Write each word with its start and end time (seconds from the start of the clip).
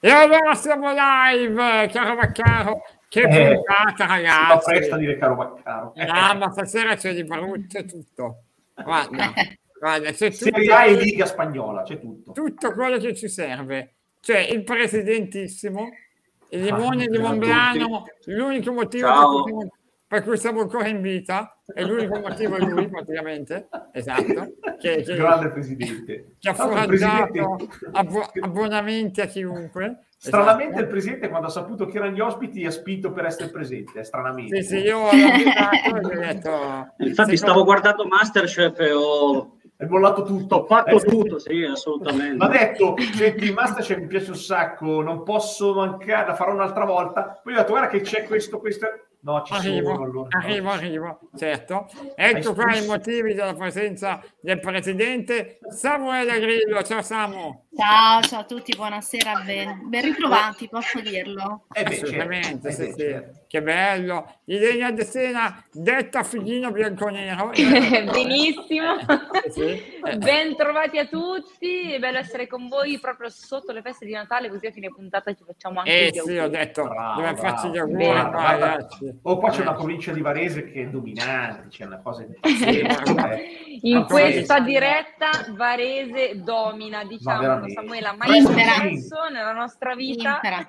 E 0.00 0.10
allora 0.10 0.54
siamo 0.54 0.92
live, 0.92 1.88
caro 1.90 2.14
Vaccaro. 2.16 2.80
Che 3.08 3.20
Eh, 3.22 3.54
puntata, 3.54 3.90
Si 3.90 3.96
fa 3.96 4.06
ragazzi. 4.06 4.70
presto 4.70 4.94
a 4.94 4.98
dire 4.98 5.16
caro 5.18 5.34
Vaccaro. 5.34 5.92
Ah, 5.96 6.34
ma 6.34 6.50
stasera 6.52 6.94
c'è 6.96 7.14
di 7.14 7.24
brutto, 7.24 7.66
c'è 7.68 7.84
tutto. 7.86 8.42
Guarda, 8.74 9.32
guarda, 9.78 10.10
c'è 10.10 10.30
tutto, 10.30 10.44
Serie 10.44 10.72
A 10.72 10.84
e 10.86 10.94
Liga 10.94 11.26
Spagnola, 11.26 11.82
c'è 11.82 11.98
tutto. 12.00 12.32
tutto 12.32 12.72
quello 12.72 12.98
che 12.98 13.14
ci 13.14 13.28
serve. 13.28 13.94
C'è 14.20 14.40
il 14.40 14.64
presidentissimo, 14.64 15.88
il 16.50 16.62
limone 16.64 17.06
di 17.06 17.14
ciao 17.14 17.24
a 17.24 17.28
Monblano, 17.28 18.04
l'unico 18.24 18.72
motivo 18.72 19.06
Ciao. 19.06 19.42
per 19.44 19.52
cui, 19.52 19.52
siamo, 19.52 19.72
per 20.06 20.22
cui 20.22 20.36
siamo 20.38 20.60
ancora 20.62 20.88
in 20.88 21.00
vita, 21.00 21.60
e 21.72 21.84
l'unico 21.84 22.18
motivo 22.18 22.56
è 22.56 22.60
lui 22.60 22.88
praticamente, 22.88 23.68
esatto, 23.92 24.54
che, 24.80 25.02
che- 25.02 25.14
Grande 25.14 25.50
presidente. 25.50 26.34
che 26.40 26.48
ha 26.48 26.54
foraggiato 26.54 27.56
abbo- 27.92 28.30
abbonamenti 28.40 29.20
a 29.20 29.26
chiunque. 29.26 30.00
Stranamente 30.18 30.70
esatto. 30.70 30.82
il 30.82 30.88
presidente 30.88 31.28
quando 31.28 31.46
ha 31.48 31.50
saputo 31.50 31.86
che 31.86 31.98
erano 31.98 32.16
gli 32.16 32.20
ospiti 32.20 32.64
ha 32.64 32.70
spinto 32.70 33.12
per 33.12 33.26
essere 33.26 33.50
presente, 33.50 34.02
stranamente. 34.02 34.62
Sì, 34.62 34.68
sì, 34.68 34.76
io 34.78 34.98
ho 34.98 35.10
detto... 35.10 36.94
Infatti 36.98 37.36
stavo 37.36 37.64
guardando 37.64 38.06
Masterchef 38.06 38.80
e 38.80 38.92
ho, 38.92 39.55
È 39.78 39.84
mollato 39.84 40.22
tutto. 40.22 40.56
ho 40.56 40.64
fatto 40.66 40.96
Eh, 40.96 41.00
tutto, 41.00 41.38
sì, 41.38 41.62
assolutamente. 41.62 42.36
Ma 42.36 42.48
detto, 42.48 42.94
senti, 43.14 43.52
Masterchef 43.52 43.98
mi 43.98 44.06
piace 44.06 44.30
un 44.30 44.36
sacco, 44.36 45.02
non 45.02 45.22
posso 45.22 45.74
mancare, 45.74 46.28
la 46.28 46.34
farò 46.34 46.52
un'altra 46.52 46.84
volta. 46.86 47.40
Poi 47.42 47.52
ho 47.52 47.56
detto, 47.58 47.70
guarda 47.72 47.88
che 47.88 48.00
c'è 48.00 48.24
questo, 48.24 48.58
questo. 48.58 48.86
No, 49.20 49.42
ci 49.42 49.52
Arrivo, 49.54 49.88
sono 49.92 50.04
allora. 50.04 50.28
arrivo, 50.40 50.70
arrivo, 50.70 51.18
certo. 51.36 51.88
Ecco 52.14 52.54
qua 52.54 52.76
i 52.76 52.86
motivi 52.86 53.34
della 53.34 53.54
presenza 53.54 54.22
del 54.40 54.60
presidente 54.60 55.58
Samuele 55.68 56.38
Grillo. 56.38 56.80
Ciao 56.84 57.02
Samu. 57.02 57.64
Ciao, 57.76 58.20
ciao 58.22 58.40
a 58.40 58.44
tutti, 58.44 58.74
buonasera, 58.76 59.42
ben, 59.44 59.88
ben 59.88 60.02
ritrovati, 60.04 60.68
posso 60.68 61.00
dirlo? 61.00 61.64
Eh 61.72 61.82
beh, 61.82 61.94
Assolutamente, 61.94 62.72
certo, 62.72 62.94
sì, 62.94 63.02
eh 63.02 63.14
beh, 63.20 63.32
sì. 63.32 63.45
Che 63.48 63.62
bello. 63.62 64.40
Ilenia 64.46 64.90
De 64.90 65.04
Sena, 65.04 65.64
detta 65.72 66.22
figlino 66.24 66.70
bianconero. 66.72 67.50
Benissimo, 67.54 68.96
Sì, 69.44 69.50
sì. 69.50 69.94
Eh, 70.06 70.18
ben 70.18 70.54
trovati 70.54 70.98
a 70.98 71.06
tutti, 71.06 71.92
è 71.94 71.98
bello 71.98 72.18
essere 72.18 72.46
con 72.46 72.68
voi 72.68 73.00
proprio 73.00 73.28
sotto 73.28 73.72
le 73.72 73.82
feste 73.82 74.06
di 74.06 74.12
Natale, 74.12 74.48
così 74.48 74.66
a 74.66 74.70
fine 74.70 74.88
puntata 74.88 75.34
ci 75.34 75.42
facciamo 75.44 75.80
anche 75.80 75.90
Eh 75.90 76.06
gli 76.10 76.12
sì, 76.12 76.18
auguri. 76.20 76.38
ho 76.38 76.48
detto, 76.48 76.84
Bravo, 76.84 77.20
dove 77.22 77.36
faccio 77.36 77.68
gli 77.68 77.78
auguri 77.78 78.04
qua, 78.04 78.22
guarda. 78.22 78.66
ragazzi. 78.68 79.18
Oh, 79.22 79.38
qua 79.38 79.50
c'è 79.50 79.62
una 79.62 79.72
Eh. 79.72 79.76
provincia 79.76 80.12
di 80.12 80.20
Varese 80.20 80.70
che 80.70 80.82
è 80.82 80.86
dominante, 80.86 81.68
c'è 81.70 81.84
una 81.86 81.98
cosa 82.00 82.22
eh. 82.66 83.78
In 83.82 83.96
Ancora 83.96 84.22
questa 84.22 84.60
di- 84.60 84.70
diretta 84.72 85.30
Varese 85.56 86.40
domina, 86.42 87.04
diciamo, 87.04 87.40
veramente. 87.40 87.72
Samuela, 87.72 88.14
mai 88.16 88.40
successo 88.42 89.28
nella 89.32 89.52
nostra 89.52 89.94
vita. 89.96 90.34
Impera. 90.40 90.68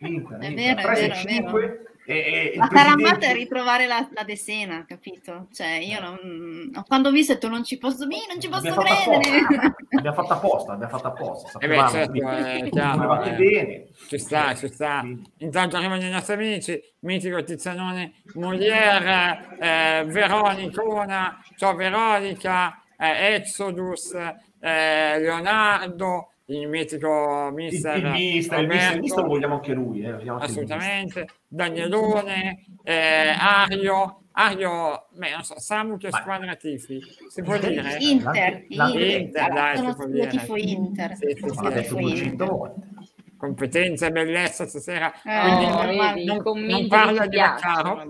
Inter, 0.00 0.38
È 0.38 0.46
Inter, 0.48 0.74
vero, 0.74 0.88
è 0.90 0.94
vero, 0.94 1.12
è 1.14 1.16
cinque, 1.16 1.84
e- 2.06 2.52
e 2.54 2.56
La 2.56 2.66
è 2.66 2.68
presidente- 2.68 3.32
ritrovare 3.32 3.86
la, 3.86 4.08
la 4.12 4.22
decena, 4.22 4.84
capito? 4.86 5.48
Cioè, 5.52 5.78
io 5.78 6.00
non... 6.00 6.70
Quando 6.86 7.08
ho 7.08 7.12
visto 7.12 7.32
ho 7.32 7.34
detto 7.34 7.48
non 7.48 7.64
ci 7.64 7.78
posso, 7.78 8.04
io 8.04 8.16
non 8.28 8.40
ci 8.40 8.48
posso 8.48 8.68
Abbiamo 8.68 9.18
credere. 9.18 9.74
abbiamo 9.98 10.16
fatto 10.22 10.32
apposta, 10.34 10.72
abbiamo 10.72 10.96
fatto 10.96 11.08
apposta. 11.08 11.58
Eh 11.58 11.66
beh, 11.68 11.88
certo, 11.88 12.28
è 12.28 12.68
chiaro, 12.70 13.22
eh. 13.22 13.30
bene. 13.32 13.86
Ci 14.08 14.18
sta, 14.18 14.54
ci 14.54 14.68
sta. 14.68 15.00
Sì. 15.02 15.22
Intanto 15.38 15.76
arrivano 15.76 16.02
i 16.02 16.10
nostri 16.10 16.34
amici, 16.34 16.80
mitico 17.00 17.42
Tizianone 17.42 18.22
Molière, 18.34 19.56
eh, 19.60 20.04
Veronicona, 20.06 21.42
ciao 21.56 21.74
Veronica, 21.74 22.82
eh, 22.98 23.34
Exodus, 23.34 24.14
eh, 24.14 25.18
Leonardo, 25.18 26.30
il 26.48 26.68
mitico 26.68 27.48
Il, 27.48 27.54
mister, 27.54 27.96
il 27.96 28.04
mister, 28.10 28.12
il 28.12 28.12
mister, 28.12 28.58
il 28.60 28.66
Roberto, 28.66 29.00
mister 29.00 29.22
lo 29.22 29.28
vogliamo 29.28 29.54
anche 29.54 29.72
lui. 29.72 30.00
Eh, 30.02 30.12
vogliamo 30.12 30.32
anche 30.38 30.44
il 30.44 30.50
assolutamente, 30.50 31.28
Danielone, 31.48 32.64
eh, 32.84 33.34
Ario, 33.36 34.22
Ario, 34.32 35.06
beh, 35.12 35.30
non 35.30 35.42
so, 35.42 35.58
Samu 35.58 35.96
che 35.96 36.10
squadra 36.12 36.54
tifi, 36.54 37.00
si 37.28 37.42
può 37.42 37.58
dire? 37.58 37.96
Inter, 37.98 38.64
La- 38.68 38.86
Inter, 38.86 39.20
Inter, 39.20 39.52
dai, 39.52 39.76
sono 39.76 39.90
si 39.90 39.96
può 39.96 40.04
io 40.06 40.12
dire. 40.12 40.26
tifo 40.28 40.56
Inter. 40.56 41.16
Sì, 41.16 41.26
sì, 41.34 41.48
sì. 41.48 41.68
detto 41.68 41.80
tifo 41.80 41.98
200 42.00 42.24
Inter. 42.26 42.48
volte. 42.48 42.94
Competenza 43.36 44.06
e 44.06 44.10
bellezza 44.12 44.66
stasera. 44.66 45.12
Eh, 45.22 45.40
quindi 45.42 45.64
Oh, 45.66 45.82
non, 45.84 45.96
vedi, 46.14 46.24
non- 46.24 46.88
parla 46.88 47.26
di 47.26 47.36
Vaccaro, 47.36 48.04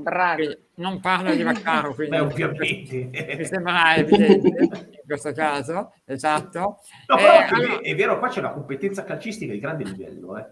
non 0.76 1.00
parla 1.00 1.34
di 1.34 1.42
Vaccaro, 1.42 1.94
quindi 1.94 2.16
Beh, 2.16 2.22
ovviamente. 2.22 3.10
mi 3.38 3.44
sembra 3.44 3.96
evidente 3.96 4.48
in 4.48 5.06
questo 5.06 5.32
caso, 5.32 5.92
esatto. 6.04 6.80
No, 7.06 7.16
Eh, 7.16 7.22
però 7.22 7.32
è, 7.32 7.46
allora, 7.52 7.80
è 7.80 7.94
vero, 7.94 8.18
qua 8.18 8.28
c'è 8.28 8.38
una 8.40 8.50
competenza 8.52 9.04
calcistica 9.04 9.52
di 9.52 9.58
grande 9.58 9.84
livello. 9.84 10.36
Eh. 10.38 10.46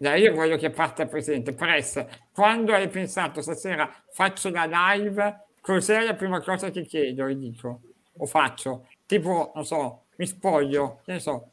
dai, 0.00 0.22
io 0.22 0.34
voglio 0.34 0.56
che 0.56 0.70
parte 0.70 1.02
il 1.02 1.08
presidente. 1.08 1.52
Press, 1.54 2.04
quando 2.32 2.72
hai 2.72 2.88
pensato 2.88 3.40
stasera 3.42 3.90
faccio 4.12 4.50
la 4.50 4.64
live, 4.96 5.46
cos'è 5.60 6.04
la 6.04 6.14
prima 6.14 6.40
cosa 6.40 6.70
che 6.70 6.82
chiedo 6.82 7.26
e 7.26 7.36
dico? 7.36 7.80
O 8.18 8.26
faccio? 8.26 8.86
Tipo, 9.06 9.52
non 9.54 9.64
so, 9.64 10.04
mi 10.16 10.26
spoglio, 10.26 11.00
che 11.04 11.12
ne 11.12 11.20
so. 11.20 11.50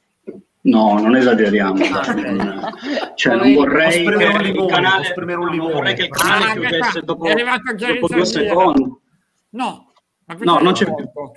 No, 0.65 0.97
non 0.99 1.15
esageriamo. 1.15 1.73
non- 1.77 2.73
cioè, 3.15 3.35
non 3.35 3.53
vorrei 3.53 4.03
che 4.03 4.23
il 4.23 4.41
limone, 4.51 4.71
canale, 4.71 5.03
spremere 5.05 5.37
un 5.39 5.45
non 5.45 5.53
limone. 5.53 5.73
vorrei 5.73 5.93
che 5.95 6.01
il 6.03 6.09
Ah, 6.11 6.17
canale 6.17 6.51
ecco, 6.51 6.59
chiudesse 6.61 7.01
dopo, 7.01 7.25
è 7.25 7.31
arrivato 7.31 7.61
anche 7.69 7.93
dopo 7.93 8.07
due 8.13 8.25
secondi. 8.25 8.93
No, 9.49 9.89
No, 10.39 10.57
non 10.57 10.73
c'è 10.73 10.85
più. 10.85 10.95
tolto? 10.95 11.33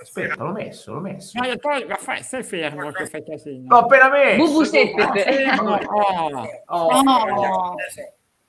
Aspetta, 0.00 0.42
l'ho 0.42 0.50
messo, 0.50 0.94
l'ho 0.94 0.98
messo. 1.00 1.38
No, 1.40 1.48
poi, 1.60 1.84
ma 1.86 1.94
fai, 1.94 2.24
stai 2.24 2.42
fermo 2.42 2.90
che 2.90 3.06
fai 3.06 3.22
casino. 3.24 3.66
L'ho 3.68 3.78
appena 3.82 4.08
messo. 4.10 4.44
Bubu 4.44 4.64
guarda, 4.94 5.12
Fermo, 5.22 5.74
oh. 5.76 6.48
Oh, 6.66 7.02
No. 7.02 7.02
guarda, 7.02 7.74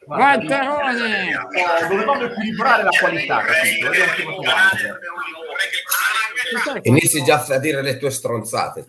Valterone! 0.06 1.36
oh, 1.36 1.88
dovevamo 1.88 2.24
equilibrare 2.24 2.84
la 2.84 2.90
qualità, 3.00 3.42
capito? 3.42 3.92
Inizi 6.84 7.24
già 7.24 7.44
a 7.48 7.58
dire 7.60 7.82
le 7.82 7.98
tue 7.98 8.10
stronzate. 8.12 8.86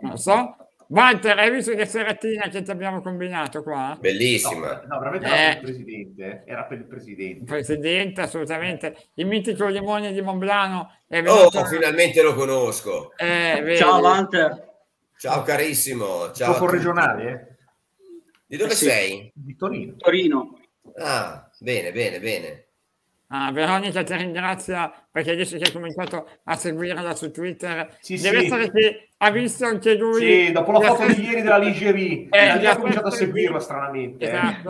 Non 0.00 0.16
so. 0.18 0.56
Walter, 0.88 1.38
hai 1.38 1.50
visto 1.50 1.74
che 1.74 1.86
seratina 1.86 2.46
che 2.48 2.60
ti 2.62 2.70
abbiamo 2.70 3.00
combinato 3.00 3.62
qua? 3.62 3.96
Bellissima. 3.98 4.82
No, 4.86 4.94
no, 4.96 4.98
veramente 5.00 5.26
Eh. 5.26 5.32
era 5.32 5.54
per 5.56 5.56
il 5.56 5.64
presidente. 5.64 6.24
eh. 6.24 6.42
Era 6.52 6.64
per 6.64 6.78
il 6.78 6.84
presidente. 6.86 7.44
Presidente, 7.44 8.20
assolutamente. 8.20 8.96
Il 9.14 9.26
mitico 9.26 9.66
Limone 9.66 10.12
di 10.12 10.20
Monblano 10.20 10.90
è 11.08 11.20
Oh, 11.20 11.22
venuto... 11.22 11.64
finalmente 11.64 12.20
lo 12.22 12.34
conosco. 12.34 13.12
eh? 13.16 13.74
Ciao 13.78 13.98
Walter. 14.00 14.72
Ciao 15.16 15.42
carissimo. 15.42 16.30
Ciao. 16.32 16.52
Dopo 16.52 16.68
regionale, 16.70 17.30
eh? 17.30 17.53
Di 18.54 18.60
dove 18.60 18.72
Eh 18.72 18.76
sì. 18.76 18.84
sei? 18.84 19.32
Di 19.34 19.56
Torino. 19.56 19.94
Torino. 19.96 20.60
Ah, 20.98 21.50
bene, 21.58 21.90
bene, 21.90 22.20
bene. 22.20 22.66
Ah, 23.28 23.50
Veronica 23.50 24.04
ti 24.04 24.14
ringrazia 24.14 24.92
perché 25.10 25.34
dice 25.34 25.58
che 25.58 25.70
ha 25.70 25.72
cominciato 25.72 26.28
a 26.44 26.54
seguirla 26.54 27.16
su 27.16 27.32
Twitter. 27.32 27.96
Sì, 28.00 28.16
Deve 28.20 28.38
sì. 28.38 28.44
essere 28.44 28.70
che 28.70 29.08
ha 29.16 29.30
visto 29.32 29.64
anche 29.64 29.96
lui... 29.96 30.20
Sì, 30.20 30.52
dopo 30.52 30.70
la 30.70 30.80
foto 30.82 31.12
di 31.12 31.20
ieri 31.24 31.42
della 31.42 31.58
Ligerie, 31.58 32.28
Eh, 32.30 32.66
ha 32.66 32.76
cominciato 32.76 33.08
a 33.08 33.10
seguirla 33.10 33.58
stranamente. 33.58 34.30
eh. 34.30 34.62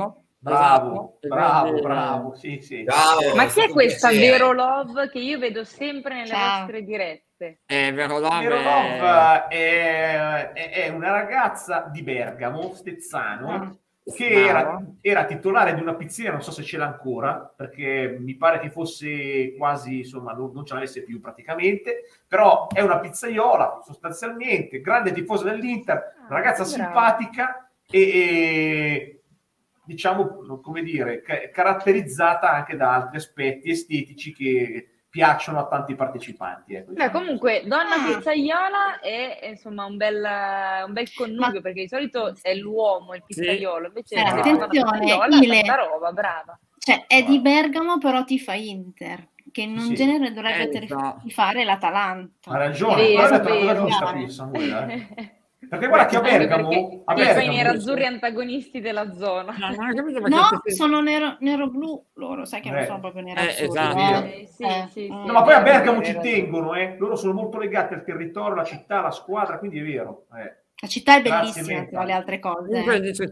Bravo, 0.45 1.17
esatto. 1.21 1.29
Bravo, 1.29 1.81
bravo. 1.81 2.35
Sì, 2.35 2.61
sì. 2.61 2.85
Ciao. 2.89 3.35
Ma 3.35 3.45
è 3.45 3.47
chi 3.49 3.63
è 3.63 3.69
questa. 3.71 4.11
Vero 4.11 4.53
Love 4.53 5.09
che 5.11 5.19
io 5.19 5.39
vedo 5.39 5.65
sempre 5.65 6.15
nelle 6.15 6.27
Ciao. 6.27 6.59
vostre 6.59 6.83
dirette? 6.85 7.59
Eh, 7.67 7.93
vero 7.93 8.19
Love, 8.19 8.39
Mironov 8.39 9.49
è, 9.49 10.53
è- 10.53 10.71
è 10.71 10.89
una 10.89 11.11
ragazza 11.11 11.89
di 11.91 12.03
Bergamo, 12.03 12.73
Stezzano, 12.75 13.51
Ah. 13.51 13.75
che 14.15 14.29
Bravo. 14.29 14.49
era, 14.49 14.81
era 15.01 15.25
titolare 15.25 15.75
di 15.75 15.81
una 15.81 15.95
pizzeria, 15.95 16.31
non 16.33 16.43
so 16.43 16.53
se 16.53 16.63
ce 16.63 16.77
l'ha 16.77 16.87
ancora, 16.87 17.53
perché 17.57 18.17
mi 18.21 18.35
pare 18.37 18.61
che 18.61 18.71
fosse 18.71 19.55
quasi, 19.57 19.99
insomma, 20.01 20.33
non, 20.33 20.51
non 20.55 20.65
ce 20.67 20.75
l'avesse 20.75 21.03
più 21.03 21.21
praticamente, 21.21 22.03
però 22.29 22.67
è 22.73 22.81
una 22.83 22.99
pizzaiola 22.99 23.81
sostanzialmente, 23.85 24.81
grande 24.83 25.13
tifosa 25.13 25.45
dell'Inter, 25.51 26.15
una 26.29 26.39
ragazza 26.39 26.63
Ah, 26.63 26.67
brava. 26.67 26.85
simpatica 26.85 27.69
e, 27.91 27.99
e, 28.01 29.21
diciamo, 29.85 30.61
come 30.63 30.83
dire, 30.83 31.23
ca- 31.23 31.49
caratterizzata 31.51 32.51
anche 32.53 32.77
da 32.77 32.95
altri 32.95 33.17
aspetti 33.19 33.71
estetici 33.71 34.33
che 34.35 34.89
piacciono 35.15 35.61
a 35.61 35.67
tanti 35.69 35.95
partecipanti. 35.95 36.75
Ecco, 36.75 36.93
Beh, 36.93 37.05
diciamo. 37.05 37.19
comunque, 37.21 37.63
donna 37.67 37.95
Ah. 37.95 38.17
pizzaiola 38.17 38.99
è 39.01 39.47
insomma 39.49 39.85
un 39.85 39.97
bel, 39.97 40.25
un 40.87 40.93
bel 40.93 41.13
connubio 41.15 41.39
Ma- 41.53 41.61
perché 41.61 41.83
di 41.83 41.89
solito 41.89 42.35
è 42.43 42.55
l'uomo 42.55 43.15
il 43.15 43.23
pizzaiolo, 43.25 43.87
invece 43.87 44.17
Eh, 44.17 44.19
è 44.19 44.31
una 44.31 44.41
attenzione, 44.41 44.99
pizzaiola, 44.99 45.37
Ile. 45.37 45.61
tanta 45.63 45.85
roba, 45.85 46.13
brava. 46.13 46.59
Cioè, 46.79 47.05
è 47.07 47.23
di 47.23 47.39
Bergamo, 47.41 47.99
però 47.99 48.25
ti 48.25 48.39
fa 48.41 48.55
Inter. 48.55 49.29
che 49.53 49.61
in 49.61 49.73
un 49.75 49.79
Sì. 49.81 49.95
genere 49.95 50.33
dovrebbe 50.33 50.69
Eh, 50.81 50.89
fare 51.31 51.63
l'Atalanta. 51.65 52.51
Ha 52.51 52.57
ragione, 52.57 52.97
Vero, 52.97 53.13
guarda 53.13 53.37
la 53.37 53.45
cosa 53.45 53.55
vero. 53.73 53.85
giusta 53.87 54.11
qui, 54.13 54.31
Samuele. 54.31 54.93
eh. 55.15 55.35
Perché 55.69 55.87
guarda 55.89 56.07
che 56.07 56.17
a 56.17 56.21
Bergamo, 56.21 56.69
perché 56.69 56.85
a 57.05 57.13
i 57.13 57.15
tuoi 57.17 57.27
Bergamo 57.27 57.53
nerazzurri 57.57 58.05
antagonisti 58.07 58.81
della 58.81 59.13
zona. 59.15 59.55
No, 59.59 59.69
non 59.69 59.91
ho 59.91 59.95
capito 59.95 60.21
perché 60.21 60.29
No, 60.37 60.63
sono 60.67 61.01
nero, 61.01 61.37
nero-blu, 61.41 62.05
loro 62.15 62.45
sai 62.45 62.61
che 62.61 62.71
non 62.71 62.81
Eh. 62.81 62.87
sono 62.87 63.01
proprio 63.01 63.23
nerazzurri. 63.23 63.65
esatto. 63.67 63.99
eh. 63.99 64.41
Eh, 64.43 64.47
sì, 64.47 64.63
Eh, 64.65 64.87
sì, 64.91 65.09
mm. 65.13 65.25
No, 65.27 65.33
ma 65.33 65.43
poi 65.43 65.55
a 65.55 65.63
Bergamo 65.63 66.03
ci 66.03 66.17
tengono, 66.21 66.75
eh. 66.75 66.97
loro 66.99 67.17
sono 67.17 67.33
molto 67.33 67.59
legati 67.59 67.95
al 67.95 68.05
territorio, 68.05 68.53
alla 68.55 68.65
città, 68.65 68.99
alla 68.99 69.11
squadra, 69.11 69.59
quindi 69.59 69.81
è 69.81 69.83
vero. 69.83 70.27
eh. 70.37 70.57
La 70.81 70.89
città 70.89 71.17
è 71.17 71.23
bellissima 71.23 71.85
tra 71.87 72.05
le 72.05 72.13
altre 72.13 72.39
Comunque 72.41 72.83
cose. 72.85 73.01
dice 73.01 73.29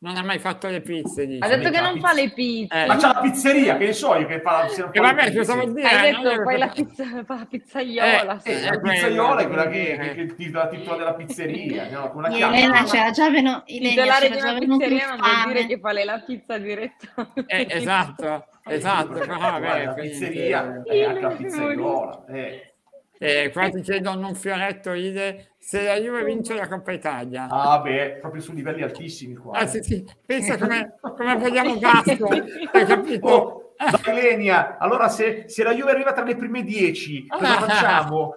non 0.00 0.16
ha 0.16 0.22
mai 0.22 0.38
fatto 0.38 0.68
le 0.68 0.80
pizze. 0.80 1.26
Dice. 1.26 1.44
Ha 1.44 1.48
detto 1.48 1.70
che 1.70 1.80
la 1.80 1.90
non 1.90 1.98
fa 1.98 2.12
le 2.12 2.30
pizze. 2.32 2.82
Eh. 2.82 2.86
Ma 2.86 2.96
c'è 2.96 3.06
la 3.08 3.20
pizzeria, 3.20 3.76
che 3.76 3.86
ne 3.86 3.92
so 3.92 4.14
io 4.14 4.26
che 4.26 4.40
fa, 4.40 4.68
se 4.68 4.80
non 4.82 4.90
E 4.92 5.00
le 5.00 5.06
vabbè, 5.06 5.24
pizze. 5.24 5.36
cosa 5.38 5.54
vuol 5.54 5.72
dire? 5.72 5.88
Hai 5.88 6.12
Non 6.12 6.22
detto 6.22 6.40
è- 6.40 6.44
fai 6.44 6.58
la, 6.58 6.68
pizza, 6.68 7.04
fa 7.24 7.34
la 7.34 7.46
pizzaiola. 7.50 8.36
Eh, 8.36 8.40
sì. 8.40 8.50
eh, 8.50 8.60
La 8.62 8.78
quello, 8.78 8.92
pizzaiola 8.94 9.40
è 9.40 9.46
quella 9.48 9.68
che, 9.68 9.98
che, 10.00 10.14
che 10.14 10.34
ti 10.36 10.50
dà 10.50 10.58
la 10.64 10.68
titola 10.68 10.96
della 10.98 11.14
pizzeria, 11.14 11.88
no? 11.90 12.10
Con 12.12 12.22
la 12.22 12.28
chiave. 12.28 12.56
Elena 12.56 12.82
c'era 12.84 13.10
già, 13.10 13.26
Elena 13.26 13.62
Titolare 13.66 14.30
di 14.30 14.36
una 14.36 14.52
venuto 14.52 14.78
pizzeria 14.78 15.08
non 15.08 15.18
vuol 15.18 15.46
dire 15.52 15.66
che 15.66 15.78
fa 15.80 15.92
lei 15.92 16.04
la 16.04 16.22
pizza 16.24 16.58
direttamente. 16.58 17.44
Eh, 17.46 17.66
esatto, 17.68 18.46
esatto. 18.66 19.12
Però, 19.14 19.36
Guarda, 19.36 19.50
vabbè, 19.58 19.84
la 19.84 19.92
pizzeria 19.94 20.82
eh, 20.84 20.92
è 20.92 21.04
anche 21.04 21.20
la 21.20 21.28
pizzaiola. 21.30 22.24
Eh. 22.28 22.72
Eh, 23.18 23.50
qua 23.52 23.68
ti 23.68 23.80
chiedono 23.80 24.28
un 24.28 24.34
fioretto 24.34 24.92
Ide 24.92 25.52
se 25.58 25.82
la 25.82 25.96
Juve 26.00 26.24
vince 26.24 26.54
la 26.54 26.66
Coppa 26.68 26.92
Italia. 26.92 27.46
Ah, 27.50 27.80
beh, 27.80 28.18
proprio 28.20 28.40
su 28.40 28.52
livelli 28.54 28.82
altissimi 28.82 29.34
qua. 29.34 29.58
Ah, 29.58 29.62
eh. 29.64 29.66
sì, 29.68 29.82
sì. 29.82 30.04
Pensa 30.24 30.56
come, 30.56 30.94
come 31.00 31.36
vogliamo 31.36 31.76
Basso, 31.78 32.26
hai 32.72 32.86
capito? 32.86 33.26
Oh, 33.26 33.74
dai 34.02 34.14
Lenia, 34.14 34.76
allora 34.78 35.08
se, 35.08 35.44
se 35.46 35.62
la 35.62 35.74
Juve 35.74 35.90
arriva 35.90 36.12
tra 36.12 36.24
le 36.24 36.36
prime 36.36 36.62
10, 36.62 37.26
cosa 37.26 37.60
facciamo? 37.60 38.34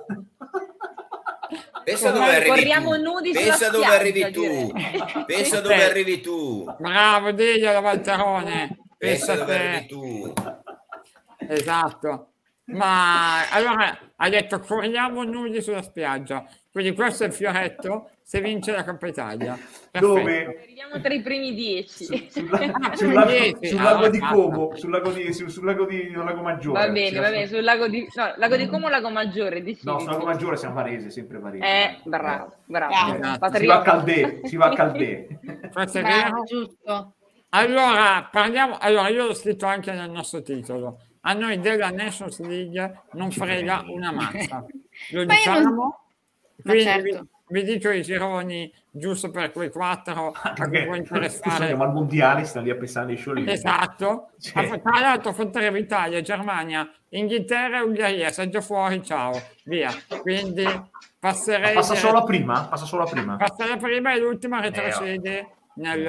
Pensa 1.84 2.12
dove 2.12 2.36
arrivi 2.36 2.50
Corriamo 2.50 2.96
tu. 2.96 3.02
nudi 3.02 3.34
sulla 3.34 3.46
Pensa 3.46 3.70
dove 3.70 3.86
arrivi 3.86 4.32
tu. 4.32 4.72
Pensa 5.26 5.62
dove 5.62 5.84
arrivi 5.84 6.22
tu. 6.22 6.76
Bravo, 6.78 7.32
diglielo 7.32 7.82
Valterone. 7.82 8.78
Pensa 8.98 9.34
Pensa 9.34 9.36
dove 9.36 9.56
arrivi 9.56 9.80
te. 9.80 9.88
tu. 9.88 10.34
Esatto. 11.48 12.31
Ma 12.66 13.50
allora 13.50 13.98
ha 14.16 14.30
detto 14.30 14.60
corriamo 14.60 15.24
nudi 15.24 15.62
sulla 15.62 15.82
spiaggia. 15.82 16.46
Quindi 16.72 16.94
questo 16.94 17.24
è 17.24 17.28
il 17.28 17.34
fioretto 17.34 18.12
se 18.24 18.40
vince 18.40 18.72
la 18.72 18.86
Coppa 18.86 19.08
Italia. 19.08 19.56
Perfetto. 19.92 20.00
Dove? 20.14 20.46
Arriviamo 20.62 21.02
tra 21.02 21.14
i 21.14 21.22
primi 21.22 21.54
dieci. 21.54 22.06
Su- 22.06 22.26
sulla- 22.30 22.60
Ah, 22.72 22.96
sul 22.96 23.12
lago, 23.12 23.30
dieci. 23.30 23.68
sul 23.68 23.80
Ah, 23.80 23.84
lago 23.84 24.08
di. 24.08 24.20
Como, 24.20 24.76
sul 24.78 24.90
lago 24.92 25.12
di, 25.12 25.34
sul, 25.34 25.50
sul 25.50 25.66
lago 25.66 25.86
di 25.86 26.12
sul 26.14 26.24
lago 26.24 26.42
Maggiore. 26.42 26.80
Va 26.86 26.90
bene, 26.94 27.20
va 27.20 27.30
bene, 27.30 27.48
sul 27.48 27.62
lago 27.64 27.88
di, 27.90 28.08
no, 28.14 28.34
lago 28.38 28.56
di 28.56 28.68
Como 28.68 28.86
o 28.86 28.90
lago 28.90 29.10
Maggiore, 29.10 29.62
decidi. 29.64 29.92
No, 29.92 30.00
sul 30.00 30.12
lago 30.12 30.26
Maggiore 30.26 30.56
siamo 30.56 30.76
Varese, 30.76 31.10
sempre 31.10 31.40
Varese. 31.40 31.66
Eh, 31.66 31.98
bravo, 32.06 32.54
bravo. 32.66 32.94
Bravo. 33.18 33.58
Si 33.58 33.66
va 33.66 33.76
a. 33.80 33.82
Caldè, 33.82 34.40
si 34.44 34.56
va 34.56 34.66
a 34.68 34.74
Caldè. 34.76 35.28
Questo 35.74 35.98
è 36.00 36.02
vero. 36.04 36.44
giusto. 36.46 37.16
Allora, 37.50 38.30
parliamo. 38.32 38.78
Allora, 38.80 39.10
io 39.10 39.26
l'ho 39.26 39.34
scritto 39.34 39.66
anche 39.66 39.92
nel 39.92 40.10
nostro 40.10 40.42
titolo. 40.42 41.02
A 41.22 41.34
noi 41.34 41.60
della 41.60 41.92
Nations 41.92 42.40
League 42.40 43.02
non 43.14 43.30
frega 43.32 43.84
una 43.88 44.12
mazza. 44.12 44.66
Lo 45.12 45.26
Ma 45.26 45.34
diciamo. 45.34 46.00
Ma 46.64 46.72
Quindi 46.74 46.84
certo. 46.84 47.28
vi, 47.48 47.62
vi 47.62 47.74
dico 47.74 47.90
i 47.90 48.02
gironi 48.02 48.72
giusto 48.90 49.30
per 49.32 49.52
quei 49.52 49.70
quattro 49.72 50.32
a 50.32 50.54
cui 50.54 50.84
può 50.84 50.92
Perché 50.94 50.98
interessare. 50.98 51.68
siamo 51.68 51.84
al 51.84 51.92
mondiale, 51.94 52.44
sta 52.44 52.60
lì 52.60 52.70
a 52.70 52.76
pensare 52.76 53.12
ai 53.12 53.18
sciogli. 53.18 53.50
Esatto. 53.50 54.32
Ma 54.56 54.64
Tra 54.80 55.00
l'altro 55.00 55.30
affronteremo 55.30 55.78
Italia, 55.78 56.22
Germania, 56.22 56.92
Inghilterra 57.10 57.80
e 57.80 57.82
Ungheria. 57.82 58.32
Sei 58.32 58.50
già 58.50 58.62
fuori, 58.62 59.04
ciao. 59.04 59.32
Via. 59.66 59.92
Quindi 60.22 60.66
passerei. 61.20 61.74
Passa 61.76 61.94
direi- 61.94 62.08
solo 62.10 62.20
a 62.20 62.24
prima? 62.24 62.66
Passa 62.68 62.86
solo 62.86 63.04
a 63.04 63.10
prima? 63.10 63.36
Passa 63.38 63.68
la 63.68 63.78
prima 63.78 64.14
e 64.14 64.20
l'ultima 64.20 64.60
retrocede 64.60 65.48
nel, 65.76 66.02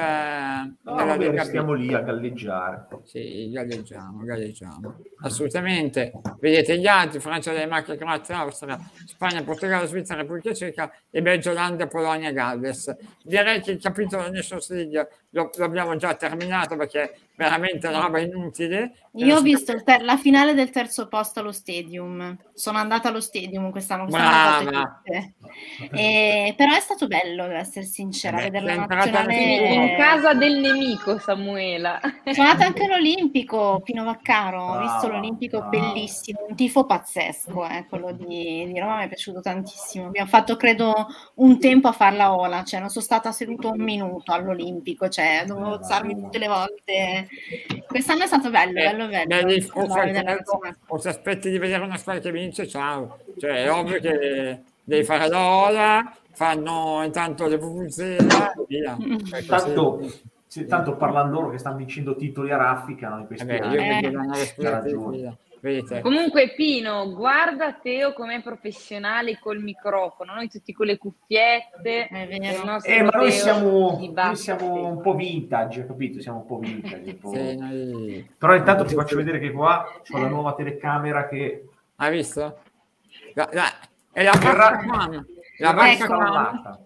No, 0.83 0.95
nella 0.95 1.17
vabbè, 1.17 1.45
stiamo 1.45 1.73
lì 1.73 1.95
a 1.95 2.01
galleggiare. 2.01 2.87
Sì, 3.05 3.51
galleggiamo, 3.51 4.25
galleggiamo. 4.25 4.97
Assolutamente. 5.21 6.13
Vedete 6.41 6.79
gli 6.79 6.87
altri, 6.87 7.21
Francia, 7.21 7.53
Danimarca, 7.53 7.95
Croazia, 7.97 8.39
Austria, 8.39 8.79
Spagna, 9.07 9.43
Portogallo, 9.43 9.87
Svizzera, 9.87 10.23
Repubblica 10.23 10.53
Ceca 10.53 10.93
e 11.11 11.23
Belgio, 11.23 11.51
Olanda, 11.51 11.87
Polonia, 11.87 12.33
Galles. 12.33 12.95
Direi 13.23 13.61
che 13.61 13.73
il 13.73 13.81
capitolo 13.81 14.29
Nations 14.31 14.71
League 14.71 15.09
lo, 15.31 15.51
lo 15.55 15.65
abbiamo 15.65 15.97
già 15.97 16.15
terminato 16.15 16.77
perché 16.77 17.15
veramente 17.43 17.87
una 17.87 18.01
roba 18.01 18.21
inutile. 18.21 18.93
Io 19.17 19.37
ho 19.37 19.41
visto 19.43 19.73
il 19.73 19.83
ter- 19.83 20.03
la 20.03 20.17
finale 20.17 20.55
del 20.55 20.71
terzo 20.71 21.07
posto 21.09 21.41
allo 21.41 21.53
stadium. 21.53 22.37
Sono 22.55 22.79
andata 22.79 23.09
allo 23.09 23.21
stadium 23.21 23.71
quest'anno. 23.71 24.07
quest'anno. 24.07 25.03
E- 25.93 26.55
però 26.57 26.75
è 26.75 26.81
stato 26.81 27.07
bello, 27.07 27.47
devo 27.47 27.59
essere 27.59 27.85
sincera, 27.85 28.39
Eh 28.39 28.51
beh, 28.51 28.61
vedere 28.61 28.75
la 28.77 28.87
nazionale. 28.87 29.35
In 29.35 29.97
casa 29.97 30.33
del 30.35 30.59
nemico, 30.61 31.19
Samuela. 31.19 32.01
Sono 32.31 32.49
andata 32.49 32.65
anche 32.67 32.85
all'Olimpico, 32.85 33.81
Pino 33.85 34.05
Vaccaro, 34.05 34.63
ho 34.63 34.81
visto 34.81 35.09
l'Olimpico 35.09 35.59
brava. 35.59 35.71
bellissimo, 35.71 36.47
un 36.49 36.55
tifo 36.57 36.87
pazzesco, 36.87 37.67
eh, 37.69 37.85
quello 37.89 38.13
di, 38.13 38.65
di 38.73 38.79
Roma 38.79 38.99
mi 38.99 39.05
è 39.05 39.09
piaciuto 39.09 39.41
tantissimo. 39.41 40.07
Abbiamo 40.07 40.29
fatto, 40.29 40.57
credo, 40.57 41.07
un 41.35 41.59
tempo 41.59 41.89
a 41.89 41.93
farla 41.93 42.35
ola, 42.35 42.65
cioè 42.65 42.81
non 42.81 42.89
sono 42.89 43.05
stata 43.05 43.31
seduta 43.33 43.69
un 43.69 43.83
minuto 43.83 44.33
all'Olimpico, 44.33 45.09
cioè 45.09 45.45
dovevo 45.47 45.75
alzarmi 45.75 46.15
tutte 46.15 46.39
le 46.39 46.49
volte. 46.49 47.29
Quest'anno 47.87 48.23
è 48.23 48.27
stato 48.27 48.51
bello, 48.51 48.79
Eh, 48.79 48.83
bello, 48.91 49.09
bello. 49.09 49.27
beh, 49.27 49.45
lì 49.45 49.71
o, 49.73 49.81
Andare 49.81 49.93
a 50.01 50.03
fai 50.03 50.07
vedere 50.07 50.25
la 50.25 50.35
tempo, 50.35 50.53
nazionale. 50.53 50.77
o 50.87 50.99
se 50.99 51.09
aspetti 51.09 51.51
di 51.51 51.59
vedere 51.59 51.83
una 51.85 51.97
squadra 51.97 52.23
che 52.23 52.31
vince, 52.33 52.67
ciao. 52.67 53.19
Cioè, 53.39 53.65
è 53.65 53.73
ovvio 53.73 54.01
che 54.01 54.61
devi 54.83 55.05
fare 55.05 55.29
l'ola, 55.29 56.17
fanno 56.33 57.03
intanto 57.05 57.47
le 57.47 57.57
vuvuzela 57.59 58.53
e 58.53 58.65
via. 58.67 58.97
Cioè. 59.29 59.45
Tanto, 59.47 60.01
sì, 60.47 60.67
tanto 60.67 60.97
parlano 60.97 61.31
loro 61.33 61.51
che 61.51 61.59
stanno 61.59 61.77
vincendo 61.77 62.15
titoli 62.15 62.51
a 62.51 62.57
raffica 62.57 63.09
no, 63.09 63.19
in 63.21 63.27
questi 63.27 63.47
Vabbè, 63.47 63.59
anni. 63.59 64.11
io 64.11 64.31
Eh. 64.57 64.71
ragione. 64.71 65.37
Vedete? 65.63 66.01
Comunque, 66.01 66.55
Pino, 66.55 67.13
guarda 67.15 67.73
Teo 67.75 68.13
com'è 68.15 68.43
professionale 68.43 69.39
col 69.39 69.63
microfono, 69.63 70.35
noi 70.35 70.49
tutti 70.49 70.73
con 70.73 70.87
le 70.87 70.99
cuffiette. 70.99 72.09
Eh, 72.09 73.03
ma 73.05 73.11
noi 73.13 73.31
siamo, 73.31 73.97
noi 74.13 74.37
siamo 74.37 74.87
un 74.89 75.01
po' 75.01 75.15
vintage, 75.15 75.87
capito? 75.87 76.21
Siamo 76.21 76.39
un 76.39 76.47
po' 76.47 76.59
vintage. 76.59 77.11
un 77.11 77.19
po'. 77.19 77.33
Sì, 77.33 77.57
noi- 77.57 78.29
Però 78.37 78.57
intanto 78.57 78.85
ti 78.85 78.95
faccio 78.97 79.15
vedere 79.15 79.39
che 79.39 79.53
qua 79.53 79.87
c'ho 80.03 80.19
la 80.19 80.27
nuova 80.27 80.55
telecamera 80.55 81.29
che 81.29 81.65
Hai 81.95 82.11
visto? 82.11 82.59
La, 83.35 83.49
la- 83.53 83.73
è 84.11 84.25
la 84.25 84.33
cam. 84.33 85.25
La 85.59 85.71
vasca 85.71 86.81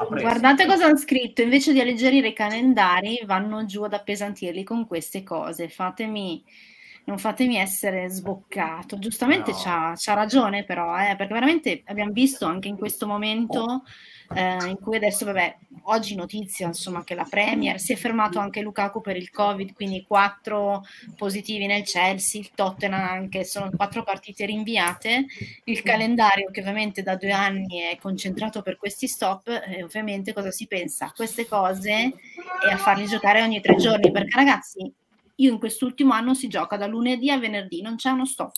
Ecco. 0.00 0.14
Guardate 0.14 0.64
cosa 0.64 0.84
hanno 0.84 0.96
scritto, 0.96 1.42
invece 1.42 1.72
di 1.72 1.80
alleggerire 1.80 2.28
i 2.28 2.32
calendari 2.32 3.20
vanno 3.26 3.64
giù 3.64 3.82
ad 3.82 3.94
appesantirli 3.94 4.62
con 4.62 4.86
queste 4.86 5.24
cose, 5.24 5.68
fatemi, 5.68 6.44
non 7.04 7.18
fatemi 7.18 7.56
essere 7.56 8.08
sboccato. 8.08 8.98
Giustamente 8.98 9.50
No. 9.50 9.56
c'ha, 9.56 9.92
c'ha 9.96 10.14
ragione 10.14 10.64
però, 10.64 10.96
eh, 10.98 11.16
perché 11.16 11.32
veramente 11.32 11.82
abbiamo 11.86 12.12
visto 12.12 12.46
anche 12.46 12.68
in 12.68 12.76
questo 12.76 13.06
momento 13.06 13.82
eh, 14.34 14.66
in 14.66 14.78
cui 14.80 14.96
adesso, 14.96 15.26
vabbè, 15.26 15.56
oggi 15.84 16.14
notizia 16.14 16.66
insomma 16.66 17.04
che 17.04 17.14
la 17.14 17.26
Premier 17.28 17.78
si 17.78 17.92
è 17.92 17.96
fermato 17.96 18.38
anche 18.38 18.62
Lukaku 18.62 19.00
per 19.02 19.16
il 19.16 19.30
Covid, 19.30 19.74
quindi 19.74 20.04
quattro 20.06 20.84
positivi 21.16 21.66
nel 21.66 21.82
Chelsea, 21.82 22.40
il 22.40 22.50
Tottenham 22.54 23.00
anche, 23.02 23.44
sono 23.44 23.70
quattro 23.70 24.04
partite 24.04 24.46
rinviate 24.46 25.26
il 25.64 25.82
calendario 25.82 26.50
che 26.50 26.60
ovviamente 26.60 27.02
da 27.02 27.16
due 27.16 27.32
anni 27.32 27.80
è 27.80 27.98
concentrato 28.00 28.62
per 28.62 28.78
questi 28.78 29.06
stop, 29.06 29.48
e 29.48 29.82
ovviamente 29.82 30.32
cosa 30.32 30.50
si 30.50 30.66
pensa 30.66 31.06
a 31.06 31.12
queste 31.12 31.46
cose 31.46 31.90
e 31.92 32.72
a 32.72 32.76
farli 32.78 33.06
giocare 33.06 33.42
ogni 33.42 33.60
tre 33.60 33.74
giorni, 33.76 34.10
perché 34.10 34.36
ragazzi, 34.36 34.90
io 35.36 35.52
in 35.52 35.58
quest'ultimo 35.58 36.12
anno 36.12 36.34
si 36.34 36.48
gioca 36.48 36.76
da 36.76 36.86
lunedì 36.86 37.30
a 37.30 37.38
venerdì, 37.38 37.80
non 37.82 37.96
c'è 37.96 38.10
uno 38.10 38.24
stop. 38.26 38.56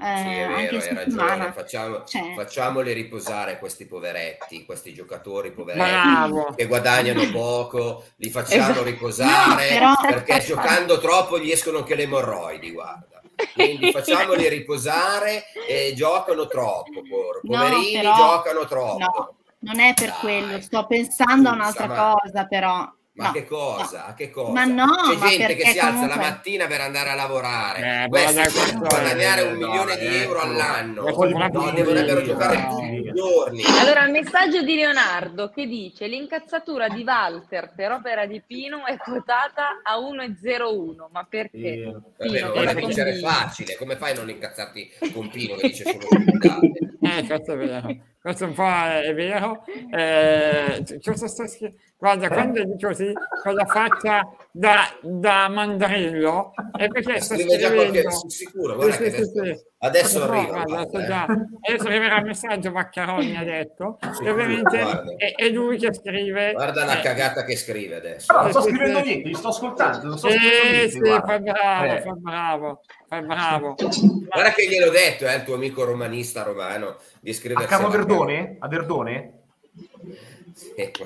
Eh, 0.00 0.16
Sì, 0.16 0.28
è 0.28 0.42
anche 0.42 0.78
vero, 0.78 0.80
settimana. 0.80 1.28
ragione. 1.34 1.52
Facciamo, 1.52 2.04
Cioè. 2.04 2.34
Facciamoli 2.36 2.92
riposare 2.92 3.58
questi 3.58 3.84
poveretti, 3.86 4.64
questi 4.64 4.94
giocatori 4.94 5.50
poveretti 5.50 5.90
Bravo. 5.90 6.54
che 6.56 6.66
guadagnano 6.66 7.22
poco, 7.32 8.04
li 8.16 8.30
facciamo 8.30 8.62
Esatto. 8.70 8.82
riposare 8.84 9.78
No, 9.80 9.96
però- 10.00 10.14
perché 10.22 10.40
giocando 10.46 10.98
troppo 11.00 11.38
gli 11.40 11.50
escono 11.50 11.78
anche 11.78 11.96
le 11.96 12.04
emorroidi, 12.04 12.70
guarda. 12.70 13.20
Quindi 13.54 13.90
facciamoli 13.92 14.48
riposare 14.48 15.44
e 15.68 15.92
giocano 15.96 16.46
troppo, 16.46 17.02
por- 17.08 17.40
No, 17.42 17.58
poverini 17.58 17.92
però- 17.94 18.14
giocano 18.16 18.66
troppo. 18.66 18.98
No, 18.98 19.36
non 19.60 19.80
è 19.80 19.94
per 19.94 20.10
Dai. 20.10 20.18
quello, 20.20 20.60
sto 20.60 20.86
pensando 20.86 21.48
a 21.48 21.52
un'altra 21.54 21.86
ma- 21.88 22.14
cosa 22.20 22.46
però. 22.46 22.92
Ma 23.18 23.24
No, 23.26 23.32
che 23.32 23.44
cosa? 23.46 24.14
Che 24.16 24.30
cosa? 24.30 24.52
Ma 24.52 24.64
no, 24.64 24.86
C'è 25.10 25.16
ma 25.16 25.28
gente 25.28 25.54
che 25.56 25.70
si 25.72 25.78
alza 25.80 25.90
comunque- 25.90 26.14
la 26.16 26.22
mattina 26.22 26.66
per 26.68 26.80
andare 26.82 27.10
a 27.10 27.14
lavorare. 27.14 28.04
Eh, 28.04 28.08
Questi 28.08 28.38
è- 28.40 28.74
guadagnare 28.78 29.42
un 29.42 29.56
milione 29.56 29.98
di 29.98 30.06
ecco. 30.06 30.14
euro 30.22 30.40
all'anno. 30.40 31.04
È 31.06 31.12
No, 31.12 31.48
dovrebbero 31.72 32.22
giocare 32.22 32.56
no. 32.62 32.68
tutti 32.76 32.84
i 32.94 33.12
giorni. 33.12 33.62
Allora, 33.80 34.04
il 34.04 34.12
messaggio 34.12 34.62
di 34.62 34.76
Leonardo 34.76 35.50
che 35.50 35.66
dice 35.66 36.06
l'incazzatura 36.06 36.88
di 36.88 37.02
Walter 37.02 37.72
per 37.74 37.90
opera 37.90 38.24
di 38.24 38.40
Pino 38.46 38.86
è 38.86 38.96
quotata 38.98 39.80
a 39.82 39.98
1,01, 39.98 41.08
ma 41.10 41.26
perché? 41.28 41.56
Eh, 41.58 41.92
Vabbè, 41.92 42.02
Pino, 42.18 42.54
non 42.54 42.74
vincere 42.76 43.10
convince? 43.10 43.18
facile. 43.20 43.76
Come 43.76 43.96
fai 43.96 44.12
a 44.12 44.14
non 44.14 44.30
incazzarti 44.30 44.90
con 45.12 45.28
Pino 45.28 45.56
che 45.56 45.68
dice 45.68 45.82
solo 45.84 45.98
stupidate? 46.02 46.72
Eh, 47.00 47.26
è 47.26 47.56
vero, 47.56 47.96
questo 48.28 48.44
un 48.44 48.52
po' 48.52 48.64
è, 48.66 49.00
è 49.04 49.14
vero. 49.14 49.64
Eh, 49.90 51.00
cosa 51.02 51.26
sto 51.26 51.46
scri- 51.46 51.74
Guarda, 52.00 52.28
quando 52.28 52.62
dico 52.62 52.88
così, 52.88 53.12
con 53.42 53.54
la 53.54 53.66
faccia 53.66 54.20
da, 54.52 54.88
da 55.02 55.48
mandrillo, 55.48 56.52
è 56.78 56.86
perché 56.86 57.20
sto 57.20 57.36
scrivendo... 57.36 58.10
sì, 58.10 58.28
Sicuro, 58.28 58.80
Sì, 58.82 58.98
che 58.98 59.10
sì, 59.10 59.24
sì, 59.24 59.64
adesso 59.78 60.22
arriva. 60.22 60.62
guarda, 60.62 61.00
eh. 61.00 61.06
già. 61.06 61.26
Adesso 61.60 61.86
arriverà 61.88 62.18
il 62.18 62.24
messaggio 62.26 62.70
Vaccaroni 62.70 63.36
ha 63.36 63.42
detto 63.42 63.98
e 64.22 64.30
ovviamente 64.30 64.78
è, 65.16 65.34
è 65.34 65.48
lui 65.48 65.76
che 65.76 65.92
scrive 65.92 66.52
Guarda 66.52 66.84
la 66.84 67.00
eh, 67.00 67.02
cagata 67.02 67.42
che 67.44 67.56
scrive 67.56 67.96
adesso. 67.96 68.26
Però 68.28 68.42
non 68.42 68.50
sto 68.52 68.62
scrivendo 68.62 68.98
sì. 68.98 69.04
niente, 69.04 69.34
sto 69.34 69.48
ascoltando. 69.48 70.06
Non 70.06 70.18
sto 70.18 70.28
scrivendo 70.30 70.90
sì, 70.90 71.20
fai 71.26 71.40
bravo, 71.40 71.92
Eh. 71.92 72.00
fai 72.00 72.14
bravo, 72.20 72.80
fai 73.08 73.22
bravo. 73.22 73.74
Guarda 74.28 74.52
che 74.52 74.68
gliel'ho 74.68 74.90
detto, 74.90 75.26
eh, 75.26 75.34
il 75.34 75.42
tuo 75.42 75.54
amico 75.54 75.82
romanista 75.82 76.44
romano, 76.44 76.98
di 77.28 77.34
A 77.34 77.34
scriversi 77.34 77.66
Cavo 77.68 77.86
alla- 77.88 77.96
Verdone? 77.96 78.56
A 78.58 78.68
Verdone? 78.68 79.32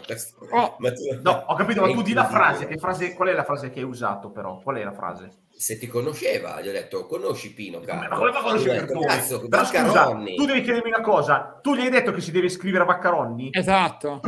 Questo- 0.06 0.46
Oh. 0.50 0.76
ma 0.80 0.92
tu- 0.92 1.20
No, 1.22 1.44
ho 1.48 1.54
capito, 1.54 1.80
ma 1.80 1.88
tu 1.92 2.02
di 2.02 2.12
la 2.12 2.26
frase, 2.28 2.66
che 2.66 2.78
frase. 2.78 3.14
Qual 3.14 3.28
è 3.28 3.32
la 3.32 3.44
frase 3.44 3.70
che 3.70 3.80
hai 3.80 3.84
usato, 3.84 4.30
però? 4.30 4.58
Qual 4.62 4.76
è 4.76 4.84
la 4.84 4.92
frase? 4.92 5.30
Se 5.54 5.78
ti 5.78 5.86
conosceva, 5.86 6.60
gli 6.60 6.68
ho 6.68 6.72
detto, 6.72 7.06
conosci 7.06 7.52
Pino, 7.52 7.80
caro. 7.80 8.08
Ma 8.08 8.16
come 8.16 8.32
fa 8.32 8.38
a 8.38 8.42
conoscere 8.42 8.78
Verdone? 8.80 9.06
Cazzo, 9.06 9.46
Però 9.48 9.64
scusa, 9.64 10.04
tu 10.06 10.44
devi 10.46 10.62
chiedermi 10.62 10.88
una 10.88 11.00
cosa. 11.02 11.58
Tu 11.62 11.74
gli 11.74 11.80
hai 11.82 11.90
detto 11.90 12.12
che 12.12 12.20
si 12.20 12.30
deve 12.32 12.48
scrivere 12.48 12.82
a 12.84 12.86
Vaccaronni? 12.86 13.50
Esatto. 13.52 14.20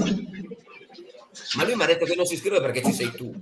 Ma 1.57 1.65
lui 1.65 1.75
mi 1.75 1.83
ha 1.83 1.87
detto 1.87 2.05
che 2.05 2.15
non 2.15 2.25
si 2.27 2.37
scrive 2.37 2.61
perché 2.61 2.83
ci 2.83 2.93
sei 2.93 3.11
tu. 3.11 3.33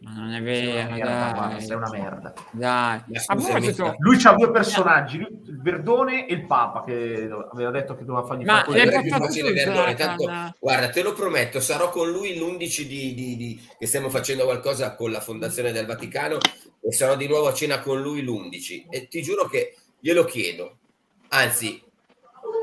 Ma 0.00 0.12
non 0.16 0.32
è 0.34 0.42
vero, 0.42 0.96
dai. 0.98 1.60
sei 1.62 1.76
una 1.76 1.90
merda. 1.90 2.32
Dai. 2.50 3.02
Ma 3.06 3.22
A 3.26 3.34
scusami, 3.38 3.74
Lui 3.98 4.16
c'ha 4.18 4.32
due 4.34 4.50
personaggi, 4.50 5.18
lui- 5.18 5.43
Verdone 5.64 6.26
e 6.28 6.34
il 6.34 6.44
Papa, 6.44 6.84
che 6.84 7.26
aveva 7.52 7.70
detto 7.70 7.96
che 7.96 8.04
doveva 8.04 8.26
fargli 8.26 8.44
Ma 8.44 8.62
fare 8.64 9.00
più 9.00 9.10
facile 9.10 9.50
Verdone, 9.50 9.94
tanto, 9.94 10.30
guarda, 10.60 10.90
te 10.90 11.02
lo 11.02 11.14
prometto, 11.14 11.58
sarò 11.58 11.88
con 11.88 12.10
lui 12.10 12.36
l'11 12.36 12.82
di, 12.82 13.14
di- 13.14 13.36
di- 13.36 13.66
che 13.78 13.86
stiamo 13.86 14.10
facendo 14.10 14.44
qualcosa 14.44 14.94
con 14.94 15.10
la 15.10 15.20
Fondazione 15.20 15.72
del 15.72 15.86
Vaticano 15.86 16.36
e 16.82 16.92
sarò 16.92 17.16
di 17.16 17.26
nuovo 17.26 17.48
a 17.48 17.54
cena 17.54 17.80
con 17.80 18.02
lui 18.02 18.20
l'11 18.22 18.88
e 18.90 19.08
ti 19.08 19.22
giuro 19.22 19.46
che 19.46 19.74
glielo 19.98 20.24
chiedo. 20.24 20.76
Anzi, 21.28 21.82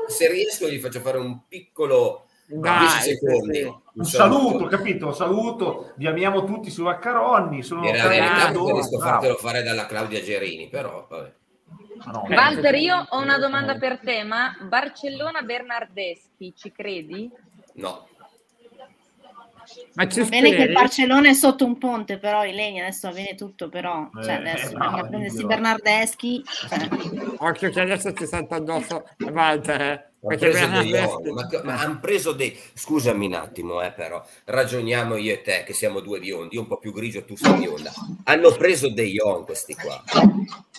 se 0.06 0.30
riesco 0.30 0.68
gli 0.68 0.78
faccio 0.78 1.00
fare 1.00 1.18
un 1.18 1.40
piccolo 1.48 2.26
Dai, 2.46 2.86
10 2.86 3.00
sì, 3.00 3.08
secondi. 3.16 3.56
sì. 3.56 3.74
Un 3.94 4.04
saluto, 4.04 4.66
capito? 4.66 5.06
Un 5.06 5.14
saluto, 5.14 5.92
vi 5.96 6.06
amiamo 6.06 6.44
tutti 6.44 6.70
su 6.70 6.84
Vaccaronni. 6.84 7.64
Sono 7.64 7.82
realtà 7.82 8.44
Verdone, 8.44 8.74
preferisco 8.74 8.96
bravo. 8.98 9.10
fartelo 9.10 9.34
fare 9.38 9.62
dalla 9.64 9.86
Claudia 9.86 10.22
Gerini, 10.22 10.68
però 10.68 11.04
vabbè. 11.10 11.40
Ma 12.04 12.12
no, 12.12 12.26
Walter, 12.28 12.74
io 12.74 13.06
ho 13.08 13.20
una 13.20 13.38
domanda 13.38 13.76
per 13.76 13.98
te, 14.00 14.24
ma 14.24 14.56
Barcellona-Bernardeschi, 14.60 16.54
ci 16.56 16.72
credi? 16.72 17.30
No, 17.74 18.08
ma 19.94 20.08
ci 20.08 20.20
Va 20.20 20.26
bene 20.26 20.50
che 20.54 20.62
il? 20.62 20.72
Barcellona 20.72 21.28
è 21.28 21.34
sotto 21.34 21.64
un 21.64 21.78
ponte, 21.78 22.18
però 22.18 22.44
i 22.44 22.52
legni 22.52 22.80
adesso 22.80 23.08
va 23.08 23.14
bene 23.14 23.34
tutto, 23.34 23.68
però 23.68 24.08
cioè, 24.22 24.32
Eh, 24.32 24.36
adesso 24.36 24.70
eh, 24.70 24.78
no, 24.78 25.06
prendersi. 25.08 25.44
Bernardeschi. 25.44 26.42
cioè, 26.68 26.88
Occhio 27.38 27.70
che 27.70 27.80
adesso 27.80 28.12
ti 28.12 28.26
salta 28.26 28.56
addosso 28.56 29.04
Walter, 29.30 29.80
eh, 29.80 30.10
dei 30.82 31.32
ma, 31.32 31.46
che- 31.48 31.60
ma 31.64 31.80
hanno 31.80 31.98
preso 32.00 32.32
dei. 32.32 32.56
Scusami 32.74 33.26
un 33.26 33.34
attimo, 33.34 33.82
eh, 33.82 33.92
però 33.92 34.24
ragioniamo 34.44 35.16
io 35.16 35.32
e 35.34 35.42
te 35.42 35.64
che 35.66 35.72
siamo 35.72 36.00
due 36.00 36.20
biondi, 36.20 36.54
io 36.54 36.60
un 36.62 36.68
po' 36.68 36.78
più 36.78 36.92
grigio, 36.92 37.24
tu 37.24 37.36
sei 37.36 37.58
bionda. 37.58 37.92
Hanno 38.24 38.50
preso 38.52 38.88
dei 38.90 39.10
Young 39.10 39.44
questi 39.44 39.74
qua. 39.74 40.02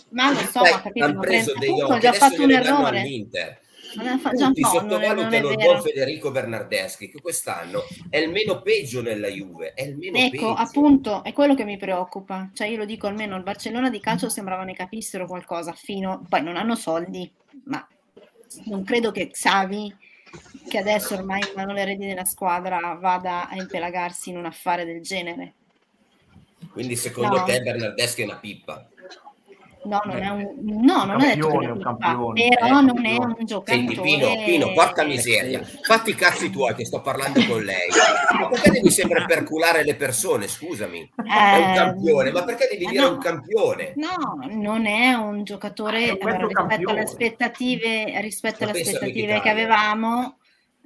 ma 0.10 0.32
lo 0.32 0.38
so, 0.50 0.62
Dai, 0.62 0.72
ma 0.72 0.82
capito, 0.82 1.06
hanno 1.06 1.14
ma 1.16 1.20
preso 1.22 1.54
dei 1.58 1.70
che 1.74 2.00
già 2.00 2.10
adesso 2.10 2.26
fatto 2.30 2.44
un 2.44 2.52
errore. 2.52 3.00
all'Inter. 3.00 3.62
Ma 3.96 4.18
fa- 4.18 4.32
già 4.32 4.48
Tutti 4.48 4.62
non 4.62 4.72
non 4.72 4.82
sottovalutano 4.90 5.50
il 5.50 5.58
buon. 5.58 5.82
Federico 5.82 6.32
Bernardeschi 6.32 7.10
che 7.10 7.22
quest'anno 7.22 7.84
è 8.10 8.18
il 8.18 8.30
meno 8.32 8.62
peggio 8.62 9.02
nella 9.02 9.28
Juve, 9.28 9.74
è 9.74 9.84
il 9.84 9.98
meno 9.98 10.18
Ecco, 10.18 10.30
peggio. 10.30 10.54
appunto, 10.54 11.24
è 11.24 11.34
quello 11.34 11.56
che 11.56 11.64
mi 11.64 11.78
preoccupa. 11.78 12.50
Cioè, 12.54 12.68
io 12.68 12.78
lo 12.78 12.86
dico 12.86 13.08
almeno, 13.08 13.36
il 13.36 13.44
Barcellona 13.44 13.90
di 13.90 14.00
calcio 14.00 14.30
sembrava 14.30 14.64
ne 14.64 14.74
capissero 14.74 15.26
qualcosa 15.28 15.74
fino... 15.74 16.26
Poi 16.28 16.42
non 16.42 16.58
hanno 16.58 16.76
soldi, 16.76 17.30
ma 17.66 17.86
non 18.66 18.84
credo 18.84 19.12
che 19.12 19.30
Xavi, 19.30 19.96
che 20.68 20.78
adesso 20.78 21.14
ormai 21.16 21.40
in 21.40 21.54
mano 21.56 21.74
le 21.74 21.86
redini 21.86 22.08
della 22.10 22.26
squadra, 22.26 22.98
vada 23.00 23.48
a 23.50 23.56
impelagarsi 23.56 24.30
in 24.30 24.38
un 24.38 24.46
affare 24.46 24.86
del 24.86 25.02
genere. 25.02 25.54
Quindi 26.72 26.96
secondo 26.96 27.38
No. 27.38 27.44
te 27.44 27.60
Bernardeschi 27.62 28.22
è 28.22 28.26
una 28.26 28.38
pippa? 28.38 28.88
No, 29.86 30.02
non 30.06 30.18
è 30.18 30.30
un... 30.30 30.54
No, 30.62 31.04
non 31.04 31.22
è 31.22 31.38
Campione, 31.38 31.68
è 31.68 31.72
un 31.72 31.82
campione, 31.82 32.48
però 32.58 32.80
eh, 32.80 32.84
non 32.84 33.06
è 33.06 33.18
un 33.18 33.36
giocatore... 33.40 33.78
Senti 33.78 34.00
Pino, 34.00 34.28
Pino, 34.46 34.72
porca 34.72 35.04
miseria, 35.04 35.62
fatti 35.82 36.12
i 36.12 36.16
cazzi 36.16 36.50
tuoi 36.50 36.74
che 36.74 36.86
sto 36.86 37.02
parlando 37.02 37.46
con 37.46 37.64
lei. 37.64 37.88
Ma 38.40 38.48
perché 38.48 38.72
devi 38.72 38.90
sempre 38.90 39.26
perculare 39.26 39.84
le 39.84 39.96
persone, 39.96 40.48
scusami? 40.48 41.12
È 41.16 41.58
un 41.58 41.72
Eh, 41.72 41.74
campione, 41.76 42.32
ma 42.32 42.44
perché 42.44 42.68
devi 42.72 42.86
eh, 42.86 42.90
dire 42.90 43.02
no. 43.02 43.12
un 43.12 43.18
campione? 43.18 43.94
No, 43.98 44.40
non 44.52 44.86
è 44.86 45.14
un 45.14 45.44
giocatore 45.44 46.06
È 46.06 46.12
un 46.12 46.30
allora, 46.30 46.48
rispetto 46.48 46.90
alle 46.90 47.02
aspettative, 47.02 48.22
rispetto 48.22 48.64
alle 48.64 48.80
aspettative 48.80 49.42
che 49.42 49.50
avevamo, 49.50 50.38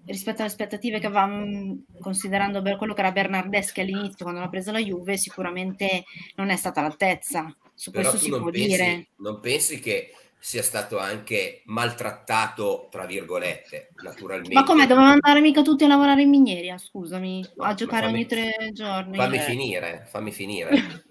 rispetto 0.05 0.41
alle 0.41 0.49
aspettative 0.49 0.99
che 0.99 1.05
avevamo, 1.05 1.83
considerando 1.99 2.61
per 2.63 2.77
quello 2.77 2.93
che 2.93 3.01
era 3.01 3.11
Bernardeschi 3.11 3.81
all'inizio 3.81 4.25
quando 4.25 4.39
l'ha 4.39 4.49
presa 4.49 4.71
la 4.71 4.79
Juve, 4.79 5.17
sicuramente 5.17 6.03
non 6.35 6.49
è 6.49 6.55
stata 6.55 6.79
all'altezza. 6.79 7.55
Su 7.79 7.91
Però 7.91 8.09
questo 8.09 8.17
tu 8.19 8.25
si 8.25 8.31
non 8.31 8.41
può 8.41 8.49
pensi, 8.49 8.67
dire. 8.67 9.07
non 9.17 9.39
pensi 9.39 9.79
che 9.79 10.11
sia 10.39 10.63
stato 10.63 10.97
anche 10.97 11.61
maltrattato, 11.65 12.87
tra 12.89 13.05
virgolette, 13.05 13.89
naturalmente? 14.03 14.53
Ma 14.55 14.63
come 14.63 14.87
dovevamo 14.87 15.11
andare 15.11 15.41
mica 15.41 15.61
tutti 15.61 15.83
a 15.83 15.87
lavorare 15.87 16.23
in 16.23 16.29
miniera? 16.29 16.75
Scusami, 16.79 17.45
No, 17.55 17.63
a 17.63 17.75
giocare 17.75 18.05
fammi- 18.07 18.15
ogni 18.15 18.25
tre 18.25 18.71
giorni. 18.73 19.15
Fammi 19.17 19.37
Eh. 19.37 19.41
finire, 19.41 20.07
fammi 20.09 20.31
finire. 20.31 20.69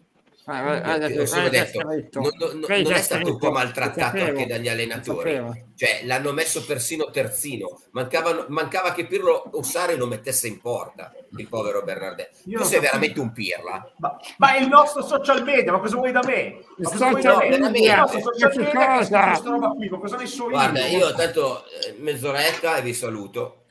Ah, 0.49 0.97
detto, 0.97 1.23
è 1.23 1.27
scritto. 1.27 1.81
non, 1.81 2.93
è 2.93 3.03
stato 3.03 3.33
un 3.33 3.37
po' 3.37 3.51
maltrattato 3.51 4.17
sapevo, 4.17 4.39
anche 4.39 4.47
dagli 4.47 4.69
allenatori. 4.69 5.41
Cioè, 5.75 6.03
l'hanno 6.05 6.33
messo 6.33 6.65
persino 6.65 7.11
terzino. 7.11 7.81
Mancava, 7.91 8.47
mancava 8.49 8.93
che 8.93 9.07
Pirlo 9.07 9.51
Ossare 9.55 9.97
lo 9.97 10.07
mettesse 10.07 10.47
in 10.47 10.61
porta, 10.61 11.13
il 11.37 11.49
povero 11.49 11.83
Bernardeschi. 11.83 12.51
Io 12.51 12.61
Tu 12.61 12.65
sei 12.65 12.79
veramente 12.79 13.19
un 13.19 13.33
pirla. 13.33 13.93
Ma, 13.97 14.17
ma 14.37 14.55
è 14.55 14.61
il 14.61 14.69
nostro 14.69 15.03
social 15.03 15.43
media, 15.43 15.73
ma 15.73 15.81
cosa 15.81 15.97
vuoi 15.97 16.13
da 16.13 16.23
me? 16.25 16.59
Ma 16.77 16.91
cosa 16.91 17.09
vuoi 17.09 17.23
social 17.23 17.49
da 17.51 17.59
me? 17.59 17.71
media, 17.71 17.93
Il 17.95 17.99
nostro 17.99 18.19
ma 18.19 18.25
social 18.25 18.51
che 18.51 18.59
media 18.59 18.87
cosa? 18.87 19.41
roba 19.43 19.69
qui, 19.71 19.89
ma 19.89 19.99
cosa 19.99 20.17
ne 20.17 20.27
so 20.27 20.43
io? 20.45 20.51
Guarda, 20.51 20.87
io 20.87 21.15
tanto 21.15 21.65
eh, 21.65 21.97
mezz'oretta 21.99 22.77
e 22.77 22.83
vi 22.83 22.95
saluto. 22.95 23.65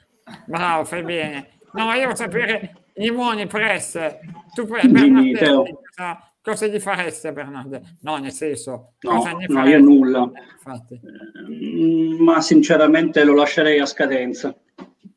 Bravo, 0.45 0.83
fai 0.83 1.03
bene. 1.03 1.51
No, 1.71 1.93
io 1.93 2.03
voglio 2.03 2.15
sapere, 2.15 2.87
Limone 2.95 3.47
Press, 3.47 4.17
tu 4.53 4.67
Teo. 4.67 5.63
Cosa, 6.45 6.67
gli 6.67 6.79
fareste 6.79 7.33
Bernardeschi? 7.33 7.97
No, 8.01 8.17
nel 8.17 8.31
senso, 8.31 8.93
No, 9.01 9.23
no, 9.47 9.65
io 9.67 9.79
nulla. 9.79 10.31
Eh, 10.33 10.41
infatti. 10.53 11.01
Ma 12.19 12.39
sinceramente 12.41 13.23
lo 13.23 13.33
lascerei 13.33 13.79
a 13.79 13.85
scadenza. 13.85 14.55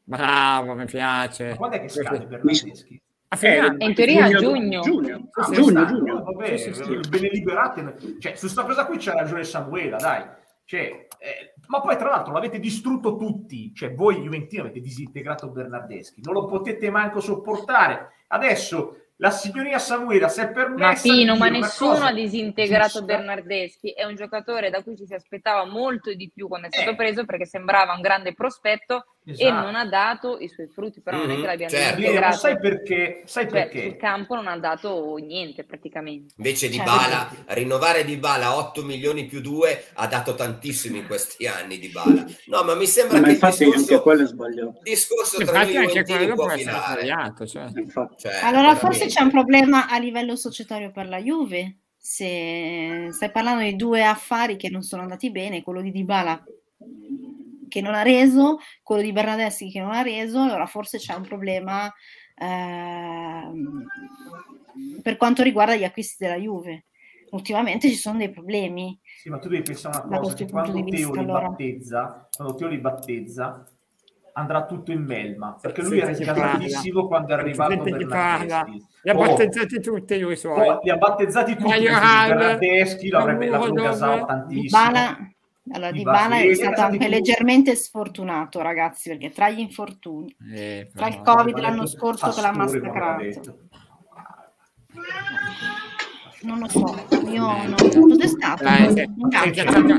Bravo, 0.02 0.74
mi 0.74 0.86
piace. 0.86 1.50
Ma 1.50 1.56
quando 1.56 1.76
è 1.76 1.80
che 1.82 1.88
scade 1.88 2.26
Bernardeschi? 2.26 3.00
A 3.30 3.36
fine 3.36 3.58
anno. 3.58 3.78
E 3.78 3.84
in 3.84 3.94
teoria 3.94 4.24
a 4.24 4.30
giugno. 4.30 4.80
Giugno, 4.80 5.28
Ah, 5.32 5.50
giugno, 5.52 5.84
giugno. 5.84 6.22
Vabbè, 6.22 6.56
Sì, 6.56 6.72
sì, 6.72 6.82
sì. 6.82 7.00
ve 7.10 7.20
ne 7.20 7.28
liberate. 7.28 7.96
Cioè, 8.18 8.34
su 8.34 8.48
sta 8.48 8.64
cosa 8.64 8.86
qui 8.86 8.96
c'ha 8.98 9.12
ragione 9.12 9.44
Samuela, 9.44 9.98
dai. 9.98 10.24
Cioè, 10.64 10.80
eh, 10.80 11.54
ma 11.66 11.80
poi 11.80 11.96
tra 11.98 12.08
l'altro 12.08 12.32
l'avete 12.32 12.58
distrutto 12.58 13.16
tutti, 13.16 13.74
cioè 13.74 13.94
voi 13.94 14.16
Juventini 14.22 14.60
avete 14.60 14.80
disintegrato 14.80 15.48
Bernardeschi, 15.50 16.20
non 16.22 16.34
lo 16.34 16.46
potete 16.46 16.90
manco 16.90 17.20
sopportare. 17.20 18.12
Adesso 18.28 19.07
la 19.20 19.30
signoria 19.30 19.78
Samuela 19.78 20.28
si 20.28 20.40
è 20.40 20.50
permessa 20.50 20.86
Ma 20.86 21.14
Pino, 21.14 21.36
ma 21.36 21.48
nessuno 21.48 21.92
cosa 21.92 22.06
ha 22.06 22.12
disintegrato. 22.12 23.02
Bernardeschi, 23.04 23.90
è 23.90 24.04
un 24.04 24.14
giocatore 24.14 24.70
da 24.70 24.82
cui 24.82 24.96
ci 24.96 25.06
si 25.06 25.14
aspettava 25.14 25.64
molto 25.64 26.12
di 26.14 26.30
più 26.32 26.46
quando 26.48 26.68
è 26.68 26.70
stato 26.70 26.90
Eh. 26.90 26.96
preso 26.96 27.24
perché 27.24 27.44
sembrava 27.44 27.94
un 27.94 28.00
grande 28.00 28.32
prospetto, 28.32 29.06
e 29.28 29.32
Esatto. 29.32 29.64
non 29.66 29.74
ha 29.74 29.84
dato 29.86 30.38
i 30.38 30.48
suoi 30.48 30.68
frutti, 30.68 31.00
però 31.02 31.18
non 31.18 31.30
è 31.30 31.34
Mhm, 31.34 31.40
che 31.40 31.46
l'abbiamo 31.46 31.70
certo. 31.72 32.00
Integrato. 32.00 32.26
ma 32.28 32.32
sai 32.32 32.58
perché? 32.58 33.22
Sai 33.26 33.44
Cioè, 33.44 33.52
perché? 33.52 33.82
sul 33.82 33.96
campo 33.96 34.34
non 34.34 34.46
ha 34.48 34.58
dato 34.58 35.16
niente 35.16 35.64
praticamente. 35.64 36.34
Invece 36.38 36.68
di 36.68 36.76
Cioè, 36.76 36.84
Bala, 36.86 37.30
rinnovare 37.48 38.04
di 38.04 38.16
Bala 38.16 38.56
8 38.56 38.82
milioni 38.84 39.26
più 39.26 39.40
2 39.40 39.84
ha 39.94 40.06
dato 40.06 40.34
tantissimo 40.34 40.96
in 40.96 41.06
questi 41.06 41.46
anni 41.46 41.78
di 41.78 41.88
Bala. 41.88 42.24
No, 42.46 42.62
ma 42.64 42.74
mi 42.74 42.86
sembra 42.86 43.18
Ma 43.18 43.24
che 43.24 43.28
il 43.30 43.34
infatti 43.34 43.64
anche 43.64 43.76
discorso, 43.76 44.02
quello 44.02 44.22
è 44.22 44.26
sbagliato. 44.26 44.68
il 44.68 44.80
discorso 44.82 45.36
tra 45.44 45.44
Infatti 45.62 45.76
anche 45.76 46.04
quello 46.04 46.34
può 46.34 46.50
essere 46.50 46.70
sbagliato. 46.72 47.46
Cioè. 47.46 47.66
Cioè, 48.16 48.32
Allora 48.42 48.74
forse 48.76 49.06
c'è 49.06 49.20
un 49.22 49.30
problema 49.30 49.88
a 49.88 49.98
livello 49.98 50.36
societario 50.36 50.90
per 50.90 51.06
la 51.08 51.18
Juve. 51.18 51.76
Se 52.00 53.08
stai 53.12 53.30
parlando 53.30 53.62
di 53.64 53.76
due 53.76 54.02
affari 54.04 54.56
che 54.56 54.70
non 54.70 54.82
sono 54.82 55.02
andati 55.02 55.30
bene, 55.30 55.62
quello 55.62 55.82
di 55.82 55.90
Dybala 55.90 56.42
che 57.68 57.80
non 57.80 57.94
ha 57.94 58.02
reso, 58.02 58.58
quello 58.82 59.02
di 59.02 59.12
Bernadeschi 59.12 59.70
che 59.70 59.80
non 59.80 59.92
ha 59.92 60.02
reso, 60.02 60.40
allora 60.40 60.66
forse 60.66 60.98
c'è 60.98 61.14
un 61.14 61.22
problema 61.22 61.92
ehm, 62.36 63.84
per 65.02 65.16
quanto 65.16 65.42
riguarda 65.42 65.76
gli 65.76 65.84
acquisti 65.84 66.24
della 66.24 66.36
Juve. 66.38 66.86
Ultimamente 67.30 67.88
ci 67.88 67.96
sono 67.96 68.18
dei 68.18 68.30
problemi. 68.30 68.98
Sì, 69.02 69.28
ma 69.28 69.38
tu 69.38 69.48
devi 69.48 69.62
pensare 69.62 70.06
una 70.06 70.18
cosa, 70.18 70.46
quando 70.46 70.72
Teo 70.72 70.84
vista, 70.84 71.12
li 71.12 71.18
allora. 71.18 71.48
battezza, 71.48 72.28
quando 72.34 72.54
Teo 72.54 72.68
li 72.68 72.78
battezza, 72.78 73.64
andrà 74.32 74.64
tutto 74.64 74.92
in 74.92 75.02
melma, 75.02 75.58
perché 75.60 75.82
lui 75.82 75.98
era 75.98 76.12
chi 76.12 76.22
incasatissimo 76.22 77.06
quando 77.06 77.32
era 77.32 77.42
arrivato. 77.42 77.82
Bernardeschi. 77.82 78.86
Li 79.02 79.10
ha 79.10 79.14
Oh, 79.14 79.26
battezzati 79.26 79.80
tutti 79.80 80.18
lui 80.18 80.36
suoi. 80.36 80.68
oh, 80.68 80.80
li 80.82 80.90
ha 80.90 80.96
battezzati 80.96 81.56
tutti, 81.56 81.84
Bernardeschi 81.84 83.08
l'avrebbe 83.08 83.48
l'avrebbe 83.48 83.80
Muro, 83.80 83.90
gasato 83.90 84.14
dove- 84.14 84.26
tantissimo. 84.26 84.62
Dybala, 84.62 85.32
allora, 85.72 85.90
Dybala, 85.90 86.18
Dybala 86.36 86.40
sì, 86.40 86.48
è 86.48 86.54
stato 86.54 86.80
anche 86.82 87.08
leggermente 87.08 87.74
sfortunato, 87.76 88.60
ragazzi, 88.60 89.08
perché 89.10 89.30
tra 89.30 89.48
gli 89.50 89.60
infortuni, 89.60 90.34
Eh, 90.52 90.90
tra 90.94 91.08
il 91.08 91.20
Covid 91.22 91.56
è 91.56 91.60
l'anno 91.60 91.86
scorso 91.86 92.30
che 92.30 92.40
l'ha 92.40 92.50
Pastore, 92.52 92.80
come 92.80 92.98
l'ha 93.00 93.16
massacrato. 93.16 93.58
Non 96.42 96.58
lo 96.60 96.68
so, 96.68 96.94
io 97.28 97.46
non... 97.66 97.74
Cos'è 97.74 98.26
stato? 98.28 98.62
Dai, 98.62 98.84
è 98.84 98.88
è 98.88 99.50
che 99.50 99.66
senti, 99.70 99.90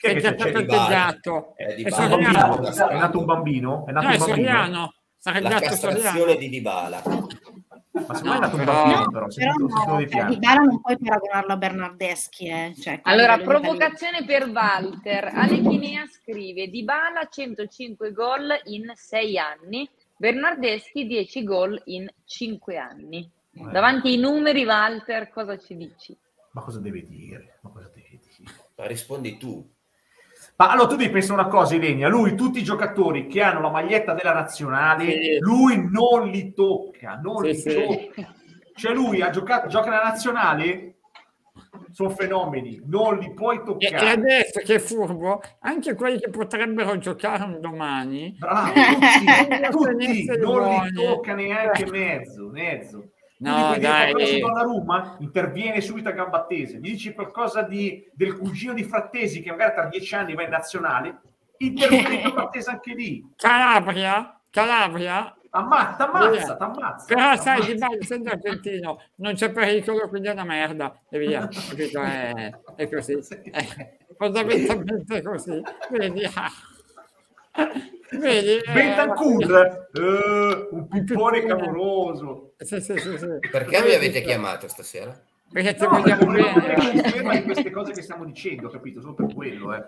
è 0.00 0.12
c'è? 0.14 0.20
stato 0.20 0.44
Dybala? 0.44 0.62
tteggiato. 0.62 1.54
Eh, 1.56 1.64
È 1.66 1.74
Dybala. 1.74 2.04
Un 2.04 2.22
bambino? 2.22 2.72
Soriano. 2.72 2.88
È 2.88 2.98
nato 2.98 3.18
un 3.18 3.24
bambino? 3.24 3.86
È 3.86 3.92
nato 3.92 4.06
No, 4.06 4.12
è 4.12 4.14
un 4.14 4.18
bambino? 4.18 4.36
Soriano. 4.48 4.92
Sarà 5.18 5.38
il 5.38 5.42
La 5.44 5.50
castrazione 5.60 6.00
Soriano. 6.18 6.34
di 6.38 6.48
Dybala. 6.48 7.02
Ma 8.06 8.14
secondo 8.14 8.30
me 8.30 8.36
è 8.36 8.40
nato 8.40 8.56
un 8.56 8.64
No, 8.64 8.72
bambino, 8.72 8.98
No, 8.98 9.10
però, 9.10 9.26
però 9.26 9.52
no, 9.92 9.96
dei 9.96 10.10
cioè. 10.10 10.24
Dybala 10.26 10.60
non 10.60 10.80
puoi 10.80 10.98
paragonarlo 10.98 11.52
a 11.52 11.56
Bernardeschi, 11.56 12.46
eh. 12.48 12.74
Cioè, 12.78 13.00
Allora, 13.02 13.36
di 13.36 13.44
provocazione 13.44 14.24
per 14.24 14.48
Walter. 14.48 15.24
Alechinea 15.34 16.06
scrive 16.06 16.68
Dybala 16.68 17.26
105 17.28 18.12
gol 18.12 18.60
in 18.64 18.90
6 18.94 19.38
anni, 19.38 19.88
Bernardeschi 20.16 21.06
10 21.06 21.44
gol 21.44 21.80
in 21.86 22.08
5 22.24 22.76
anni. 22.78 23.30
Eh, 23.54 23.64
Davanti 23.72 24.08
ai 24.08 24.18
numeri, 24.18 24.64
Walter, 24.64 25.30
cosa 25.30 25.58
ci 25.58 25.76
dici? 25.76 26.16
Ma 26.52 26.62
cosa 26.62 26.80
deve 26.80 27.06
dire? 27.06 27.58
Ma 27.62 27.70
cosa 27.70 27.90
deve 27.94 28.18
dire? 28.20 28.52
Ma 28.76 28.86
rispondi 28.86 29.36
tu. 29.36 29.68
Ma 30.60 30.70
allora 30.70 30.88
tu 30.88 30.96
devi 30.96 31.10
pensare 31.12 31.40
una 31.40 31.48
cosa, 31.48 31.76
Ilenia, 31.76 32.08
lui 32.08 32.34
tutti 32.34 32.58
i 32.58 32.64
giocatori 32.64 33.28
che 33.28 33.42
hanno 33.42 33.60
la 33.60 33.70
maglietta 33.70 34.12
della 34.12 34.32
nazionale, 34.32 35.04
Sì. 35.12 35.38
lui 35.38 35.88
non 35.88 36.26
li 36.28 36.52
tocca, 36.52 37.20
non 37.22 37.36
Sì, 37.44 37.46
li 37.46 37.54
sì. 37.54 37.74
tocca. 37.74 38.34
Cioè 38.74 38.92
lui 38.92 39.20
ha 39.22 39.30
giocato, 39.30 39.68
gioca 39.68 39.90
nella 39.90 40.02
nazionale, 40.02 40.96
sono 41.92 42.10
fenomeni, 42.10 42.82
non 42.86 43.18
li 43.18 43.32
puoi 43.34 43.56
E, 43.56 43.60
e 43.60 43.64
toccare. 43.64 44.10
adesso 44.10 44.60
che 44.64 44.74
è 44.74 44.78
furbo, 44.80 45.40
anche 45.60 45.94
quelli 45.94 46.18
che 46.18 46.30
potrebbero 46.30 46.98
giocare 46.98 47.44
un 47.44 47.60
domani, 47.60 48.34
Bravo, 48.36 48.72
tutti, 48.72 49.24
tutti, 49.70 50.26
non 50.40 50.86
li 50.86 50.92
tocca 50.92 51.34
neanche 51.34 51.86
mezzo, 51.86 52.48
mezzo. 52.50 53.10
No, 53.38 53.68
Quindi 53.68 53.80
dai. 53.80 54.40
Donnarumma, 54.40 55.16
interviene 55.20 55.80
subito 55.80 56.08
a 56.08 56.12
gamba 56.12 56.44
tesa. 56.44 56.76
Gli 56.78 56.90
dici 56.90 57.12
qualcosa 57.12 57.62
di, 57.62 58.04
del 58.12 58.36
cugino 58.36 58.72
di 58.72 58.82
Frattesi 58.82 59.40
che 59.40 59.50
magari 59.50 59.74
tra 59.74 59.86
dieci 59.86 60.14
anni 60.14 60.34
va 60.34 60.42
in 60.42 60.50
nazionale, 60.50 61.20
interviene 61.58 62.22
a 62.22 62.26
gamba 62.26 62.48
tesa 62.48 62.72
anche 62.72 62.94
lì. 62.94 63.24
Calabria, 63.36 64.40
Calabria, 64.50 65.38
Ammazza, 65.50 66.04
t'ammazza, 66.04 66.56
t'ammazza. 66.56 67.14
però 67.14 67.36
sai, 67.36 67.64
di 67.64 67.78
base, 67.78 67.98
essendo 68.02 68.30
argentino, 68.30 69.00
non 69.16 69.32
c'è 69.32 69.50
pericolo, 69.50 70.06
quindi 70.08 70.28
è 70.28 70.32
una 70.32 70.44
merda, 70.44 70.94
e 71.08 71.18
via, 71.18 71.48
capito? 71.48 72.02
È, 72.02 72.52
è 72.76 72.88
così, 72.88 73.14
è 73.50 73.96
fondamentalmente 74.16 75.22
così, 75.22 75.62
vedi? 75.90 76.24
ah. 76.34 76.50
Vedi? 78.10 78.56
eh, 78.56 78.72
Bentancur, 78.72 79.88
eh, 79.92 80.68
un 80.70 80.88
pippone 80.88 81.44
clamoroso. 81.44 82.54
Sì, 82.58 82.80
sì, 82.80 82.96
sì, 82.98 83.18
sì. 83.18 83.48
Perché 83.50 83.82
mi 83.82 83.92
avete 83.94 84.22
chiamato 84.22 84.66
stasera? 84.68 85.20
Perché 85.50 85.74
ti 85.76 85.82
No, 85.84 85.90
vogliamo 86.00 86.26
bene. 86.26 87.42
queste 87.42 87.70
cose 87.70 87.92
che 87.92 88.02
stiamo 88.02 88.24
dicendo, 88.26 88.68
capito? 88.68 89.00
Solo 89.00 89.14
per 89.14 89.32
quello, 89.34 89.74
eh. 89.74 89.82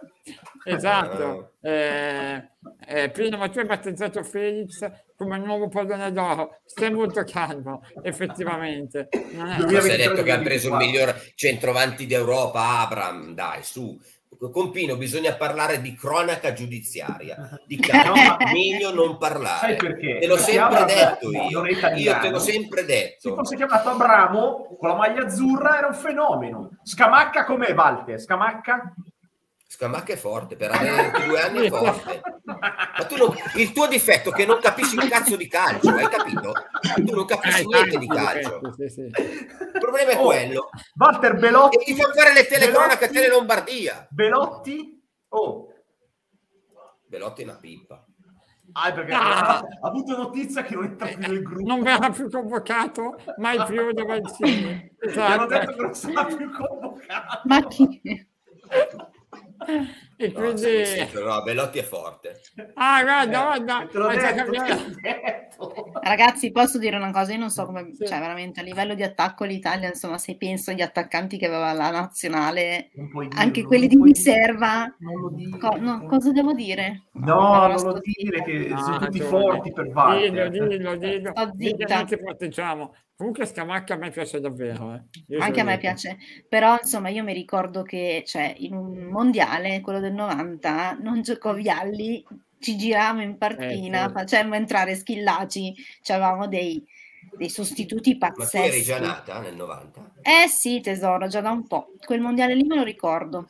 Esatto. 0.65 1.53
Eh, 1.61 2.49
eh, 2.87 3.11
Pino, 3.11 3.37
ma 3.37 3.49
tu 3.49 3.59
hai 3.59 3.67
battezzato 3.67 4.23
Felix 4.23 4.91
come 5.17 5.37
nuovo 5.39 5.69
pallone 5.69 6.13
d'oro. 6.13 6.61
Stai 6.65 6.91
molto 6.91 7.25
calmo, 7.25 7.83
effettivamente. 8.03 9.09
Non 9.33 9.49
è- 9.51 9.59
Forse 9.61 9.91
hai 9.93 9.97
detto 9.99 10.23
che 10.23 10.33
ha 10.33 10.39
2023. 10.39 10.43
preso 10.45 10.69
il 10.69 10.75
miglior 10.77 11.15
centrovanti 11.35 12.07
d'Europa, 12.07 12.79
Abram, 12.81 13.35
dai, 13.35 13.63
su. 13.63 13.99
Con 14.49 14.71
Pino 14.71 14.97
bisogna 14.97 15.35
parlare 15.35 15.83
di 15.83 15.95
cronaca 15.95 16.55
giudiziaria, 16.55 17.61
di 17.67 17.77
calcio, 17.77 18.15
No, 18.15 18.37
meglio 18.53 18.95
non 18.95 19.19
parlare. 19.19 19.59
Sai 19.59 19.77
perché? 19.77 20.19
Te 20.19 20.27
l'ho 20.27 20.37
Perché 20.37 20.53
sempre 20.53 20.85
detto 20.87 21.31
io, 21.31 21.65
io 21.97 22.19
te 22.21 22.31
l'ho 22.31 22.39
sempre 22.39 22.81
Se 22.81 22.87
detto. 22.87 23.35
fosse 23.35 23.57
chiamato 23.57 23.91
Abramo 23.91 24.77
con 24.79 24.89
la 24.89 24.95
maglia 24.97 25.25
azzurra 25.25 25.77
era 25.77 25.89
un 25.89 25.95
fenomeno. 25.95 26.71
Scamacca 26.83 27.45
com'è, 27.45 27.75
Walter? 27.75 28.19
Scamacca? 28.19 28.95
Scamacca 29.73 30.13
è 30.13 30.17
forte, 30.17 30.57
per 30.57 30.73
avere 30.75 31.11
22 31.13 31.41
anni 31.41 31.67
è 31.67 31.71
forte. 31.71 32.21
Ma 32.45 33.05
tu 33.07 33.17
non- 33.17 33.37
il 33.55 33.71
tuo 33.73 33.87
difetto 33.87 34.31
è 34.31 34.35
che 34.35 34.45
non 34.45 34.59
capisci 34.61 34.97
un 34.99 35.09
cazzo 35.09 35.37
di 35.37 35.47
calcio, 35.47 35.91
hai 35.91 36.09
capito? 36.09 36.53
Tu 36.97 37.15
non 37.15 37.25
capisci 37.25 37.63
Eh, 37.63 37.67
niente 37.67 37.99
di 37.99 38.09
calcio. 38.09 38.59
difetti, 38.65 38.91
sì, 38.91 38.95
sì. 38.95 39.01
Il 39.23 39.79
problema 39.79 40.11
è 40.11 40.17
Oh, 40.19 40.25
quello. 40.25 40.71
Walter 40.97 41.35
E 41.37 41.39
Belotti? 41.39 41.79
ti 41.85 41.95
fa 41.95 42.13
fare 42.13 42.33
le 42.33 42.47
telecronache 42.47 43.05
a? 43.05 43.09
Tele 43.09 43.29
Lombardia. 43.29 44.09
Belotti? 44.11 45.01
Oh, 45.29 45.73
Belotti 47.07 47.43
è 47.43 47.45
una 47.45 47.55
pippa. 47.57 48.05
ah, 48.73 48.93
perché 48.93 49.13
Ah. 49.13 49.59
ha 49.59 49.65
avuto 49.83 50.17
notizia 50.17 50.63
che 50.63 50.75
non 50.75 50.85
entra 50.85 51.07
più 51.07 51.19
nel 51.19 51.43
gruppo. 51.45 51.69
Non 51.69 51.83
verrà 51.83 52.11
più 52.11 52.29
convocato 52.29 53.17
mai 53.37 53.65
più 53.67 53.93
da 53.93 54.05
Mancini. 54.05 54.93
Mi 55.01 55.13
hanno 55.15 55.47
detto 55.47 55.71
Esatto. 55.71 55.77
che 55.77 55.83
non 55.83 55.95
sarà 55.95 56.25
più 56.25 56.51
convocato. 56.51 57.41
Ma 57.45 57.67
chi? 57.69 58.01
嗯 59.67 59.89
E 60.23 60.29
No, 60.29 60.33
quindi... 60.35 60.85
sì, 60.85 61.07
sì, 61.07 61.09
no, 61.19 61.43
Belotti 61.43 61.79
è 61.79 61.83
forte. 61.83 62.41
Ah, 62.75 63.03
guarda, 63.03 63.55
Eh, 63.55 63.65
guarda, 63.65 64.45
detto, 64.45 65.01
detto. 65.01 65.93
Ragazzi, 66.03 66.51
posso 66.53 66.79
dire 66.79 66.97
una 66.97 67.11
cosa? 67.11 67.33
Io 67.33 67.39
non 67.39 67.49
so 67.51 67.65
come, 67.65 67.89
Sì. 67.95 68.05
cioè 68.07 68.19
veramente 68.19 68.61
a 68.61 68.63
livello 68.63 68.95
di 68.95 69.03
attacco 69.03 69.45
l'Italia, 69.45 69.89
insomma, 69.89 70.19
se 70.19 70.37
penso 70.37 70.71
agli 70.73 70.83
attaccanti 70.83 71.39
che 71.39 71.47
aveva 71.47 71.73
la 71.73 71.91
nazionale, 71.91 72.91
Non 72.95 73.07
dirlo, 73.07 73.29
anche 73.41 73.61
non 73.61 73.69
quelli 73.69 73.87
di 73.87 73.99
riserva, 74.03 74.95
Non 74.99 75.59
co- 75.59 75.77
no, 75.79 76.05
cosa 76.07 76.33
devo 76.33 76.53
dire? 76.53 77.05
No, 77.13 77.67
non 77.67 77.79
sto 77.79 77.93
lo 77.93 78.01
dire 78.03 78.43
che 78.43 78.69
No, 78.69 78.79
sono 78.79 78.99
tutti 78.99 79.19
ragione. 79.21 79.43
forti 79.45 79.73
per 79.73 79.85
Dillo, 79.85 79.95
Walter. 80.01 80.49
dillo, 80.51 80.97
dillo. 80.97 81.31
Sto 81.31 81.51
Dillo, 81.55 81.77
zitta. 81.79 82.07
non. 82.75 82.91
Comunque 83.21 83.45
Scamacca 83.45 83.95
a 83.95 83.97
me 83.99 84.11
piace 84.11 84.41
davvero. 84.41 84.95
eh. 84.95 85.37
Anche 85.39 85.61
a 85.61 85.65
me 85.65 85.73
dico. 85.73 85.81
piace, 85.83 86.17
però 86.49 86.79
insomma 86.81 87.11
io 87.11 87.23
mi 87.23 87.35
ricordo 87.35 87.83
che 87.83 88.23
cioè, 88.27 88.55
in 88.59 88.75
un 88.75 89.09
mondiale, 89.11 89.81
quello 89.83 90.01
del 90.01 90.10
90, 90.13 90.99
non 91.01 91.23
giocò 91.23 91.53
Vialli, 91.55 92.25
ci 92.59 92.77
giravamo 92.77 93.23
in 93.23 93.39
partita, 93.39 94.05
Eh, 94.05 94.07
sì. 94.09 94.13
facemmo 94.13 94.55
entrare 94.55 94.95
Schillaci, 94.95 95.75
avevamo 96.09 96.47
dei, 96.47 96.85
dei 97.37 97.49
sostituti 97.49 98.17
Ma 98.19 98.29
tu 98.29 98.41
eri 98.43 98.45
pazzeschi. 98.45 98.83
già 98.83 98.99
nata 98.99 99.41
nel 99.41 99.57
90? 99.57 100.11
Eh 100.23 100.47
sì, 100.49 100.81
tesoro, 100.81 101.27
già 101.27 101.41
da 101.41 101.51
un 101.51 101.67
po'. 101.67 101.93
Quel 102.05 102.21
mondiale 102.21 102.55
lì 102.55 102.65
me 102.65 102.77
lo 102.77 102.83
ricordo, 102.83 103.49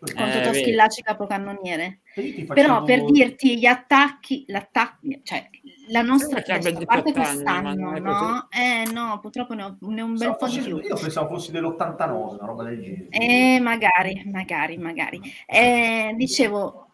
con 0.00 0.28
Eh, 0.28 0.32
Totò. 0.32 0.52
Schillaci 0.52 1.02
capocannoniere. 1.02 1.99
Però 2.46 2.82
per 2.82 3.04
dirti 3.04 3.58
gli 3.58 3.66
attacchi, 3.66 4.44
l'attacco, 4.48 4.98
cioè 5.22 5.48
la 5.88 6.02
nostra 6.02 6.38
abbia 6.38 6.70
a 6.70 6.84
parte 6.84 7.12
18 7.12 7.48
anni, 7.48 7.82
ma 7.82 7.90
quest'anno, 7.90 7.98
no? 7.98 8.48
Eh 8.50 8.90
no, 8.92 9.18
purtroppo 9.20 9.54
ne 9.54 9.62
ho, 9.64 9.76
ne 9.80 10.02
ho 10.02 10.04
un 10.04 10.16
bel 10.16 10.36
po' 10.36 10.48
di 10.48 10.58
più. 10.58 10.78
Io 10.78 10.96
pensavo 10.96 11.34
fossi 11.34 11.50
dell'89, 11.50 12.34
una 12.34 12.46
roba 12.46 12.64
del 12.64 12.80
genere. 12.80 13.06
Eh, 13.10 13.60
magari, 13.60 14.22
magari, 14.26 14.78
magari. 14.78 15.20
Eh, 15.46 16.14
dicevo, 16.16 16.90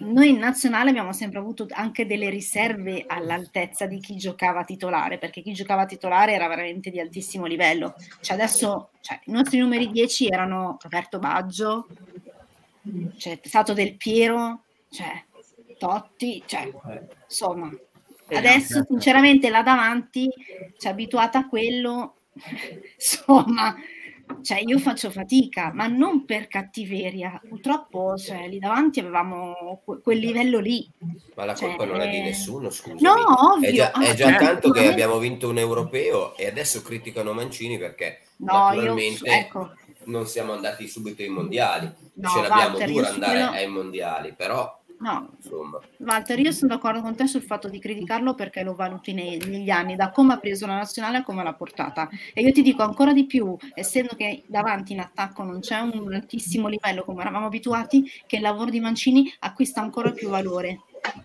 noi 0.00 0.30
in 0.30 0.38
nazionale 0.38 0.90
abbiamo 0.90 1.12
sempre 1.12 1.38
avuto 1.38 1.66
anche 1.70 2.06
delle 2.06 2.28
riserve 2.28 3.04
all'altezza 3.06 3.86
di 3.86 4.00
chi 4.00 4.16
giocava 4.16 4.64
titolare, 4.64 5.18
perché 5.18 5.42
chi 5.42 5.52
giocava 5.52 5.86
titolare 5.86 6.32
era 6.32 6.48
veramente 6.48 6.90
di 6.90 6.98
altissimo 6.98 7.46
livello. 7.46 7.94
Cioè 8.20 8.36
adesso 8.36 8.90
cioè, 9.00 9.20
i 9.24 9.30
nostri 9.30 9.58
numeri 9.58 9.90
10 9.90 10.28
erano 10.28 10.76
Roberto 10.80 11.18
Baggio, 11.18 11.86
cioè, 13.16 13.38
Sato 13.42 13.72
Del 13.72 13.96
Piero, 13.96 14.62
cioè, 14.90 15.24
Totti, 15.78 16.42
cioè, 16.46 16.62
Eh. 16.90 17.00
insomma, 17.24 17.70
Eh, 18.28 18.36
adesso 18.36 18.74
certo. 18.74 18.86
sinceramente 18.90 19.48
là 19.50 19.62
davanti 19.62 20.28
ci 20.78 20.86
è 20.86 20.90
abituata 20.90 21.38
a 21.40 21.48
quello, 21.48 22.16
insomma, 22.94 23.74
cioè 24.42 24.60
io 24.64 24.78
faccio 24.78 25.10
fatica, 25.10 25.72
ma 25.74 25.86
non 25.88 26.24
per 26.24 26.46
cattiveria, 26.46 27.40
purtroppo 27.48 28.16
cioè, 28.16 28.46
lì 28.48 28.58
davanti 28.60 29.00
avevamo 29.00 29.80
que- 29.84 30.00
quel 30.00 30.18
livello 30.18 30.60
lì. 30.60 30.88
Ma 31.34 31.44
la 31.46 31.54
Cioè, 31.54 31.68
colpa 31.70 31.86
non 31.86 32.00
è 32.00 32.08
di 32.08 32.18
eh, 32.18 32.22
nessuno, 32.22 32.70
scusa. 32.70 32.96
No, 33.00 33.52
ovvio. 33.54 33.68
È 33.68 33.72
già, 33.72 33.90
è 33.92 34.14
già 34.14 34.28
Ah, 34.28 34.36
tanto 34.38 34.70
che 34.70 34.86
abbiamo 34.86 35.18
vinto 35.18 35.48
un 35.48 35.58
europeo 35.58 36.36
e 36.36 36.46
adesso 36.46 36.82
criticano 36.82 37.32
Mancini 37.32 37.78
perché 37.78 38.20
No, 38.36 38.52
io, 38.52 38.58
naturalmente 38.74 39.28
ecco, 39.28 39.72
non 40.04 40.26
siamo 40.26 40.52
andati 40.52 40.86
subito 40.86 41.22
ai 41.22 41.28
mondiali. 41.28 41.90
No, 42.14 42.28
Ce 42.28 42.40
l'abbiamo 42.42 42.76
Walter, 42.76 42.88
dura 42.90 43.06
io 43.08 43.12
andare 43.14 43.32
quello- 43.38 43.50
ai 43.50 43.66
mondiali, 43.68 44.32
però 44.36 44.79
no, 45.00 45.30
insomma. 45.36 45.80
Walter, 45.98 46.38
io 46.38 46.52
sono 46.52 46.74
d'accordo 46.74 47.00
con 47.00 47.16
te 47.16 47.26
sul 47.26 47.42
fatto 47.42 47.68
di 47.68 47.78
criticarlo 47.78 48.34
perché 48.34 48.62
lo 48.62 48.74
valuti 48.74 49.12
nei- 49.12 49.38
negli 49.38 49.70
anni, 49.70 49.96
da 49.96 50.10
come 50.10 50.34
ha 50.34 50.38
preso 50.38 50.66
la 50.66 50.76
nazionale 50.76 51.18
a 51.18 51.22
come 51.22 51.42
l'ha 51.42 51.54
portata. 51.54 52.08
E 52.32 52.42
io 52.42 52.52
ti 52.52 52.62
dico 52.62 52.82
ancora 52.82 53.12
di 53.12 53.26
più, 53.26 53.56
essendo 53.74 54.14
che 54.16 54.44
davanti 54.46 54.92
in 54.92 55.00
attacco 55.00 55.42
non 55.42 55.60
c'è 55.60 55.80
un 55.80 56.12
altissimo 56.12 56.68
livello 56.68 57.04
come 57.04 57.20
eravamo 57.22 57.46
abituati, 57.46 58.04
che 58.26 58.36
il 58.36 58.42
lavoro 58.42 58.70
di 58.70 58.80
Mancini 58.80 59.32
acquista 59.40 59.80
ancora 59.80 60.12
più 60.12 60.28
valore. 60.28 60.82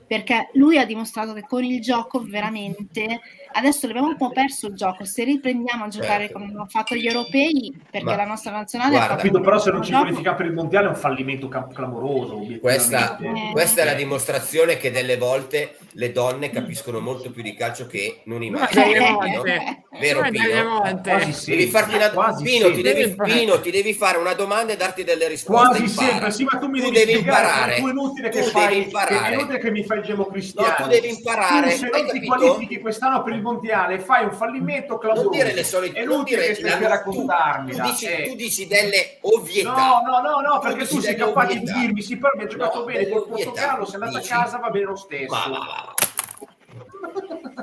Perché 0.08 0.50
lui 0.54 0.78
ha 0.78 0.86
dimostrato 0.86 1.34
che 1.34 1.42
con 1.42 1.64
il 1.64 1.82
gioco 1.82 2.24
veramente 2.24 3.20
adesso 3.56 3.86
abbiamo 3.88 4.08
un 4.08 4.18
po' 4.18 4.32
perso 4.32 4.68
il 4.68 4.76
gioco. 4.76 5.04
Se 5.06 5.24
riprendiamo 5.24 5.86
a 5.86 5.88
giocare 5.88 6.20
Certo. 6.26 6.34
come 6.34 6.46
abbiamo 6.46 6.66
fatto 6.68 6.96
gli 6.96 7.08
europei, 7.08 7.74
perché 7.90 8.06
Ma- 8.06 8.16
la 8.16 8.26
nostra 8.26 8.52
nazionale 8.52 8.92
guarda, 8.96 9.14
ha 9.14 9.18
Capito, 9.18 9.40
però 9.42 9.60
se 9.60 9.72
non 9.72 9.82
ci 9.82 9.90
gioco, 9.92 10.02
qualifichiamo 10.04 10.38
per 10.38 10.46
il 10.48 10.54
mondiale 10.54 10.86
è 10.88 10.90
un 10.90 10.96
fallimento 10.96 11.48
clamoroso. 11.48 12.46
Questa. 12.60 13.18
Eh. 13.18 13.50
questa 13.52 13.82
è 13.82 13.86
la 13.86 13.94
dimostrazione 13.94 14.78
che 14.78 14.92
delle 14.92 15.18
volte 15.18 15.78
le 15.94 16.12
donne 16.12 16.50
capiscono 16.50 17.00
molto 17.00 17.32
più 17.32 17.42
di 17.42 17.54
calcio 17.56 17.88
che 17.88 18.22
non 18.26 18.44
i 18.44 18.48
Eh, 18.48 18.68
Pino? 18.68 19.14
volte, 19.16 19.84
Vero 20.00 20.22
Pino? 20.30 20.70
volte. 20.80 21.10
Quasi 21.10 21.32
sempre, 21.34 21.56
Devi 21.56 21.72
farti 21.72 21.96
una 21.96 22.10
quasi 22.12 22.44
Pino, 22.44 22.72
ti 22.72 22.82
devi, 22.82 23.02
Sempre. 23.04 23.34
Pino, 23.34 23.62
ti 23.62 23.72
devi 23.72 23.94
fare 23.94 24.18
una 24.18 24.34
domanda 24.34 24.74
e 24.74 24.76
darti 24.78 25.04
delle 25.04 25.28
risposte. 25.30 25.68
Quasi 25.68 25.84
impara. 25.84 26.08
sempre, 26.10 26.32
sì, 26.32 26.44
ma 26.44 26.58
tu 26.60 26.68
mi 26.68 26.80
Tu 26.82 26.90
devi, 26.92 27.06
devi 27.06 27.18
imparare. 27.20 27.76
Tu 27.78 27.88
è 27.88 27.92
inutile 27.92 28.30
che 28.30 28.42
Tu 28.42 28.50
fai, 28.50 28.68
devi 28.68 28.80
che 28.80 28.86
imparare. 28.86 29.30
è 29.30 29.34
inutile 29.38 29.60
che 29.60 29.72
mi 29.72 29.84
fai 29.86 29.98
il 30.00 30.06
democristiano. 30.06 30.68
No, 30.68 30.76
tu 30.84 30.90
devi 30.90 31.10
imparare, 31.10 31.70
Tu 31.72 31.78
se 31.78 31.90
non 31.92 32.10
ti 32.20 32.26
qualifichi 32.26 32.80
quest'anno 32.80 33.24
per 33.24 33.34
il 33.34 33.42
mondiale 33.46 34.00
fai 34.00 34.26
un 34.26 34.32
fallimento 34.34 34.98
clamoroso. 34.98 35.30
Non 35.30 35.38
dire 35.38 35.54
le 35.54 35.64
solite 35.64 36.00
È 36.00 36.02
inutile 36.04 36.48
che 36.48 36.56
stai 36.56 36.82
raccontarmi. 36.88 37.72
Tu, 37.72 37.82
dici, 37.82 38.08
tu 38.28 38.36
dici 38.36 38.68
delle 38.68 39.18
ovvietà. 39.22 39.72
No, 39.72 40.02
no, 40.06 40.22
no, 40.22 40.40
no, 40.42 40.60
perché 40.60 40.86
tu 40.88 41.00
sei 41.00 41.16
capace 41.16 41.60
di 41.60 41.72
dirmi, 41.72 42.02
sì, 42.02 42.18
però 42.18 42.32
mi 42.36 42.44
ha 42.44 42.48
giocato 42.48 42.80
No, 42.80 42.86
bene 42.86 43.08
col. 43.10 43.28
Portogallo, 43.28 43.86
sei 43.86 43.96
andato 43.96 44.18
Dici. 44.18 44.32
a 44.34 44.36
casa, 44.38 44.58
va 44.58 44.70
bene 44.70 44.86
lo 44.86 44.96
stesso. 44.96 45.34
Ma- 45.34 45.48
ma- 45.48 45.58
ma- 45.60 45.94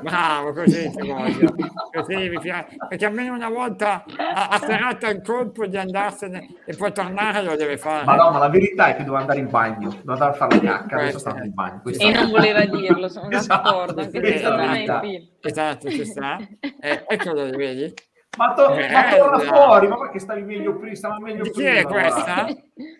Bravo, 0.01 0.53
così 0.53 0.89
ti 0.91 1.07
voglio. 1.07 1.53
Così 1.91 2.15
mi 2.29 2.39
piace. 2.39 2.75
Perché 2.89 3.05
almeno 3.05 3.33
una 3.33 3.49
volta 3.49 4.03
ha, 4.17 4.47
ha 4.49 4.57
serrato 4.59 5.07
il 5.07 5.21
colpo 5.21 5.65
di 5.65 5.77
andarsene 5.77 6.47
e 6.65 6.75
poi 6.75 6.91
tornare 6.91 7.41
lo 7.43 7.55
deve 7.55 7.77
fare. 7.77 8.03
Ma 8.05 8.15
no, 8.15 8.31
ma 8.31 8.39
la 8.39 8.49
verità 8.49 8.87
è 8.87 8.91
che 8.95 9.03
dovevo 9.03 9.17
andare 9.17 9.39
in 9.39 9.49
bagno, 9.49 9.89
dovevo 9.89 10.11
andare 10.13 10.31
a 10.31 10.33
fare 10.33 10.55
la 10.55 10.61
cacca, 10.61 10.95
adesso 10.95 10.97
Questo 11.11 11.19
stavo 11.19 11.37
è. 11.39 11.45
in 11.45 11.53
bagno. 11.53 11.79
Questa 11.81 12.03
E 12.03 12.11
è- 12.11 12.13
non 12.21 12.29
voleva 12.31 12.65
dirlo, 12.65 13.07
sono 13.07 13.29
Esatto, 13.31 13.69
d'accordo, 13.69 14.01
il 14.01 14.09
film. 14.09 15.27
Esatto, 15.41 15.89
ci 15.89 16.05
sta. 16.05 16.37
Eh, 16.79 17.03
eccolo, 17.07 17.49
vedi? 17.51 17.93
Ma, 18.37 18.53
to- 18.53 18.73
Eh, 18.73 18.89
ma 18.91 19.03
torna 19.15 19.37
dai. 19.37 19.45
fuori, 19.47 19.87
ma 19.87 19.97
perché 19.99 20.19
stavi 20.19 20.41
meglio 20.41 20.75
prima? 20.79 20.95
Stava 20.95 21.19
meglio 21.19 21.43
Di 21.43 21.51
chi 21.51 21.61
prima. 21.63 21.79
è 21.79 21.83
questa? 21.85 22.23
guarda. 22.33 22.55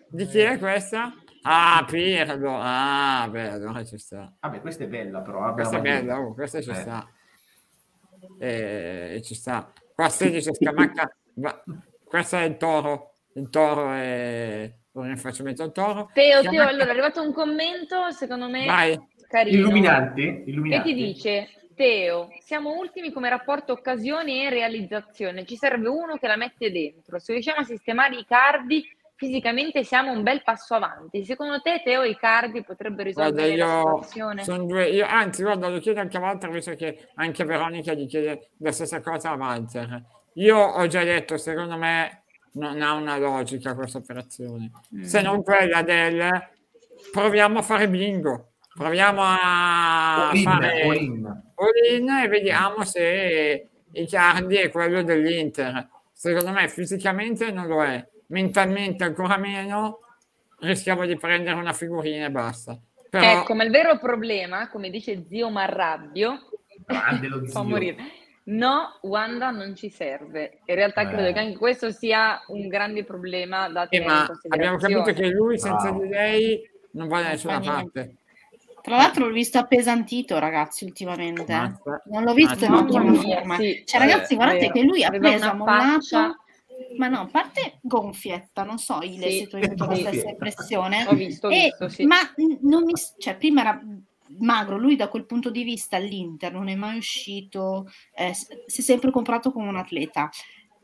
Di 0.08 0.26
chi 0.26 0.38
è 0.38 0.58
questa? 0.58 1.12
Ah, 1.46 1.84
Pirlo. 1.86 2.56
Ah, 2.58 3.28
beh, 3.30 3.48
allora 3.48 3.84
ci 3.84 3.98
sta. 3.98 4.32
Vabbè, 4.40 4.60
questa 4.60 4.84
è 4.84 4.86
bella 4.86 5.20
però. 5.20 5.52
Questa 5.52 5.74
è 5.74 5.76
la 5.76 5.82
bella, 5.82 6.18
oh, 6.20 6.32
questa 6.34 6.60
ci 6.62 6.70
Eh. 6.70 6.74
sta. 6.74 7.06
Eh, 8.38 9.20
ci 9.22 9.34
sta. 9.34 9.72
Qua 9.94 10.08
16 10.08 10.54
Scamacca, 10.54 11.14
va- 11.34 11.62
questo 12.04 12.36
è 12.36 12.42
il 12.44 12.56
toro. 12.56 13.10
Il 13.34 13.50
toro 13.50 13.92
è 13.92 14.72
un 14.92 15.02
rinfacciamento 15.04 15.62
al 15.62 15.72
toro. 15.72 16.10
Teo, 16.12 16.40
Scamacca- 16.42 16.50
Teo, 16.50 16.68
allora 16.68 16.86
è 16.86 16.90
arrivato 16.90 17.22
un 17.22 17.32
commento, 17.32 18.10
secondo 18.12 18.48
me 18.48 18.64
Vai. 18.64 19.08
carino. 19.28 19.58
Illuminante, 19.58 20.44
Che 20.44 20.50
illuminante. 20.50 20.88
ti 20.88 20.94
dice, 20.94 21.48
Teo, 21.74 22.28
siamo 22.40 22.72
ultimi 22.78 23.12
come 23.12 23.28
rapporto 23.28 23.72
occasioni 23.72 24.46
e 24.46 24.50
realizzazione, 24.50 25.44
ci 25.44 25.56
serve 25.56 25.88
uno 25.88 26.16
che 26.16 26.26
la 26.28 26.36
mette 26.36 26.70
dentro. 26.70 27.18
Se 27.18 27.32
riusciamo 27.32 27.60
a 27.60 27.64
sistemare 27.64 28.16
i 28.16 28.24
cardi, 28.24 28.82
fisicamente 29.16 29.84
siamo 29.84 30.12
un 30.12 30.22
bel 30.22 30.42
passo 30.42 30.74
avanti. 30.74 31.24
Secondo 31.24 31.60
te, 31.60 31.80
Teo, 31.84 32.02
i 32.02 32.16
cardi 32.16 32.62
potrebbero 32.62 33.10
Guarda, 33.12 33.44
risolvere 33.44 33.56
la 33.56 33.64
io 33.64 33.80
situazione? 33.80 34.44
sono 34.44 34.64
due, 34.64 34.88
io, 34.88 35.06
anzi, 35.06 35.42
guarda, 35.42 35.68
lo 35.68 35.78
chiedo 35.78 36.00
anche 36.00 36.16
a 36.16 36.20
Walter, 36.20 36.50
visto 36.50 36.74
che 36.74 37.08
anche 37.14 37.44
Veronica 37.44 37.92
gli 37.94 38.06
chiede 38.06 38.50
la 38.58 38.72
stessa 38.72 39.00
cosa 39.00 39.30
a 39.30 39.36
Walter. 39.36 40.04
Io 40.34 40.58
ho 40.58 40.86
già 40.86 41.04
detto, 41.04 41.36
secondo 41.36 41.76
me 41.76 42.24
non 42.52 42.82
ha 42.82 42.92
una 42.92 43.18
logica 43.18 43.74
questa 43.74 43.98
operazione, 43.98 44.70
se 45.02 45.22
non 45.22 45.42
quella 45.42 45.82
del 45.82 46.28
proviamo 47.12 47.58
a 47.58 47.62
fare 47.62 47.88
bingo, 47.88 48.52
proviamo 48.74 49.20
a 49.22 50.28
All 50.28 50.36
in, 50.36 50.42
fare 50.42 50.82
all 50.82 50.94
in. 50.94 51.42
all-in 51.54 52.08
e 52.10 52.28
vediamo 52.28 52.84
se 52.84 53.68
Icardi 53.92 54.56
è 54.56 54.70
quello 54.70 55.02
dell'Inter. 55.02 55.88
Secondo 56.12 56.52
me 56.52 56.68
fisicamente 56.68 57.50
non 57.50 57.66
lo 57.66 57.82
è, 57.84 58.04
mentalmente 58.34 59.04
ancora 59.04 59.36
meno, 59.36 60.00
rischiamo 60.58 61.06
di 61.06 61.16
prendere 61.16 61.56
una 61.56 61.72
figurina 61.72 62.26
e 62.26 62.30
basta. 62.30 62.76
Però, 63.08 63.24
Ecco, 63.40 63.54
ma 63.54 63.62
il 63.62 63.70
vero 63.70 63.96
problema, 63.98 64.68
come 64.68 64.90
dice 64.90 65.24
zio 65.28 65.48
Marrabbio, 65.50 66.48
Grande 66.84 67.28
lo 67.28 67.38
fa 67.46 67.60
zio. 67.60 67.62
morire. 67.62 67.96
No, 68.46 68.98
Wanda 69.02 69.50
non 69.50 69.74
ci 69.76 69.88
serve. 69.88 70.58
In 70.66 70.74
realtà 70.74 71.02
Eh. 71.02 71.08
credo 71.08 71.32
che 71.32 71.38
anche 71.38 71.56
questo 71.56 71.90
sia 71.92 72.42
un 72.48 72.66
grande 72.68 73.04
problema 73.04 73.68
da 73.68 73.84
eh, 73.84 73.88
tenere 73.88 74.10
ma 74.12 74.26
abbiamo 74.50 74.76
capito 74.76 75.12
che 75.14 75.28
lui 75.30 75.58
senza 75.58 75.90
Bravo. 75.90 76.02
di 76.02 76.08
lei 76.10 76.70
non 76.92 77.08
va 77.08 77.22
da 77.22 77.28
nessuna 77.28 77.60
parte. 77.60 78.16
Tra 78.82 78.96
l'altro 78.96 79.26
l'ho 79.28 79.32
visto 79.32 79.56
appesantito, 79.58 80.38
ragazzi, 80.38 80.84
ultimamente. 80.84 81.50
eh. 81.50 81.56
Mazza. 81.56 82.02
Non 82.10 82.24
l'ho 82.24 82.34
visto 82.34 82.64
in 82.66 82.72
ottima 82.72 83.14
forma. 83.14 83.56
sì, 83.56 83.82
Cioè, 83.86 84.00
eh, 84.02 84.04
ragazzi, 84.04 84.34
guardate 84.34 84.58
vero. 84.60 84.72
che 84.72 84.82
lui 84.82 85.04
ha 85.04 85.08
preso, 85.10 85.54
mollato, 85.54 85.92
faccia- 85.92 86.36
ma 86.96 87.08
no, 87.08 87.20
a 87.20 87.26
parte 87.26 87.78
gonfietta, 87.82 88.62
non 88.64 88.78
so 88.78 89.00
Ile 89.02 89.30
Sì, 89.30 89.38
se 89.38 89.46
tu 89.48 89.56
hai 89.56 89.64
avuto 89.64 89.86
la 89.86 89.94
stessa 89.96 90.28
impressione. 90.28 91.04
Ho 91.08 91.14
visto, 91.14 91.48
ho 91.48 91.50
E- 91.50 91.64
visto, 91.64 91.88
sì. 91.88 92.04
Ma 92.04 92.16
non 92.62 92.84
mi, 92.84 92.92
cioè, 93.18 93.36
prima 93.36 93.60
era 93.62 93.80
magro, 94.38 94.78
lui 94.78 94.96
da 94.96 95.08
quel 95.08 95.26
punto 95.26 95.50
di 95.50 95.62
vista 95.62 95.96
all'Inter 95.96 96.52
non 96.52 96.68
è 96.68 96.74
mai 96.74 96.96
uscito, 96.96 97.88
eh, 98.14 98.32
si 98.34 98.80
è 98.80 98.82
sempre 98.82 99.10
comprato 99.10 99.52
come 99.52 99.68
un 99.68 99.76
atleta. 99.76 100.30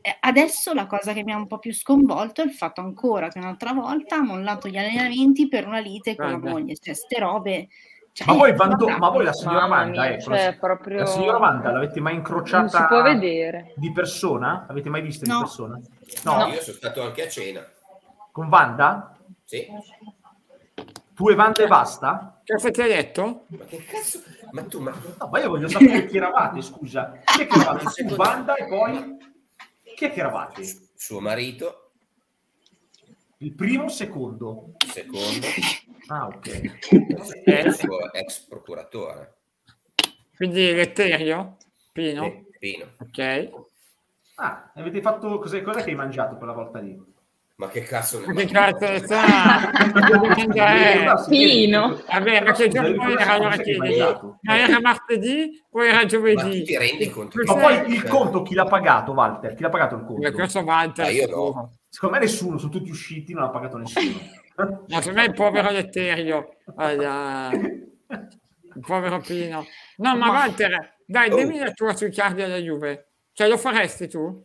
Eh, 0.03 0.15
Adesso 0.19 0.73
la 0.73 0.87
cosa 0.87 1.13
che 1.13 1.23
mi 1.23 1.31
ha 1.31 1.37
un 1.37 1.47
po' 1.47 1.59
più 1.59 1.73
sconvolto 1.73 2.41
è 2.41 2.45
il 2.45 2.53
fatto 2.53 2.81
ancora 2.81 3.27
che 3.27 3.37
un'altra 3.39 3.71
volta 3.73 4.17
ha 4.17 4.23
mollato 4.23 4.67
gli 4.67 4.77
allenamenti 4.77 5.47
per 5.47 5.67
una 5.67 5.79
lite 5.79 6.15
con 6.15 6.29
la 6.31 6.37
Guarda. 6.37 6.59
moglie, 6.59 6.75
cioè 6.77 6.93
ste 6.93 7.19
robe. 7.19 7.67
Cioè, 8.13 8.27
Ma 8.27 8.33
voi, 8.33 8.53
Vando- 8.55 8.75
guarda, 8.75 8.97
ma 8.97 9.09
voi 9.09 9.23
la 9.23 9.33
signora 9.33 9.85
mia, 9.85 10.09
ecco, 10.11 10.21
cioè, 10.23 10.45
la, 10.45 10.53
proprio- 10.59 10.99
la 10.99 11.05
signora 11.05 11.37
Wanda 11.37 11.71
l'avete 11.71 11.99
mai 12.01 12.15
incrociata 12.15 12.57
Non 12.59 12.69
si 12.69 12.85
può 12.87 13.01
vedere. 13.01 13.73
di 13.77 13.91
persona? 13.91 14.65
L'avete 14.67 14.89
mai 14.89 15.01
vista 15.01 15.25
No. 15.27 15.35
di 15.35 15.41
persona? 15.43 15.79
No. 16.23 16.47
Io 16.47 16.61
sono 16.61 16.75
stato 16.77 17.03
anche 17.03 17.25
a 17.25 17.29
cena. 17.29 17.65
Con 18.31 18.47
Wanda? 18.47 19.17
Sì. 19.45 19.65
Tu 21.13 21.29
e 21.29 21.33
Wanda 21.35 21.63
e 21.63 21.67
basta? 21.67 22.41
Cosa 22.45 22.71
ti 22.71 22.81
ha 22.81 22.87
detto? 22.87 23.45
Ma 23.49 23.63
che 23.65 23.83
cazzo? 23.85 24.19
Ma 24.51 24.63
tu, 24.63 24.79
ma... 24.81 24.91
No, 25.19 25.27
ma 25.31 25.39
io 25.39 25.49
voglio 25.49 25.67
sapere 25.69 26.05
chi 26.07 26.17
eravate, 26.17 26.61
scusa. 26.61 27.13
Chi 27.23 27.43
è 27.43 27.47
che 27.47 27.59
eravate? 27.59 28.03
Wanda 28.17 28.55
e 28.55 28.67
poi... 28.67 29.17
Chi 29.95 30.05
è 30.05 30.11
che 30.11 30.19
eravate? 30.19 30.63
Suo 30.95 31.19
marito, 31.19 31.90
Il 33.41 33.55
primo 33.55 33.83
o 33.83 33.85
il 33.85 33.91
secondo? 33.91 34.73
secondo, 34.85 35.47
Ah, 36.07 36.27
ok. 36.27 36.47
il 37.47 37.73
suo 37.73 38.13
ex 38.13 38.45
procuratore, 38.47 39.37
Quindi 40.35 40.71
Letterio? 40.73 41.57
Pino? 41.91 42.23
Sì, 42.23 42.45
Pino. 42.59 42.85
Ok. 42.99 43.49
Ah, 44.35 44.71
avete 44.75 45.01
fatto... 45.01 45.39
Cos'è, 45.39 45.61
cos'è 45.63 45.83
che 45.83 45.89
hai 45.89 45.95
mangiato 45.95 46.37
quella 46.37 46.53
volta 46.53 46.79
lì? 46.79 46.95
Ma 47.55 47.67
che 47.69 47.81
cazzo 47.81 48.19
ne 48.19 48.27
Ma 48.27 48.33
che 48.33 48.53
ma- 48.53 48.71
cazzo 48.71 48.85
ne 48.91 48.99
sa? 49.07 49.59
Ma 50.47 50.65
è? 50.65 51.11
Pino. 51.27 51.99
Vabbè, 52.07 52.41
ma 52.43 52.51
che 52.51 52.67
giorno 52.69 53.03
era 53.17 53.33
allora 53.33 53.57
che? 53.57 53.77
Ma 54.41 54.57
era 54.57 54.79
martedì 54.79 55.63
o 55.71 55.83
era 55.83 55.97
Ma 55.97 56.05
giovedì? 56.05 56.63
ti 56.63 56.77
rendi 56.77 57.09
conto? 57.09 57.41
Ma 57.43 57.55
poi 57.55 57.91
il 57.91 58.05
conto 58.07 58.41
chi 58.43 58.53
l'ha 58.53 58.65
pagato, 58.65 59.13
Walter? 59.13 59.53
Chi 59.55 59.61
l'ha 59.63 59.69
pagato 59.69 59.95
il 59.95 60.03
conto? 60.05 60.31
Questo 60.31 60.59
Walter 60.59 61.05
Ah, 61.07 61.09
io 61.09 61.27
no. 61.27 61.75
Secondo 61.93 62.15
me 62.17 62.21
nessuno, 62.23 62.57
sono 62.57 62.71
tutti 62.71 62.89
usciti, 62.89 63.33
non 63.33 63.43
ha 63.43 63.49
pagato 63.49 63.77
nessuno. 63.77 64.17
Ma 64.87 64.99
per 65.01 65.13
me 65.13 65.25
il 65.25 65.33
povero 65.33 65.69
Letterio, 65.71 66.57
il 66.77 67.91
povero 68.85 69.19
Pino. 69.19 69.65
No, 69.97 70.15
ma 70.17 70.29
Walter, 70.29 70.97
dai, 71.05 71.29
Oh. 71.31 71.35
dimmi 71.35 71.59
la 71.59 71.71
tua 71.71 71.95
sui 71.95 72.11
cardi 72.11 72.41
della 72.41 72.57
Juve. 72.57 73.11
Cioè, 73.33 73.47
lo 73.47 73.57
faresti 73.57 74.07
tu? 74.07 74.43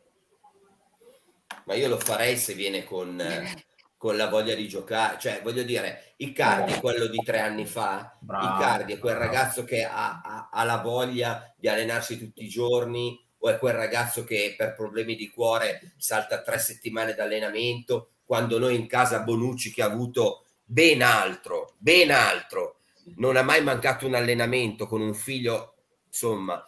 Ma 1.67 1.75
io 1.75 1.89
lo 1.89 1.99
farei 1.99 2.37
se 2.37 2.55
viene 2.55 2.85
con, 2.85 3.21
con 3.97 4.17
la 4.17 4.29
voglia 4.29 4.55
di 4.55 4.69
giocare. 4.69 5.19
Cioè, 5.19 5.41
voglio 5.43 5.63
dire, 5.63 6.15
Icardi 6.17 6.73
è 6.73 6.81
quello 6.81 7.07
di 7.07 7.19
tre 7.19 7.41
anni 7.41 7.67
fa, 7.67 8.17
Bravo, 8.21 8.57
Icardi 8.57 8.93
è 8.95 8.99
quel 8.99 9.17
bravo. 9.17 9.33
ragazzo 9.33 9.65
che 9.65 9.85
ha, 9.85 10.21
ha- 10.25 10.49
ha 10.51 10.65
la 10.65 10.79
voglia 10.79 11.53
di 11.57 11.69
allenarsi 11.69 12.19
tutti 12.19 12.45
i 12.45 12.49
giorni 12.49 13.25
è 13.49 13.59
quel 13.59 13.75
ragazzo 13.75 14.25
che 14.25 14.55
per 14.57 14.75
problemi 14.75 15.17
di 15.17 15.29
cuore 15.29 15.95
salta 15.97 16.43
tre 16.43 16.59
settimane 16.59 17.15
d'allenamento 17.15 18.11
quando 18.25 18.59
noi 18.59 18.75
in 18.75 18.87
casa 18.87 19.21
Bonucci 19.21 19.73
che 19.73 19.83
ha 19.83 19.87
avuto 19.87 20.45
ben 20.65 21.03
altro, 21.03 21.75
ben 21.79 22.11
altro, 22.11 22.81
non 23.17 23.37
ha 23.37 23.43
mai 23.43 23.63
mancato 23.63 24.07
un 24.07 24.15
allenamento 24.15 24.87
con 24.87 25.01
un 25.01 25.15
figlio, 25.15 25.75
insomma, 26.07 26.63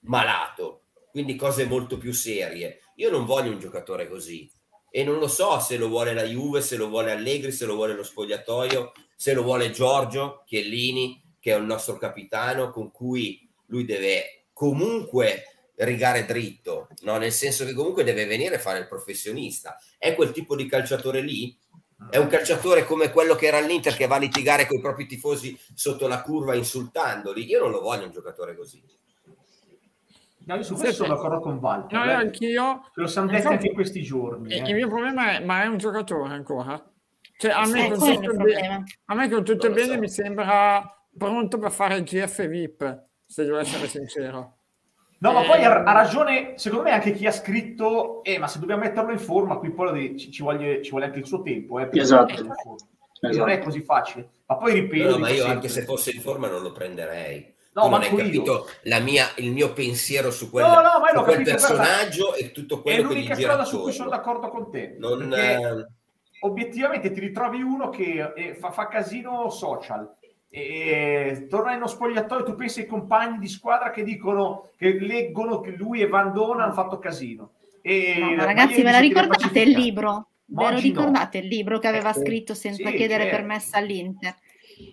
malato, 0.00 0.84
quindi 1.10 1.34
cose 1.34 1.64
molto 1.64 1.98
più 1.98 2.12
serie. 2.12 2.82
Io 2.96 3.10
non 3.10 3.24
voglio 3.24 3.50
un 3.50 3.58
giocatore 3.58 4.08
così 4.08 4.48
e 4.90 5.02
non 5.02 5.18
lo 5.18 5.28
so 5.28 5.58
se 5.58 5.76
lo 5.76 5.88
vuole 5.88 6.14
la 6.14 6.24
Juve, 6.24 6.62
se 6.62 6.76
lo 6.76 6.88
vuole 6.88 7.10
Allegri, 7.10 7.52
se 7.52 7.66
lo 7.66 7.74
vuole 7.74 7.94
lo 7.94 8.04
spogliatoio, 8.04 8.92
se 9.16 9.32
lo 9.34 9.42
vuole 9.42 9.70
Giorgio 9.70 10.42
Chiellini, 10.46 11.20
che 11.40 11.52
è 11.52 11.58
il 11.58 11.64
nostro 11.64 11.96
capitano, 11.96 12.70
con 12.70 12.90
cui 12.92 13.48
lui 13.66 13.84
deve 13.84 14.46
comunque 14.52 15.59
rigare 15.84 16.24
dritto, 16.24 16.88
no? 17.02 17.16
nel 17.18 17.32
senso 17.32 17.64
che 17.64 17.72
comunque 17.74 18.04
deve 18.04 18.26
venire 18.26 18.56
a 18.56 18.58
fare 18.58 18.78
il 18.80 18.86
professionista. 18.86 19.78
È 19.98 20.14
quel 20.14 20.30
tipo 20.32 20.54
di 20.56 20.66
calciatore 20.66 21.20
lì? 21.20 21.56
È 22.08 22.16
un 22.16 22.28
calciatore 22.28 22.84
come 22.84 23.10
quello 23.10 23.34
che 23.34 23.46
era 23.46 23.58
all'Inter 23.58 23.94
che 23.94 24.06
va 24.06 24.16
a 24.16 24.20
litigare 24.20 24.66
con 24.66 24.78
i 24.78 24.80
propri 24.80 25.06
tifosi 25.06 25.58
sotto 25.74 26.06
la 26.08 26.22
curva 26.22 26.54
insultandoli. 26.54 27.44
Io 27.46 27.60
non 27.60 27.70
lo 27.70 27.80
voglio 27.80 28.04
un 28.06 28.10
giocatore 28.10 28.56
così. 28.56 28.82
No, 30.46 30.54
io 30.56 30.62
su 30.62 30.74
Sì, 30.74 30.80
questo 30.80 31.04
sì. 31.04 31.08
sono 31.08 31.14
d'accordo 31.14 31.40
con 31.40 31.56
Walter. 31.58 31.98
No, 31.98 32.04
eh. 32.10 32.12
anch'io. 32.14 32.90
Lo 32.94 33.06
siamo 33.06 33.26
detti 33.26 33.38
Infatti- 33.38 33.56
anche 33.56 33.68
in 33.68 33.74
questi 33.74 34.02
giorni. 34.02 34.54
Il 34.54 34.62
eh. 34.64 34.68
il 34.68 34.74
mio 34.74 34.88
problema 34.88 35.32
è, 35.32 35.44
ma 35.44 35.62
è 35.62 35.66
un 35.66 35.76
giocatore 35.76 36.32
ancora? 36.32 36.82
Cioè, 37.36 37.52
a 37.52 37.66
me, 37.66 37.86
È 37.86 37.90
con 37.94 38.14
tutto 38.14 38.36
bene- 38.36 38.84
a 39.04 39.14
me 39.14 39.28
con 39.30 39.44
tutto 39.44 39.70
bene 39.70 39.94
so. 39.94 39.98
mi 39.98 40.08
sembra 40.08 41.06
pronto 41.16 41.58
per 41.58 41.70
fare 41.70 41.96
il 41.96 42.04
GF 42.04 42.46
VIP, 42.46 43.04
se 43.26 43.44
devo 43.44 43.58
essere 43.58 43.86
sincero. 43.88 44.59
No, 45.22 45.32
ma 45.32 45.42
Eh, 45.42 45.46
poi 45.46 45.64
ha, 45.64 45.82
ha 45.82 45.92
ragione, 45.92 46.54
secondo 46.56 46.84
me, 46.84 46.92
anche 46.92 47.12
chi 47.12 47.26
ha 47.26 47.30
scritto, 47.32 48.22
eh, 48.24 48.38
ma 48.38 48.48
se 48.48 48.58
dobbiamo 48.58 48.82
metterlo 48.82 49.12
in 49.12 49.18
forma, 49.18 49.56
qui 49.56 49.70
poi 49.70 50.16
ci, 50.18 50.30
ci 50.32 50.42
voglie, 50.42 50.82
ci 50.82 50.90
vuole 50.90 51.04
anche 51.06 51.18
il 51.18 51.26
suo 51.26 51.42
tempo. 51.42 51.78
Eh, 51.78 51.86
per 51.88 52.00
Esatto. 52.00 52.24
metterlo 52.26 52.46
in 52.48 52.54
forma. 52.54 52.86
Quindi 53.20 53.36
Non 53.36 53.48
è 53.48 53.52
Esatto. 53.52 53.66
così 53.66 53.82
facile. 53.82 54.28
Ma 54.46 54.56
poi 54.56 54.72
ripeto... 54.72 55.10
No, 55.10 55.18
ma 55.18 55.28
io 55.28 55.34
sempre- 55.36 55.52
anche 55.52 55.68
se 55.68 55.82
fosse 55.82 56.10
in 56.12 56.20
forma 56.22 56.48
non 56.48 56.62
lo 56.62 56.72
prenderei. 56.72 57.54
No, 57.72 57.82
tu 57.82 57.88
non 57.90 58.00
hai 58.00 58.16
capito 58.16 58.66
la 58.84 58.98
mia, 58.98 59.26
il 59.36 59.52
mio 59.52 59.72
pensiero 59.74 60.30
su 60.30 60.50
quel, 60.50 60.64
No, 60.64 60.80
no, 60.80 60.90
su 60.90 61.22
quel 61.22 61.24
capito, 61.36 61.50
personaggio 61.50 62.34
e 62.34 62.50
tutto 62.50 62.78
È 62.78 62.80
quello 62.80 62.96
che 63.08 63.14
gli 63.14 63.16
l'unica 63.18 63.34
gira 63.34 63.56
cosa 63.56 63.64
su 63.64 63.80
cui 63.82 63.92
sono 63.92 64.08
d'accordo 64.08 64.48
con 64.48 64.70
te. 64.70 64.96
Non, 64.98 65.28
perché 65.28 65.52
eh, 65.54 65.86
obiettivamente 66.40 67.12
ti 67.12 67.20
ritrovi 67.20 67.62
uno 67.62 67.90
che 67.90 68.32
eh, 68.34 68.54
fa, 68.54 68.70
fa 68.70 68.88
casino 68.88 69.50
social 69.50 70.16
e 70.52 71.46
torna 71.48 71.70
in 71.70 71.76
uno 71.76 71.86
spogliatoio 71.86 72.44
tu 72.44 72.56
pensi 72.56 72.80
ai 72.80 72.86
compagni 72.86 73.38
di 73.38 73.46
squadra 73.46 73.92
che 73.92 74.02
dicono 74.02 74.70
che 74.76 74.98
leggono 74.98 75.60
che 75.60 75.70
lui 75.70 76.00
e 76.00 76.08
Van 76.08 76.32
Dona 76.32 76.64
hanno 76.64 76.72
fatto 76.72 76.98
casino 76.98 77.52
e 77.82 78.16
No, 78.18 78.34
ma 78.34 78.44
ragazzi, 78.44 78.82
ve 78.82 78.90
la 78.90 78.98
ricordate 78.98 79.60
il 79.60 79.70
libro? 79.70 80.26
Ve 80.46 80.62
lo 80.64 80.76
oggi 80.76 80.90
no. 80.90 80.98
ricordate 80.98 81.38
il 81.38 81.46
libro 81.46 81.78
che 81.78 81.86
aveva 81.86 82.10
Eh, 82.10 82.14
scritto 82.20 82.54
senza 82.54 82.88
Sì, 82.90 82.96
chiedere 82.96 83.22
certo. 83.24 83.36
permesso 83.36 83.76
all'Inter? 83.76 84.34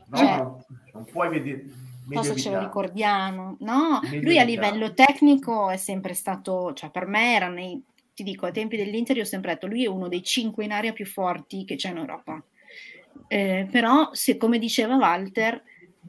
no, 0.09 0.17
Cioè- 0.17 0.37
no, 0.37 0.65
non 0.93 1.05
puoi 1.05 1.29
vedere 1.29 1.65
se 2.23 2.35
ce 2.35 2.51
lo 2.51 2.59
ricordiamo. 2.59 3.57
No, 3.61 3.99
Meglio 4.03 4.21
lui 4.21 4.39
a 4.39 4.43
livello 4.43 4.93
tecnico 4.93 5.69
è 5.69 5.77
sempre 5.77 6.13
stato, 6.13 6.71
cioè 6.73 6.89
per 6.91 7.05
me 7.07 7.33
era 7.35 7.47
nei, 7.49 7.83
ti 8.13 8.23
dico, 8.23 8.45
ai 8.45 8.53
tempi 8.53 8.77
dell'Inter 8.77 9.17
io 9.17 9.23
ho 9.23 9.25
sempre 9.25 9.53
detto, 9.53 9.67
lui 9.67 9.83
è 9.83 9.87
uno 9.87 10.07
dei 10.07 10.23
cinque 10.23 10.63
in 10.63 10.71
area 10.71 10.93
più 10.93 11.05
forti 11.05 11.65
che 11.65 11.75
c'è 11.75 11.89
in 11.89 11.97
Europa. 11.97 12.41
Eh, 13.27 13.67
però, 13.71 14.09
se 14.13 14.37
come 14.37 14.57
diceva 14.59 14.95
Walter, 14.95 15.61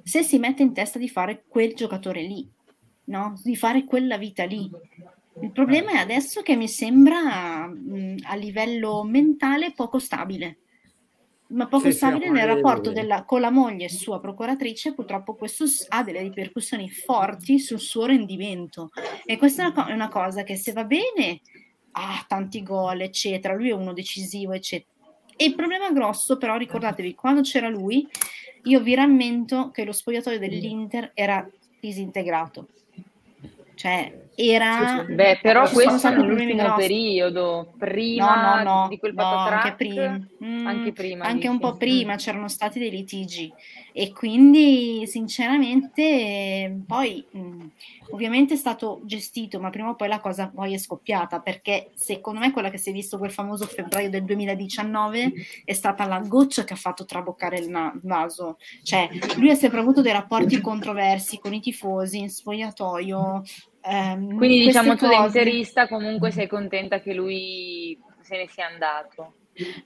se 0.02 0.22
si 0.22 0.38
mette 0.38 0.62
in 0.62 0.72
testa 0.72 0.98
di 0.98 1.08
fare 1.08 1.44
quel 1.48 1.74
giocatore 1.74 2.22
lì, 2.22 2.48
no? 3.04 3.38
Di 3.42 3.56
fare 3.56 3.84
quella 3.84 4.16
vita 4.16 4.44
lì. 4.44 4.70
Il 5.40 5.52
problema 5.52 5.92
è 5.92 5.96
adesso 5.98 6.42
che 6.42 6.56
mi 6.56 6.68
sembra 6.68 7.66
mh, 7.66 8.16
a 8.22 8.34
livello 8.34 9.02
mentale 9.04 9.72
poco 9.72 9.98
stabile. 9.98 10.58
Ma 11.50 11.66
poco 11.66 11.84
Sì, 11.86 11.92
sì, 11.92 11.96
stabile 11.96 12.30
nel 12.30 12.42
ormai- 12.42 12.54
rapporto 12.54 12.92
della- 12.92 13.24
con 13.24 13.40
la 13.40 13.50
moglie 13.50 13.88
sua 13.88 14.20
procuratrice, 14.20 14.94
purtroppo 14.94 15.34
questo 15.34 15.64
ha 15.88 16.02
delle 16.02 16.20
ripercussioni 16.20 16.90
forti 16.90 17.58
sul 17.58 17.80
suo 17.80 18.04
rendimento. 18.06 18.90
E 19.24 19.36
questa 19.38 19.62
è 19.62 19.66
una, 19.66 19.74
co- 19.84 19.90
è 19.90 19.94
una 19.94 20.08
cosa 20.08 20.42
che 20.42 20.56
se 20.56 20.72
va 20.72 20.84
bene, 20.84 21.40
ha 21.92 22.22
tanti 22.28 22.62
gol, 22.62 23.00
eccetera, 23.00 23.54
lui 23.54 23.70
è 23.70 23.74
uno 23.74 23.92
decisivo, 23.92 24.52
eccetera. 24.52 24.92
E 25.40 25.44
il 25.44 25.54
problema 25.54 25.88
grosso, 25.92 26.36
però, 26.36 26.56
ricordatevi, 26.56 27.14
quando 27.14 27.42
c'era 27.42 27.68
lui, 27.68 28.04
io 28.64 28.80
vi 28.80 28.96
rammento 28.96 29.70
che 29.70 29.84
lo 29.84 29.92
spogliatoio 29.92 30.36
dell'Inter 30.40 31.12
era 31.14 31.48
disintegrato. 31.80 32.66
Cioè, 33.76 34.12
era... 34.34 35.04
Beh, 35.08 35.38
però 35.40 35.68
questo 35.70 36.10
nell'ultimo 36.10 36.64
grossi. 36.64 36.88
periodo, 36.88 37.72
prima 37.78 38.56
no, 38.56 38.64
no, 38.64 38.80
no, 38.82 38.88
di 38.88 38.98
quel 38.98 39.14
no, 39.14 39.22
patatrack, 39.22 39.64
anche 39.64 39.76
prima. 39.76 40.28
Mm, 40.44 40.66
anche 40.66 40.92
prima, 40.92 41.24
anche 41.24 41.46
un 41.46 41.58
dici? 41.58 41.70
po' 41.70 41.76
prima 41.76 42.14
Mm. 42.14 42.16
c'erano 42.16 42.48
stati 42.48 42.80
dei 42.80 42.90
litigi 42.90 43.52
e 44.00 44.12
quindi 44.12 45.08
sinceramente 45.08 46.82
poi 46.86 47.26
mh, 47.32 47.66
ovviamente 48.10 48.54
è 48.54 48.56
stato 48.56 49.00
gestito 49.02 49.58
ma 49.58 49.70
prima 49.70 49.88
o 49.88 49.96
poi 49.96 50.06
la 50.06 50.20
cosa 50.20 50.52
poi 50.54 50.72
è 50.72 50.78
scoppiata 50.78 51.40
perché 51.40 51.90
secondo 51.94 52.38
me 52.38 52.52
quella 52.52 52.70
che 52.70 52.78
si 52.78 52.90
è 52.90 52.92
visto 52.92 53.18
quel 53.18 53.32
famoso 53.32 53.66
febbraio 53.66 54.08
del 54.08 54.22
2019 54.22 55.32
è 55.64 55.72
stata 55.72 56.06
la 56.06 56.20
goccia 56.20 56.62
che 56.62 56.74
ha 56.74 56.76
fatto 56.76 57.04
traboccare 57.06 57.58
il 57.58 57.70
na- 57.70 57.92
vaso. 58.04 58.58
Cioè 58.84 59.08
lui 59.38 59.50
ha 59.50 59.56
sempre 59.56 59.80
avuto 59.80 60.00
dei 60.00 60.12
rapporti 60.12 60.60
controversi 60.60 61.40
con 61.40 61.52
i 61.52 61.58
tifosi 61.58 62.18
in 62.18 62.30
spogliatoio 62.30 63.42
ehm, 63.80 64.36
Quindi 64.36 64.60
diciamo 64.60 64.94
tu 64.94 65.08
da 65.08 65.16
cose- 65.16 65.38
interista 65.40 65.88
comunque 65.88 66.30
sei 66.30 66.46
contenta 66.46 67.00
che 67.00 67.12
lui 67.14 67.98
se 68.20 68.36
ne 68.36 68.46
sia 68.48 68.68
andato. 68.68 69.34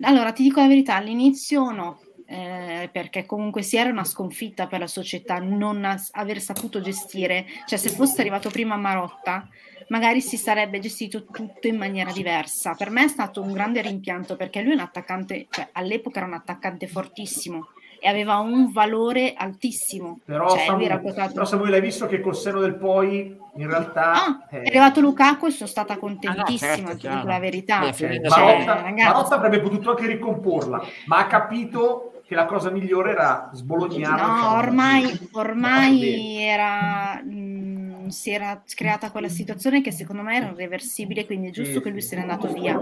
Allora, 0.02 0.32
ti 0.32 0.42
dico 0.42 0.60
la 0.60 0.66
verità, 0.66 0.96
all'inizio 0.96 1.70
no, 1.70 1.98
eh, 2.32 2.88
perché 2.90 3.26
comunque 3.26 3.60
si 3.62 3.76
era 3.76 3.90
una 3.90 4.04
sconfitta 4.04 4.66
per 4.66 4.80
la 4.80 4.86
società 4.86 5.38
non 5.38 5.84
as- 5.84 6.08
aver 6.12 6.40
saputo 6.40 6.80
gestire, 6.80 7.44
cioè 7.66 7.78
se 7.78 7.90
fosse 7.90 8.20
arrivato 8.22 8.48
prima 8.48 8.76
Marotta, 8.76 9.46
magari 9.88 10.22
si 10.22 10.38
sarebbe 10.38 10.78
gestito 10.78 11.24
tutto 11.26 11.66
in 11.66 11.76
maniera 11.76 12.10
diversa. 12.10 12.74
Per 12.74 12.88
me 12.88 13.04
è 13.04 13.08
stato 13.08 13.42
un 13.42 13.52
grande 13.52 13.82
rimpianto 13.82 14.36
perché 14.36 14.62
lui 14.62 14.70
è 14.72 14.74
un 14.74 14.80
attaccante, 14.80 15.46
cioè 15.50 15.68
all'epoca 15.72 16.18
era 16.20 16.26
un 16.26 16.32
attaccante 16.34 16.86
fortissimo 16.86 17.68
e 18.00 18.08
aveva 18.08 18.38
un 18.38 18.72
valore 18.72 19.34
altissimo. 19.36 20.18
però, 20.24 20.48
cioè, 20.48 20.56
lui 20.60 20.66
Samu, 20.66 20.82
era 20.84 20.98
quotato- 21.00 21.32
però 21.34 21.44
Samuele 21.44 21.76
hai 21.76 21.82
visto 21.82 22.06
che 22.06 22.20
col 22.20 22.34
seno 22.34 22.58
del 22.60 22.74
poi 22.76 23.36
in 23.56 23.66
realtà 23.68 24.12
Ah, 24.12 24.46
eh, 24.50 24.62
è 24.62 24.66
arrivato 24.68 25.00
Lukaku 25.00 25.46
e 25.46 25.50
sono 25.50 25.68
stata 25.68 25.98
contentissima, 25.98 26.74
certo, 26.74 26.90
ti 26.92 26.96
chiaro. 27.00 27.16
dico 27.16 27.28
la 27.28 27.38
verità. 27.38 27.86
Eh, 27.86 27.92
Cioè, 27.92 28.20
Marotta, 28.28 28.90
Marotta 28.96 29.34
avrebbe 29.36 29.60
potuto 29.60 29.90
anche 29.90 30.06
ricomporla, 30.06 30.82
ma 31.06 31.18
ha 31.18 31.26
capito 31.26 32.11
che 32.32 32.34
la 32.34 32.46
cosa 32.46 32.70
migliore 32.70 33.10
era 33.12 33.50
sbolognarla. 33.52 34.24
e 34.24 34.26
No, 34.26 34.36
farla 34.36 34.58
ormai, 34.58 35.28
ormai 35.32 36.42
era, 36.42 37.22
mh, 37.22 38.08
si 38.08 38.30
era 38.30 38.62
creata 38.74 39.10
quella 39.10 39.28
situazione 39.28 39.82
che 39.82 39.92
secondo 39.92 40.22
me 40.22 40.36
era 40.36 40.50
irreversibile, 40.50 41.26
quindi 41.26 41.48
è 41.48 41.50
giusto 41.50 41.82
che 41.82 41.90
lui 41.90 42.00
se 42.00 42.16
n'è 42.16 42.22
andato 42.22 42.50
via. 42.50 42.80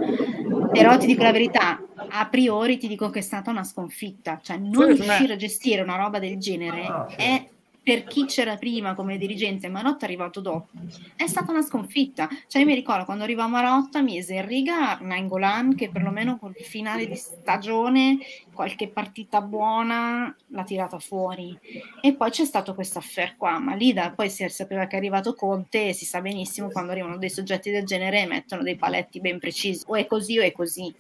Però 0.72 0.96
ti 0.96 1.06
dico 1.06 1.24
la 1.24 1.32
verità, 1.32 1.82
a 2.08 2.26
priori 2.26 2.78
ti 2.78 2.86
dico 2.86 3.10
che 3.10 3.18
è 3.18 3.22
stata 3.22 3.50
una 3.50 3.64
sconfitta, 3.64 4.38
cioè 4.40 4.56
non 4.56 4.86
riuscire 4.86 5.32
a 5.32 5.36
gestire 5.36 5.82
una 5.82 5.96
roba 5.96 6.20
del 6.20 6.38
genere 6.38 6.84
certo. 6.84 7.14
è 7.16 7.48
per 7.82 8.04
chi 8.04 8.26
c'era 8.26 8.56
prima 8.56 8.94
come 8.94 9.16
dirigente 9.16 9.66
e 9.66 9.70
Marotta 9.70 10.04
è 10.04 10.08
arrivato 10.08 10.40
dopo, 10.40 10.68
è 11.16 11.26
stata 11.26 11.50
una 11.50 11.62
sconfitta. 11.62 12.28
Cioè 12.46 12.60
io 12.60 12.66
mi 12.66 12.74
ricordo 12.74 13.04
quando 13.04 13.24
arriva 13.24 13.46
Marotta 13.46 14.02
mise 14.02 14.34
in 14.34 14.46
riga 14.46 14.98
Nainggolan 15.00 15.74
che 15.74 15.88
perlomeno 15.88 16.38
col 16.38 16.54
finale 16.54 17.06
di 17.06 17.16
stagione 17.16 18.18
qualche 18.52 18.88
partita 18.88 19.40
buona 19.40 20.34
l'ha 20.48 20.64
tirata 20.64 20.98
fuori 20.98 21.58
e 22.02 22.14
poi 22.14 22.30
c'è 22.30 22.44
stato 22.44 22.74
questo 22.74 22.98
affair 22.98 23.36
qua, 23.36 23.58
ma 23.58 23.74
lì 23.74 23.92
da, 23.92 24.12
poi 24.12 24.28
si 24.28 24.46
sapeva 24.48 24.86
che 24.86 24.96
è 24.96 24.98
arrivato 24.98 25.34
Conte 25.34 25.88
e 25.88 25.92
si 25.94 26.04
sa 26.04 26.20
benissimo 26.20 26.68
quando 26.68 26.92
arrivano 26.92 27.16
dei 27.16 27.30
soggetti 27.30 27.70
del 27.70 27.84
genere 27.84 28.26
mettono 28.26 28.62
dei 28.62 28.76
paletti 28.76 29.20
ben 29.20 29.38
precisi, 29.38 29.84
o 29.86 29.96
è 29.96 30.06
così 30.06 30.38
o 30.38 30.42
è 30.42 30.52
così. 30.52 30.94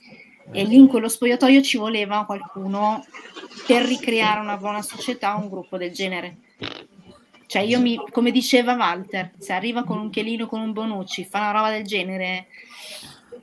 E 0.52 0.64
lì 0.64 0.76
in 0.76 0.88
quello 0.88 1.08
spogliatoio 1.08 1.62
ci 1.62 1.76
voleva 1.76 2.24
qualcuno 2.24 3.04
per 3.66 3.84
ricreare 3.84 4.40
una 4.40 4.56
buona 4.56 4.82
società, 4.82 5.34
un 5.34 5.48
gruppo 5.48 5.76
del 5.76 5.92
genere. 5.92 6.36
Cioè 7.46 7.62
io 7.62 7.80
mi, 7.80 8.00
come 8.12 8.30
diceva 8.30 8.74
Walter, 8.74 9.32
se 9.38 9.52
arriva 9.52 9.82
con 9.82 9.98
un 9.98 10.10
Chielino, 10.10 10.46
con 10.46 10.60
un 10.60 10.72
Bonucci, 10.72 11.24
fa 11.24 11.40
una 11.40 11.50
roba 11.50 11.70
del 11.70 11.84
genere, 11.84 12.46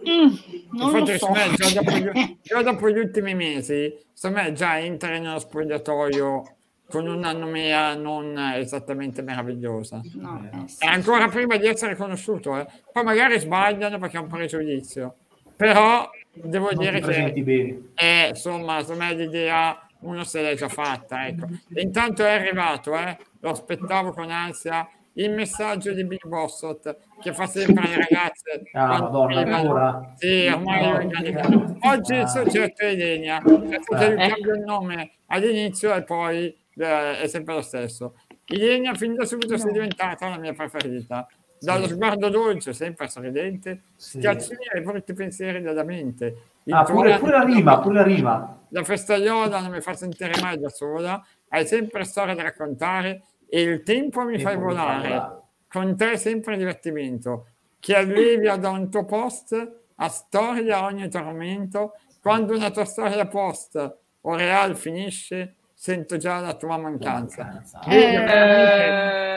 mm, 0.08 0.36
non 0.72 0.92
lo 0.92 0.98
Infatti, 1.00 1.18
so. 1.18 1.26
secondo 1.26 1.40
me, 1.40 1.56
già, 1.56 1.82
dopo 1.82 1.98
gli, 1.98 2.38
già 2.42 2.62
dopo 2.62 2.90
gli 2.90 2.98
ultimi 2.98 3.36
mesi, 3.36 3.94
secondo 4.14 4.44
me 4.44 4.54
già 4.54 4.80
entra 4.80 5.18
nello 5.18 5.40
spogliatoio 5.40 6.56
con 6.88 7.06
una 7.06 7.34
nomea 7.34 7.96
non 7.96 8.38
esattamente 8.56 9.22
meravigliosa. 9.22 10.02
No, 10.14 10.50
eh, 10.54 10.68
sì. 10.70 10.86
E 10.86 10.88
ancora 10.88 11.28
prima 11.28 11.58
di 11.58 11.68
essere 11.68 11.96
conosciuto, 11.96 12.58
eh. 12.58 12.66
poi 12.94 13.04
magari 13.04 13.40
sbagliano 13.40 13.98
perché 14.00 14.18
è 14.18 14.22
un 14.22 14.28
pregiudizio, 14.28 15.16
però 15.56 16.10
devo 16.32 16.72
Non 16.72 16.80
dire 16.80 17.02
che 17.02 17.92
è 17.94 18.28
insomma 18.30 18.80
secondo 18.82 19.04
me 19.04 19.14
l'idea 19.16 19.87
uno 20.02 20.24
se 20.24 20.42
l'è 20.42 20.56
già 20.56 20.70
fatta 20.70 21.28
ecco. 21.28 21.48
E 21.74 21.82
intanto 21.82 22.24
è 22.24 22.32
arrivato 22.32 22.96
eh? 22.98 23.18
lo 23.42 23.50
aspettavo 23.52 24.12
con 24.12 24.30
ansia 24.32 24.88
il 25.14 25.32
messaggio 25.32 25.94
di 25.94 26.04
Big 26.06 26.26
Bossot 26.28 26.98
che 27.20 27.34
fa 27.34 27.48
sempre 27.48 27.84
alle 27.86 27.96
ragazze 28.08 28.62
Ah, 28.74 29.00
madonna, 29.00 29.56
ancora? 29.58 30.14
sì 30.16 30.46
ormai 30.48 30.82
No. 30.84 30.94
organizzato. 30.96 31.78
oggi 31.82 32.14
il 32.14 32.28
soggetto 32.28 32.82
è 32.84 32.88
Elenia 32.90 33.42
c'è 33.42 33.80
stato 33.82 34.04
Eh. 34.04 34.08
il 34.26 34.30
cambio 34.32 34.54
il 34.54 34.62
nome 34.62 35.12
all'inizio 35.28 35.96
e 35.96 36.04
poi 36.04 36.56
eh, 36.76 37.20
è 37.22 37.28
sempre 37.28 37.56
lo 37.56 37.62
stesso 37.64 38.16
Ilenia 38.50 38.94
fin 38.94 39.16
da 39.16 39.26
subito 39.26 39.58
si 39.58 39.68
è 39.68 39.72
diventata 39.72 40.30
la 40.30 40.38
mia 40.38 40.54
preferita 40.54 41.28
dallo 41.60 41.88
Sì. 41.88 41.94
sguardo 41.94 42.30
dolce 42.30 42.74
sempre 42.74 43.08
sorridente 43.08 43.84
Sì. 43.96 44.18
schiaccini 44.20 44.66
ai 44.74 44.82
brutti 44.82 45.14
pensieri 45.14 45.62
della 45.62 45.84
mente 45.84 46.36
Ah, 46.70 46.84
pure, 46.84 47.18
pure 47.18 47.32
la 47.32 47.44
rima, 47.44 47.80
pure 47.80 47.96
la 47.96 48.04
rima. 48.04 48.60
la 48.70 48.84
festaiola 48.84 49.62
non 49.62 49.72
mi 49.72 49.80
fa 49.82 49.94
sentire 49.94 50.34
mai 50.42 50.60
da 50.60 50.68
sola, 50.70 51.26
hai 51.50 51.66
sempre 51.66 52.04
storie 52.04 52.36
da 52.36 52.44
raccontare 52.44 53.24
e 53.48 53.62
il 53.62 53.84
tempo 53.84 54.24
mi 54.26 54.38
fai 54.38 54.54
Tempo 54.56 54.60
fa 54.60 54.66
volare. 54.84 55.08
volare. 55.08 55.42
Con 55.70 55.96
te 55.96 56.18
sempre 56.18 56.58
divertimento, 56.58 57.48
che 57.80 57.96
allevia 57.96 58.56
da 58.58 58.70
un 58.70 58.90
tuo 58.90 59.06
post 59.06 59.72
a 59.96 60.08
storia 60.10 60.84
ogni 60.84 61.08
tormento. 61.10 61.94
Quando 62.22 62.54
una 62.56 62.70
tua 62.72 62.84
storia 62.86 63.26
post 63.28 63.98
o 64.22 64.36
real 64.36 64.76
finisce, 64.76 65.56
sento 65.80 66.18
già 66.18 66.40
la 66.40 66.54
tua 66.56 66.78
mancanza. 66.78 67.62
Eh. 67.88 68.16
Eh, 68.16 69.36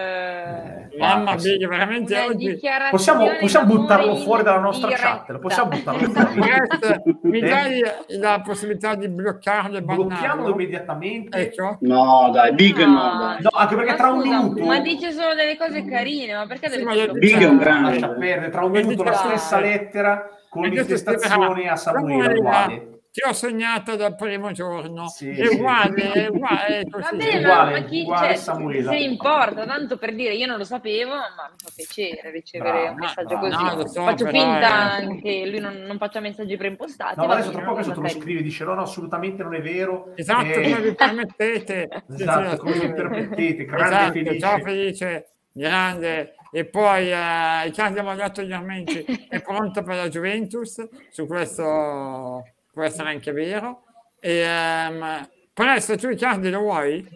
Mamma 0.99 1.35
mia, 1.37 1.69
veramente 1.69 2.19
oggi 2.19 2.59
Possiamo, 2.91 3.27
possiamo 3.39 3.67
buttarlo 3.67 4.17
fuori 4.17 4.43
dalla 4.43 4.59
nostra 4.59 4.89
diretta. 4.89 5.07
chat, 5.09 5.29
lo 5.31 5.39
possiamo 5.39 5.69
buttarlo 5.71 6.11
fuori. 6.11 6.41
Grazie, 6.41 7.03
mi 7.23 7.39
Eh? 7.41 7.49
dai 7.49 7.83
la 8.19 8.41
possibilità 8.43 8.95
di 8.95 9.09
bloccarlo 9.09 9.79
e 9.79 9.83
Blocchiamolo 9.83 10.09
bannarlo? 10.25 10.51
immediatamente. 10.53 11.39
Ecco. 11.39 11.77
No, 11.81 12.31
dai, 12.33 12.53
Big 12.55 12.77
no, 12.79 12.87
No. 12.87 13.19
dai. 13.19 13.43
No, 13.43 13.51
anche 13.55 13.75
perché 13.77 13.91
Ma 13.91 13.97
tra 13.97 14.11
un 14.11 14.21
scusa, 14.23 14.37
minuto... 14.43 14.65
Ma 14.65 14.81
dice 14.81 15.13
solo 15.13 15.35
delle 15.35 15.57
cose 15.57 15.85
carine, 15.85 16.35
ma 16.35 16.47
perché 16.47 16.71
Sì, 16.71 16.85
deve 16.85 17.13
Big 17.13 17.39
è 17.39 17.49
un 17.49 17.59
grande. 17.59 17.91
Lascia 17.91 18.09
perdere, 18.09 18.51
tra 18.51 18.65
un 18.65 18.71
minuto 18.71 19.03
la 19.03 19.13
stessa 19.13 19.61
lettera 19.61 20.27
con 20.49 20.63
l'intestazione 20.65 21.69
a 21.69 21.77
Samuele 21.77 22.23
Samuele, 22.25 22.39
uguale. 22.39 23.00
Ti 23.13 23.23
ho 23.29 23.33
sognato 23.33 23.97
dal 23.97 24.15
primo 24.15 24.53
giorno. 24.53 25.09
Sì, 25.09 25.31
è 25.31 25.45
sì. 25.47 25.57
uguale, 25.57 26.13
è 26.13 26.27
uguale, 26.29 26.79
è 26.79 26.89
così. 26.89 27.03
Va 27.03 27.17
bene, 27.17 27.39
Uguale, 27.39 27.81
ma, 27.81 27.87
chi 27.87 28.01
uguale 28.03 28.37
cioè, 28.39 28.57
se 28.85 28.97
importa, 28.99 29.67
tanto 29.67 29.97
per 29.99 30.15
dire 30.15 30.35
io 30.35 30.47
non 30.47 30.59
lo 30.59 30.65
sapevo, 30.65 31.11
ma 31.11 31.51
mi 31.51 31.57
fa 31.57 31.71
piacere 31.75 32.31
ricevere 32.31 32.71
Brava, 32.71 32.91
un 32.91 32.97
messaggio 32.99 33.39
brava. 33.39 33.49
così. 33.49 33.77
No, 33.77 33.87
so, 33.89 34.05
Faccio 34.05 34.25
però, 34.27 34.39
finta 34.39 34.99
eh. 34.99 35.21
che 35.21 35.47
lui 35.51 35.59
non, 35.59 35.75
non 35.83 35.99
faccia 35.99 36.21
messaggi 36.21 36.57
preimpostati. 36.57 37.19
No, 37.19 37.27
ma 37.27 37.33
adesso 37.35 37.51
tra 37.51 37.63
poco 37.63 38.01
lo 38.01 38.09
scrive, 38.09 38.43
dice 38.43 38.63
no, 38.65 38.75
no, 38.75 38.83
assolutamente 38.83 39.43
non 39.43 39.55
è 39.57 39.61
vero. 39.61 40.13
Esatto, 40.15 40.47
Eh, 40.47 40.63
come 40.63 40.81
vi 40.81 40.95
permettete. 40.95 41.89
Esatto, 42.21 42.57
come 42.59 42.79
vi 42.79 42.93
permettete, 42.93 43.65
grande 43.65 43.87
Esatto, 43.87 44.13
felice. 44.13 44.39
ciao 44.39 44.59
felice, 44.61 45.29
grande. 45.51 46.35
E 46.53 46.65
poi 46.65 47.11
eh, 47.13 47.67
il 47.67 47.73
cambio 47.75 48.05
mandato 48.05 48.43
gli 48.43 48.53
armenti 48.53 49.05
è 49.29 49.41
pronto 49.43 49.83
per 49.83 49.97
la 49.97 50.09
Juventus, 50.09 50.89
su 51.11 51.27
questo 51.27 52.45
può 52.81 52.89
essere 52.89 53.11
anche 53.11 53.33
vero. 53.33 53.83
E, 54.19 54.39
ehm, 54.39 55.29
presto 55.53 55.97
tu 55.97 56.09
Riccardi 56.09 56.49
lo 56.49 56.61
vuoi? 56.61 57.07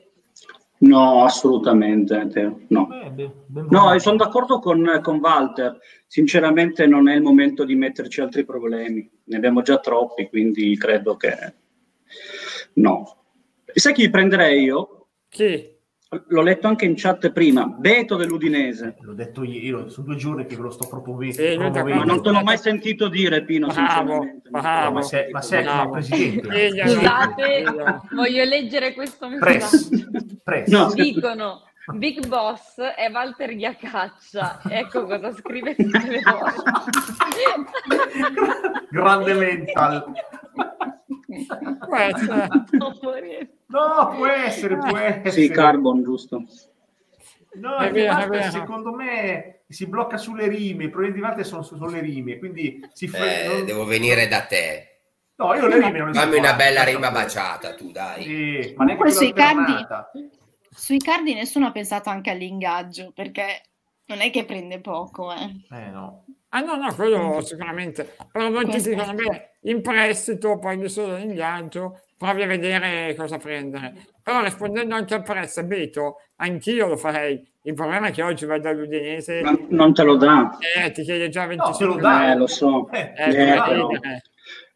No, 0.79 1.25
assolutamente, 1.25 2.67
no. 2.69 2.89
Eh, 3.17 3.31
No, 3.71 3.95
e 3.95 4.01
sono 4.01 4.17
d'accordo 4.17 4.59
con, 4.59 5.01
con 5.03 5.19
Walter. 5.21 5.79
Sinceramente 6.07 6.87
non 6.87 7.09
è 7.09 7.15
il 7.15 7.23
momento 7.23 7.65
di 7.65 7.75
metterci 7.75 8.21
altri 8.21 8.45
problemi. 8.45 9.09
Ne 9.25 9.37
abbiamo 9.37 9.63
già 9.63 9.79
troppi, 9.79 10.29
quindi 10.29 10.77
credo 10.77 11.17
che 11.17 11.55
no. 12.75 13.17
Sai 13.73 13.95
chi 13.95 14.11
prenderei 14.11 14.65
io? 14.65 15.07
Chi? 15.31 15.74
L'ho 16.29 16.43
letto 16.43 16.67
anche 16.67 16.85
in 16.85 16.95
chat 16.97 17.31
prima, 17.33 17.67
Beto 17.67 18.17
dell'Udinese. 18.17 18.97
L'ho 19.01 19.15
detto 19.15 19.43
io, 19.43 19.89
sono 19.89 20.07
due 20.07 20.17
giorni 20.17 20.47
che 20.47 20.57
ve 20.57 20.63
lo 20.63 20.71
sto 20.71 20.87
proponendo. 20.89 21.35
Sì, 21.35 21.55
promuovendo. 21.57 21.99
Ma 21.99 22.05
non 22.05 22.23
te 22.23 22.31
l'ho 22.31 22.43
mai 22.43 22.59
sentito 22.59 23.09
dire, 23.09 23.45
Pino, 23.45 23.67
Bravo, 23.67 23.81
sinceramente. 23.81 24.49
bravo. 24.51 24.93
ma 24.93 25.03
sei, 25.03 25.31
ma 25.31 25.43
sei 25.43 25.63
Bravo. 25.63 25.91
presidente. 25.93 26.71
Scusate, 26.89 27.65
voglio 28.15 28.45
leggere 28.45 28.95
questo 28.95 29.29
messaggio. 29.29 29.77
press. 30.43 30.69
No. 30.69 30.93
Dicono 30.93 31.63
Big 31.95 32.27
Boss 32.27 32.81
è 32.81 33.11
Walter 33.13 33.55
Ghiacaccia. 33.55 34.61
Ecco 34.69 35.05
cosa 35.05 35.33
scrive 35.33 35.75
tutte 35.75 36.07
le 36.09 36.21
volte. 36.25 36.63
Grande 38.91 39.35
mental. 39.35 40.05
Può 41.87 41.97
essere. 41.97 42.49
Sto 42.67 42.99
morendo. 43.03 43.53
No, 43.75 44.15
può 44.15 44.27
essere, 44.29 44.77
può 44.77 44.97
essere. 44.97 45.31
Sì, 45.33 45.49
Carbon, 45.51 46.03
giusto. 46.05 46.45
No, 47.55 47.77
È 47.79 47.91
vero, 47.91 48.19
è 48.19 48.29
vero. 48.29 48.51
secondo 48.51 48.93
me 48.93 49.65
si 49.69 49.87
blocca 49.87 50.17
sulle 50.17 50.47
rime, 50.49 50.85
i 50.85 50.91
problemi 50.91 51.15
di 51.15 51.21
Walter 51.21 51.45
sono 51.45 51.63
su- 51.63 51.77
sulle 51.77 52.01
rime, 52.01 52.39
quindi 52.39 52.81
si 52.93 53.09
fre- 53.09 53.45
Eh, 53.45 53.47
non- 53.49 53.65
devo 53.65 53.85
venire 53.85 54.29
da 54.29 54.43
te. 54.45 54.89
No, 55.37 55.55
io 55.55 55.67
le 55.67 55.77
rime 55.81 55.99
non 55.99 56.09
le 56.09 56.15
so 56.15 56.21
Fammi 56.21 56.39
una 56.39 56.55
bella 56.55 56.85
rima 56.85 57.11
baciata, 57.11 57.75
tu 57.75 57.91
dai. 57.91 58.23
Sì, 58.23 58.75
ma 58.77 58.85
neanche 58.85 59.03
Comunque 59.05 59.11
sui 59.11 59.33
cardi, 59.33 59.87
sui 60.71 60.99
cardi 60.99 61.35
nessuno 61.35 61.67
ha 61.67 61.73
pensato 61.73 62.11
anche 62.11 62.31
all'ingaggio, 62.31 63.11
perché 63.13 63.63
non 64.07 64.21
è 64.21 64.31
che 64.31 64.45
prende 64.45 64.81
poco, 64.81 65.33
eh. 65.33 65.51
Eh 65.71 65.91
no. 65.91 66.25
Ah 66.57 66.61
no, 66.61 66.77
no, 66.77 66.95
quello 66.95 67.41
sicuramente. 67.43 68.15
Però 68.31 68.49
molti 68.49 68.71
Questo- 68.71 68.91
dicono, 68.91 69.13
beh, 69.15 69.51
in 69.63 69.83
prestito, 69.83 70.59
poi 70.59 70.89
solo 70.89 71.17
in 71.17 71.33
viaggio, 71.33 72.01
provi 72.17 72.43
a 72.43 72.47
vedere 72.47 73.15
cosa 73.17 73.39
prendere. 73.39 73.93
Però 74.23 74.41
rispondendo 74.41 74.95
anche 74.95 75.15
al 75.15 75.23
prestito, 75.23 75.67
Beto, 75.67 76.17
anch'io 76.37 76.87
lo 76.87 76.97
farei. 76.97 77.45
Il 77.63 77.75
problema 77.75 78.09
è 78.09 78.13
che 78.13 78.23
oggi 78.23 78.45
vai 78.47 78.61
dall'Udinese 78.61 79.41
Ma 79.43 79.59
non 79.71 79.95
te 79.95 80.03
lo 80.05 80.15
dà. 80.17 80.57
e 80.77 80.93
ti 80.93 81.03
chiede 81.03 81.29
già 81.29 81.43
No, 81.43 81.49
25 81.49 81.87
te 81.87 81.93
lo 81.93 82.01
dà. 82.01 82.31
Eh, 82.31 82.37
lo 82.37 82.47
so. 82.47 82.89
Eh, 82.93 83.13
Eh, 83.17 83.25
Eh, 83.25 83.31
devi 83.31 83.51
però- 83.51 83.87
chiedere. 83.89 84.23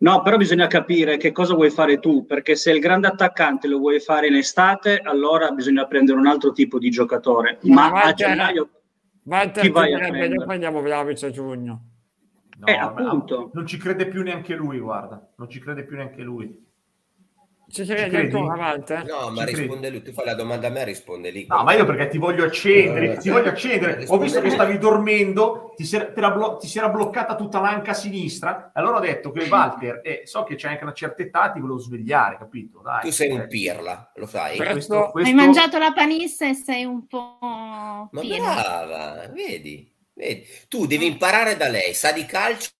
No, 0.00 0.22
però 0.22 0.36
bisogna 0.36 0.66
capire 0.68 1.16
che 1.16 1.30
cosa 1.32 1.54
vuoi 1.54 1.70
fare 1.70 1.98
tu, 1.98 2.24
perché 2.24 2.54
se 2.56 2.70
il 2.70 2.78
grande 2.80 3.08
attaccante 3.08 3.66
lo 3.68 3.78
vuoi 3.78 4.00
fare 4.00 4.26
in 4.28 4.34
estate, 4.36 5.00
allora 5.02 5.50
bisogna 5.50 5.86
prendere 5.86 6.18
un 6.18 6.26
altro 6.26 6.52
tipo 6.52 6.78
di 6.78 6.88
giocatore. 6.88 7.58
Ma 7.62 7.90
Ma 7.90 8.02
a 8.02 8.12
gennaio 8.12 8.68
Walter 9.28 9.62
Chi 9.62 9.70
vai 9.70 9.92
a 9.92 9.96
direbbe, 9.96 10.10
prendere? 10.18 10.34
noi 10.36 10.46
prendiamo 10.46 10.80
Vlaovic 10.80 11.22
a 11.22 11.30
giugno. 11.30 11.82
No, 12.58 12.66
Eh, 12.66 12.72
appunto. 12.74 13.50
Non 13.54 13.66
ci 13.66 13.76
crede 13.76 14.06
più 14.08 14.22
neanche 14.22 14.54
lui, 14.56 14.78
guarda. 14.80 15.32
Non 15.36 15.48
ci 15.48 15.60
crede 15.60 15.84
più 15.84 15.96
neanche 15.96 16.22
lui. 16.22 16.66
Ci 17.70 17.85
credi 17.85 18.09
credi? 18.11 18.35
ancora, 18.35 18.57
Walter? 18.57 19.04
No, 19.04 19.31
ma 19.31 19.44
Ci 19.44 19.52
credi? 19.52 19.61
risponde 19.61 19.90
lui. 19.90 20.02
Tu 20.02 20.12
fai 20.12 20.24
la 20.24 20.35
domanda 20.35 20.68
a 20.68 20.70
me, 20.70 20.85
risponde 20.85 21.31
lì. 21.31 21.46
No, 21.46 21.62
ma 21.62 21.74
io 21.74 21.85
perché 21.85 22.09
ti 22.09 22.16
voglio 22.18 22.44
accendere, 22.44 23.12
Eh, 23.12 23.18
ti 23.18 23.28
voglio 23.28 23.48
accendere. 23.50 24.04
Ho 24.09 24.18
visto 24.18 24.40
che 24.40 24.50
stavi 24.50 24.78
dormendo, 24.78 25.72
ti 25.76 25.85
si 25.85 25.96
era, 25.96 26.31
blo- 26.31 26.57
ti 26.57 26.66
si 26.66 26.78
era 26.78 26.88
bloccata 26.88 27.35
tutta 27.37 27.61
l'anca 27.61 27.92
sinistra. 27.92 28.70
Allora 28.72 28.96
ho 28.96 29.00
detto 29.00 29.31
che 29.31 29.46
Walter, 29.48 30.00
eh, 30.02 30.22
so 30.24 30.44
che 30.44 30.54
c'è 30.54 30.68
anche 30.68 30.85
una 30.85 30.94
certa 30.94 31.22
età, 31.22 31.50
ti 31.50 31.61
volevo 31.61 31.78
svegliare, 31.78 32.38
capito? 32.38 32.81
Dai, 32.83 33.02
Tu 33.02 33.11
sei 33.11 33.28
Eh, 33.28 33.35
un 33.35 33.46
pirla, 33.48 34.12
lo 34.14 34.26
sai? 34.26 34.57
Questo, 34.57 35.11
questo- 35.11 35.20
Hai 35.31 35.35
mangiato 35.35 35.78
la 35.78 35.92
panissa 35.92 36.48
e 36.48 36.54
sei 36.54 36.85
un 36.85 37.07
po' 37.07 37.37
Ma 38.11 38.20
pieno. 38.20 38.44
brava, 38.54 39.28
vedi, 39.28 39.94
vedi. 40.14 40.46
Tu 40.68 40.87
devi 40.87 41.07
imparare 41.07 41.57
da 41.57 41.68
lei, 41.68 41.92
sa 41.92 42.12
di 42.12 42.24
calcio 42.24 42.70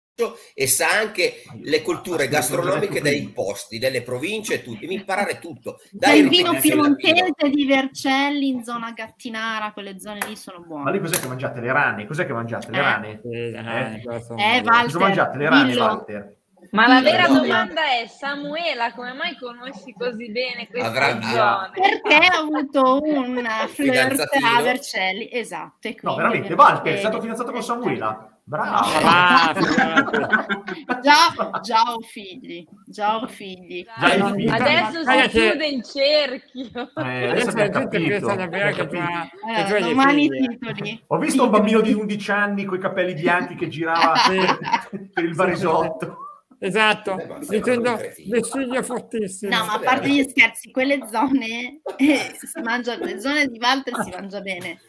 e 0.55 0.67
sa 0.67 0.91
anche 0.99 1.43
le 1.63 1.81
culture 1.83 2.25
Ma 2.25 2.31
gastronomiche 2.31 3.01
dei 3.01 3.29
posti, 3.29 3.79
delle 3.79 4.03
province, 4.03 4.63
tu 4.63 4.77
devi 4.77 4.95
imparare 4.95 5.39
tutto. 5.39 5.79
Dai 5.93 6.21
il 6.21 6.29
vino 6.29 6.59
piemontese 6.59 7.33
di 7.53 7.65
Vercelli 7.67 8.49
in 8.49 8.65
zona 8.65 8.91
Gattinara, 8.93 9.71
quelle 9.73 10.01
zone 10.01 10.19
lì 10.27 10.35
sono 10.35 10.59
Ma 10.61 10.67
buone. 10.67 10.93
lì 10.93 11.01
cos'è 11.01 11.21
che 11.21 11.29
mangiate? 11.29 11.61
Le 11.61 11.73
rane? 11.73 12.07
Cos'è 12.07 12.27
che 12.27 12.33
mangiate? 12.33 12.71
Le 12.71 12.79
Eh. 12.79 12.81
rane? 12.83 13.21
Eh, 13.23 14.01
questo- 14.03 14.35
Eh, 14.37 14.61
Val- 14.63 14.85
Cosa 14.87 14.99
mangiate? 14.99 15.39
Le 15.39 15.49
rane, 15.49 15.71
dillo. 15.71 15.85
Walter? 15.85 16.37
Ma 16.73 16.89
la 16.89 17.01
vera 17.01 17.29
No. 17.29 17.39
domanda 17.41 17.83
è, 17.85 18.09
Samuela, 18.09 18.93
come 18.93 19.13
mai 19.13 19.37
conosci 19.39 19.95
così 19.97 20.29
bene 20.33 20.67
queste 20.69 20.89
Avrà- 20.89 21.21
zone? 21.23 21.71
Perché 21.73 22.15
ha 22.27 22.39
avuto 22.41 23.01
un 23.01 23.47
flirt 23.69 24.21
a 24.43 24.63
Vercelli, 24.63 25.29
esatto. 25.33 25.87
E 25.87 25.97
No, 26.03 26.17
veramente, 26.17 26.53
Walter, 26.55 26.95
è 26.95 26.99
stato 26.99 27.21
fidanzato 27.21 27.53
con 27.53 27.63
Samuela? 27.63 28.33
Bravo. 28.49 28.89
Ah. 29.05 29.53
Già, 31.03 31.61
già 31.61 31.83
ho 31.93 32.01
figli, 32.01 32.67
già 32.87 33.17
ho 33.19 33.27
figli. 33.27 33.85
Già 33.85 34.07
hai 34.07 34.33
dica- 34.37 34.55
Adesso 34.55 35.03
si 35.05 35.29
che- 35.29 35.29
chiude 35.51 35.67
il 35.67 35.85
cerchio. 35.85 36.91
Eh, 36.97 37.29
Adesso 37.29 37.31
adesso 37.31 37.57
la 37.57 37.65
abbiamo 37.65 37.89
gente 37.89 38.09
pensa 38.09 38.27
capito. 38.27 38.37
davvero 38.37 38.71
che 38.75 38.87
che 38.89 38.99
hai 38.99 39.31
Eh, 39.67 39.71
dei 39.71 39.83
domani 39.83 40.25
i 40.25 40.29
figli. 40.31 40.49
titoli. 40.59 41.05
Ho 41.09 41.19
visto 41.19 41.45
un 41.45 41.51
bambino 41.51 41.81
di 41.83 41.93
11 41.93 42.31
anni 42.31 42.65
con 42.65 42.79
i 42.79 42.81
capelli 42.81 43.15
bianchi 43.15 43.55
che 43.55 43.69
girava 43.69 44.15
per 45.13 45.25
il 45.25 45.35
varisotto. 45.35 46.17
Esatto, 46.59 47.19
Eh, 47.19 47.47
dicendo 47.49 48.01
vestiglie 48.27 48.83
fortissime. 48.83 49.55
No, 49.55 49.65
ma 49.67 49.75
a 49.75 49.79
parte 49.79 50.09
gli 50.09 50.27
scherzi, 50.29 50.71
quelle 50.73 51.01
zone 51.07 51.81
eh, 51.99 52.35
si 52.35 52.61
mangia, 52.63 52.97
le 52.97 53.21
zone 53.21 53.47
di 53.47 53.59
Walter 53.61 53.95
si 54.03 54.11
mangia 54.11 54.41
bene. 54.41 54.81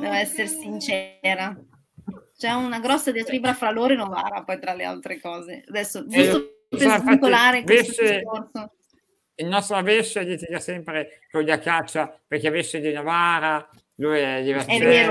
Devo 0.00 0.12
essere 0.12 0.48
sincera. 0.48 1.56
C'è 2.40 2.52
una 2.52 2.80
grossa 2.80 3.12
diatriba 3.12 3.52
fra 3.52 3.70
loro 3.70 3.92
e 3.92 3.96
Novara, 3.96 4.42
poi 4.44 4.58
tra 4.58 4.72
le 4.72 4.84
altre 4.84 5.20
cose. 5.20 5.62
Adesso, 5.68 6.06
giusto 6.06 6.64
Insomma, 6.70 6.94
infatti, 6.94 7.02
svincolare 7.02 7.62
questo 7.64 8.00
Vesce- 8.02 8.14
discorso. 8.16 8.72
il 9.34 9.46
nostro 9.46 9.82
Vesce 9.82 10.22
litiga 10.22 10.58
sempre 10.58 11.20
con 11.30 11.42
gli 11.42 11.50
Acaccia 11.50 12.18
perché 12.26 12.48
Vesce 12.48 12.80
di 12.80 12.94
Novara, 12.94 13.68
lui 13.96 14.20
è 14.20 14.42
di 14.42 14.52
vero. 14.52 14.64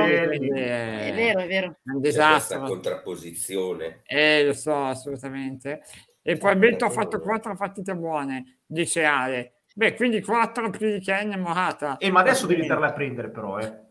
Vercelli, 0.06 0.38
quindi 0.38 0.60
È 0.60 1.12
vero, 1.14 1.40
è 1.42 1.48
vero. 1.48 1.68
un 1.68 1.74
C'è 1.74 2.00
questa 2.00 2.00
disastro. 2.00 2.62
contrapposizione. 2.62 4.02
Eh, 4.08 4.46
lo 4.46 4.54
so, 4.54 4.86
assolutamente. 4.86 5.82
E 6.24 6.36
poi 6.36 6.56
Beto 6.56 6.86
ha 6.86 6.90
fatto 6.90 7.20
quattro 7.20 7.56
partite 7.56 7.94
buone, 7.96 8.62
dice 8.66 9.04
Ale. 9.04 9.54
Beh, 9.76 9.94
quindi 9.94 10.20
quattro 10.22 10.72
più 10.72 10.92
di 10.92 11.00
Ken 11.00 11.32
e 11.32 11.38
Morata. 11.38 11.98
Eh, 12.00 12.10
ma 12.10 12.22
adesso 12.22 12.48
devi 12.48 12.62
andarle 12.62 12.88
a 12.88 12.92
prendere 12.94 13.30
però, 13.30 13.60
eh. 13.60 13.88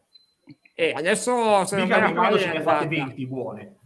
E 0.80 0.92
adesso 0.94 1.64
se 1.64 1.76
non 1.76 1.88
la 1.88 2.06
mi 2.06 2.14
quando 2.14 2.38
ce 2.38 2.52
ne 2.52 2.62
fate 2.62 2.84
andata. 2.84 3.04
20 3.06 3.26
buone. 3.26 3.76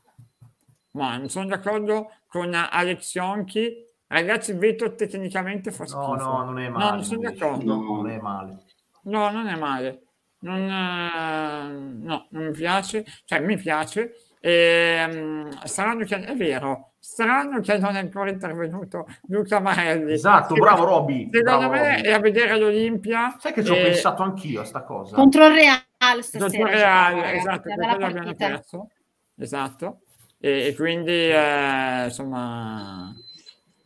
Ma 0.91 1.17
non 1.17 1.31
sono 1.31 1.47
d'accordo 1.47 2.11
con 2.27 2.53
Alex 2.53 3.15
Ionchi. 3.15 3.83
Ragazzi, 4.07 4.53
Beto 4.53 4.95
tecnicamente 4.95 5.71
fa 5.73 5.87
schifo. 5.87 6.17
No, 6.17 6.23
no, 6.23 6.45
non 6.45 6.59
è 6.59 6.69
male. 6.69 6.85
No, 6.85 6.91
non 6.91 7.03
sono 7.03 7.21
d'accordo. 7.21 7.65
No, 7.65 7.83
non 7.83 8.11
è 8.11 8.21
male. 8.21 8.59
No, 9.05 9.31
non 9.31 9.47
è 9.47 9.57
male. 9.57 10.03
Non, 10.41 10.59
eh, 10.59 12.05
no, 12.05 12.27
non 12.29 12.45
mi 12.45 12.51
piace. 12.51 13.07
Cioè, 13.25 13.41
mi 13.41 13.57
piace. 13.57 14.13
Ehm, 14.41 15.49
strano 15.65 16.05
che 16.05 16.17
è 16.17 16.37
vero, 16.37 16.95
strano 16.99 17.61
che 17.61 17.79
non 17.79 17.95
è 17.95 18.01
ancora 18.01 18.29
intervenuto 18.29 19.07
Luca 19.29 19.61
Marelli. 19.61 20.13
Esatto, 20.13 20.53
bravo 20.55 20.85
Robby. 20.85 21.31
Secondo 21.33 21.69
bravo 21.69 21.73
me 21.73 21.95
Robby. 21.95 22.03
è 22.03 22.13
a 22.13 22.19
vedere 22.19 22.59
l'Olimpia. 22.59 23.37
Sai 23.39 23.55
che 23.55 23.65
ci 23.65 23.71
ho 23.71 23.77
e- 23.77 23.83
pensato 23.83 24.23
anch'io 24.23 24.61
a 24.61 24.65
sta 24.65 24.83
cosa. 24.83 25.15
Contro 25.15 25.47
il 25.47 25.55
Real 25.55 25.81
stasera. 26.21 26.51
Dottor 26.51 26.71
giocava, 26.75 27.33
esatto, 27.33 27.73
abbiamo 27.73 27.97
partita. 27.99 28.47
perso. 28.49 28.91
Esatto. 29.39 30.01
E, 30.39 30.67
e 30.67 30.75
quindi, 30.75 31.11
eh, 31.11 32.05
insomma, 32.05 33.15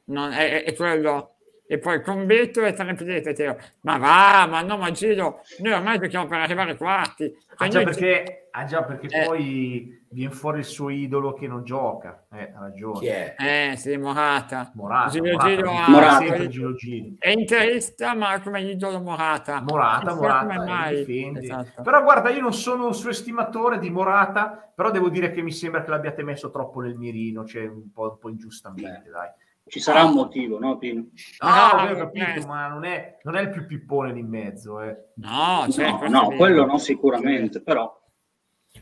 non- 0.07 0.33
è, 0.33 0.64
è 0.64 0.74
quello. 0.74 1.36
E 1.69 1.79
poi 1.79 2.01
con 2.01 2.27
Beto 2.27 2.64
e 2.64 2.73
triplete, 2.73 3.33
Teo. 3.33 3.57
Ma 3.81 3.99
va, 3.99 4.47
ma 4.49 4.62
no, 4.62 4.77
ma 4.79 4.91
Giro, 4.93 5.41
noi 5.59 5.73
ormai 5.73 5.99
giochiamo 5.99 6.27
per 6.27 6.39
arrivare 6.39 6.71
ai 6.73 6.77
quarti. 6.77 7.25
Ah 7.57 7.69
Cioè, 7.69 7.69
già, 7.69 7.83
noi- 7.83 7.85
perché, 7.87 8.49
ah, 8.53 8.64
già 8.64 8.83
perché 8.85 9.09
Eh. 9.09 9.25
poi 9.27 10.05
viene 10.11 10.33
fuori 10.33 10.59
il 10.61 10.64
suo 10.64 10.91
idolo 10.91 11.33
che 11.33 11.49
non 11.49 11.64
gioca. 11.64 12.27
Eh, 12.33 12.53
ha 12.55 12.61
ragione. 12.61 12.99
Chi 13.01 13.07
è? 13.07 13.35
Eh, 13.37 13.77
sì, 13.77 13.97
Morata. 13.97 14.71
Morata. 14.75 15.11
Giro 15.11 15.25
Morata, 15.33 15.49
Giro 15.49 15.71
ha- 15.73 15.89
Morata. 15.89 16.19
sempre 16.19 16.49
Giro 16.49 16.75
Giro. 16.75 17.07
È 17.19 17.31
interista, 17.31 18.14
ma 18.14 18.41
come 18.41 18.61
idolo 18.61 19.01
Morata. 19.01 19.61
Morata, 19.61 20.05
Non 20.11 20.17
Morata, 20.19 20.47
come 20.47 20.55
eh, 20.55 20.69
mai. 20.69 21.39
Esatto. 21.43 21.83
Però 21.83 22.03
guarda, 22.05 22.31
io 22.31 22.41
non 22.43 22.53
sono 22.53 22.87
un 22.87 22.95
suo 22.95 23.11
estimatore 23.11 23.81
di 23.81 23.91
Morata, 23.91 24.71
però 24.73 24.93
devo 24.93 25.09
dire 25.09 25.33
che 25.33 25.43
mi 25.43 25.51
sembra 25.51 25.83
che 25.83 25.91
l'abbiate 25.91 26.23
messo 26.23 26.51
troppo 26.51 26.81
nel 26.81 26.95
mirino, 26.97 27.45
cioè 27.45 27.67
un 27.67 27.91
po', 27.93 28.03
un 28.12 28.19
po' 28.19 28.29
ingiustamente, 28.29 29.11
dai. 29.11 29.31
Ci 29.69 29.81
sarà 29.81 30.05
un 30.05 30.14
motivo, 30.14 30.59
no, 30.59 30.79
Pino? 30.79 31.09
Ah, 31.39 31.71
Ah, 31.73 31.93
ho 31.93 31.97
capito, 31.97 32.41
eh. 32.41 32.47
ma 32.47 32.69
non 32.69 32.85
è, 32.85 33.19
non 33.25 33.35
è 33.37 33.43
il 33.43 33.51
più 33.51 33.67
pippone 33.67 34.17
in 34.17 34.29
mezzo, 34.29 34.81
eh. 34.81 34.97
No, 35.17 35.67
cioè, 35.71 35.91
No, 35.91 36.03
è 36.03 36.09
no, 36.09 36.29
quello 36.37 36.64
no 36.64 36.79
sicuramente, 36.79 37.61
però 37.61 37.93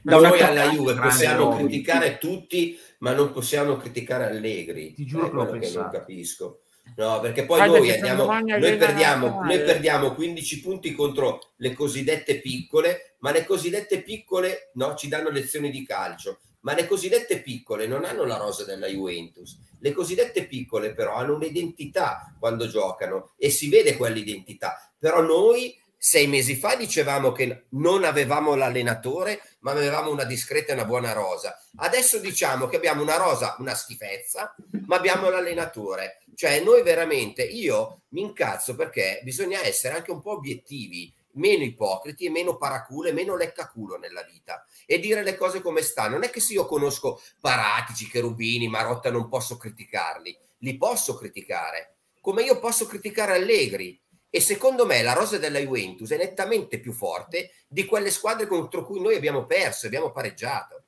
da 0.03 0.19
Noi 0.19 0.41
alla 0.41 0.69
Juve 0.69 0.95
possiamo 0.95 1.57
criticare 1.57 2.19
tutti, 2.19 2.79
ma 2.99 3.13
non 3.13 3.33
possiamo 3.33 3.77
criticare 3.77 4.27
Allegri. 4.27 4.93
Ti 4.93 5.07
giuro 5.07 5.51
che 5.51 5.59
che 5.59 5.73
non 5.75 5.89
capisco. 5.91 6.61
No, 6.97 7.19
perché 7.21 7.47
poi 7.47 7.57
Guarda 7.59 7.79
noi, 7.79 7.91
andiamo, 7.91 8.25
noi, 8.27 8.77
perdiamo, 8.77 9.43
noi 9.43 9.59
perdiamo 9.63 10.13
15 10.13 10.61
punti 10.61 10.93
contro 10.93 11.53
le 11.57 11.73
cosiddette 11.73 12.41
piccole, 12.41 13.17
ma 13.21 13.33
le 13.33 13.47
cosiddette 13.47 14.03
piccole 14.03 14.71
no, 14.75 14.95
ci 14.95 15.09
danno 15.09 15.31
lezioni 15.31 15.71
di 15.71 15.85
calcio. 15.87 16.41
Ma 16.65 16.75
le 16.75 16.87
cosiddette 16.87 17.41
piccole 17.41 17.87
non 17.87 18.05
hanno 18.05 18.25
la 18.25 18.37
rosa 18.37 18.65
della 18.65 18.87
Juventus. 18.87 19.59
Le 19.81 19.93
cosiddette 19.93 20.47
piccole 20.47 20.95
però 20.95 21.15
hanno 21.15 21.35
un'identità 21.35 22.35
quando 22.39 22.67
giocano 22.67 23.33
e 23.37 23.51
si 23.51 23.69
vede 23.69 23.97
quell'identità. 23.97 24.91
Però 24.99 25.21
noi 25.21 25.79
sei 25.97 26.27
mesi 26.27 26.57
fa 26.57 26.75
dicevamo 26.75 27.33
che 27.33 27.65
non 27.71 28.05
avevamo 28.05 28.55
l'allenatore, 28.55 29.43
ma 29.61 29.73
avevamo 29.73 30.11
una 30.11 30.25
discreta 30.25 30.73
e 30.73 30.75
una 30.75 30.87
buona 30.87 31.13
rosa. 31.13 31.59
Adesso 31.77 32.19
diciamo 32.19 32.67
che 32.67 32.77
abbiamo 32.77 33.03
una 33.03 33.17
rosa, 33.17 33.57
una 33.59 33.75
schifezza, 33.75 34.55
ma 34.87 34.97
abbiamo 34.97 35.29
l'allenatore. 35.29 36.21
Cioè, 36.35 36.63
noi 36.63 36.83
veramente, 36.83 37.43
io 37.43 38.03
mi 38.09 38.23
incazzo 38.23 38.75
perché 38.75 39.21
bisogna 39.23 39.65
essere 39.65 39.97
anche 39.97 40.11
un 40.11 40.21
po' 40.21 40.33
obiettivi, 40.33 41.13
meno 41.33 41.63
ipocriti 41.63 42.27
e 42.27 42.31
meno 42.31 42.57
paraculo 42.57 43.09
e 43.09 43.13
meno 43.13 43.37
leccaculo 43.37 43.97
nella 43.97 44.23
vita 44.23 44.65
e 44.87 44.99
dire 44.99 45.23
le 45.23 45.37
cose 45.37 45.61
come 45.61 45.83
stanno. 45.83 46.15
Non 46.15 46.25
è 46.25 46.31
che 46.31 46.41
se 46.41 46.53
io 46.53 46.67
conosco 46.67 47.21
Paratici, 47.41 48.09
Cherubini, 48.09 48.69
Marotta 48.69 49.11
non 49.11 49.29
posso 49.29 49.57
criticarli, 49.57 50.37
li 50.59 50.77
posso 50.77 51.17
criticare, 51.17 51.97
come 52.21 52.43
io 52.43 52.59
posso 52.59 52.87
criticare 52.87 53.35
Allegri. 53.35 54.01
E 54.31 54.41
secondo 54.41 54.85
me 54.85 55.01
la 55.03 55.13
rosa 55.13 55.39
della 55.39 55.61
Juventus 55.61 56.11
è 56.11 56.17
nettamente 56.17 56.81
più 56.81 56.93
forte 56.93 57.53
di 57.69 57.85
quelle 57.85 58.11
squadre 58.11 58.49
contro 58.49 58.85
cui 58.85 59.01
noi 59.01 59.15
abbiamo 59.15 59.47
perso, 59.47 59.87
abbiamo 59.87 60.11
pareggiato. 60.11 60.84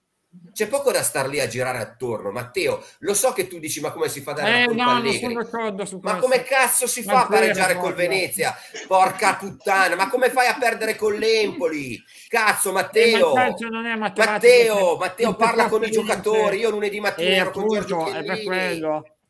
C'è 0.53 0.69
poco 0.69 0.91
da 0.91 1.03
star 1.03 1.29
lì 1.29 1.39
a 1.39 1.47
girare 1.49 1.79
attorno, 1.79 2.31
Matteo. 2.31 2.83
Lo 3.01 3.13
so 3.13 3.33
che 3.33 3.47
tu 3.47 3.59
dici, 3.59 3.81
ma 3.81 3.91
come 3.91 4.09
si 4.09 4.23
fa 4.23 4.31
a 4.31 4.35
dare 4.35 4.63
Eh, 4.63 4.67
no, 4.69 5.85
su 5.85 5.99
Ma 6.03 6.17
come 6.17 6.43
cazzo 6.45 6.87
si 6.87 7.03
Ma 7.05 7.13
fa 7.13 7.21
a 7.23 7.27
pareggiare 7.27 7.75
col 7.75 7.93
guarda. 7.95 7.97
Venezia? 8.03 8.55
Porca 8.87 9.35
puttana, 9.37 9.95
ma 9.97 10.09
come 10.09 10.31
fai 10.31 10.47
a 10.47 10.57
perdere 10.59 10.97
con 10.97 11.13
l'Empoli? 11.15 12.03
Cazzo, 12.29 12.71
Eh, 12.71 12.73
Matteo! 12.73 13.35
Matteo, 13.35 14.97
perché 14.97 15.25
Matteo, 15.25 15.35
parla 15.35 15.69
con 15.69 15.83
i 15.85 15.91
giocatori. 15.91 16.59
Io 16.59 16.71
lunedì 16.71 17.01
mattina 17.01 17.29
Eh, 17.29 17.37
ero 17.37 17.51
con 17.51 17.69
Giorgio 17.69 18.05
Chiellini. 18.05 18.81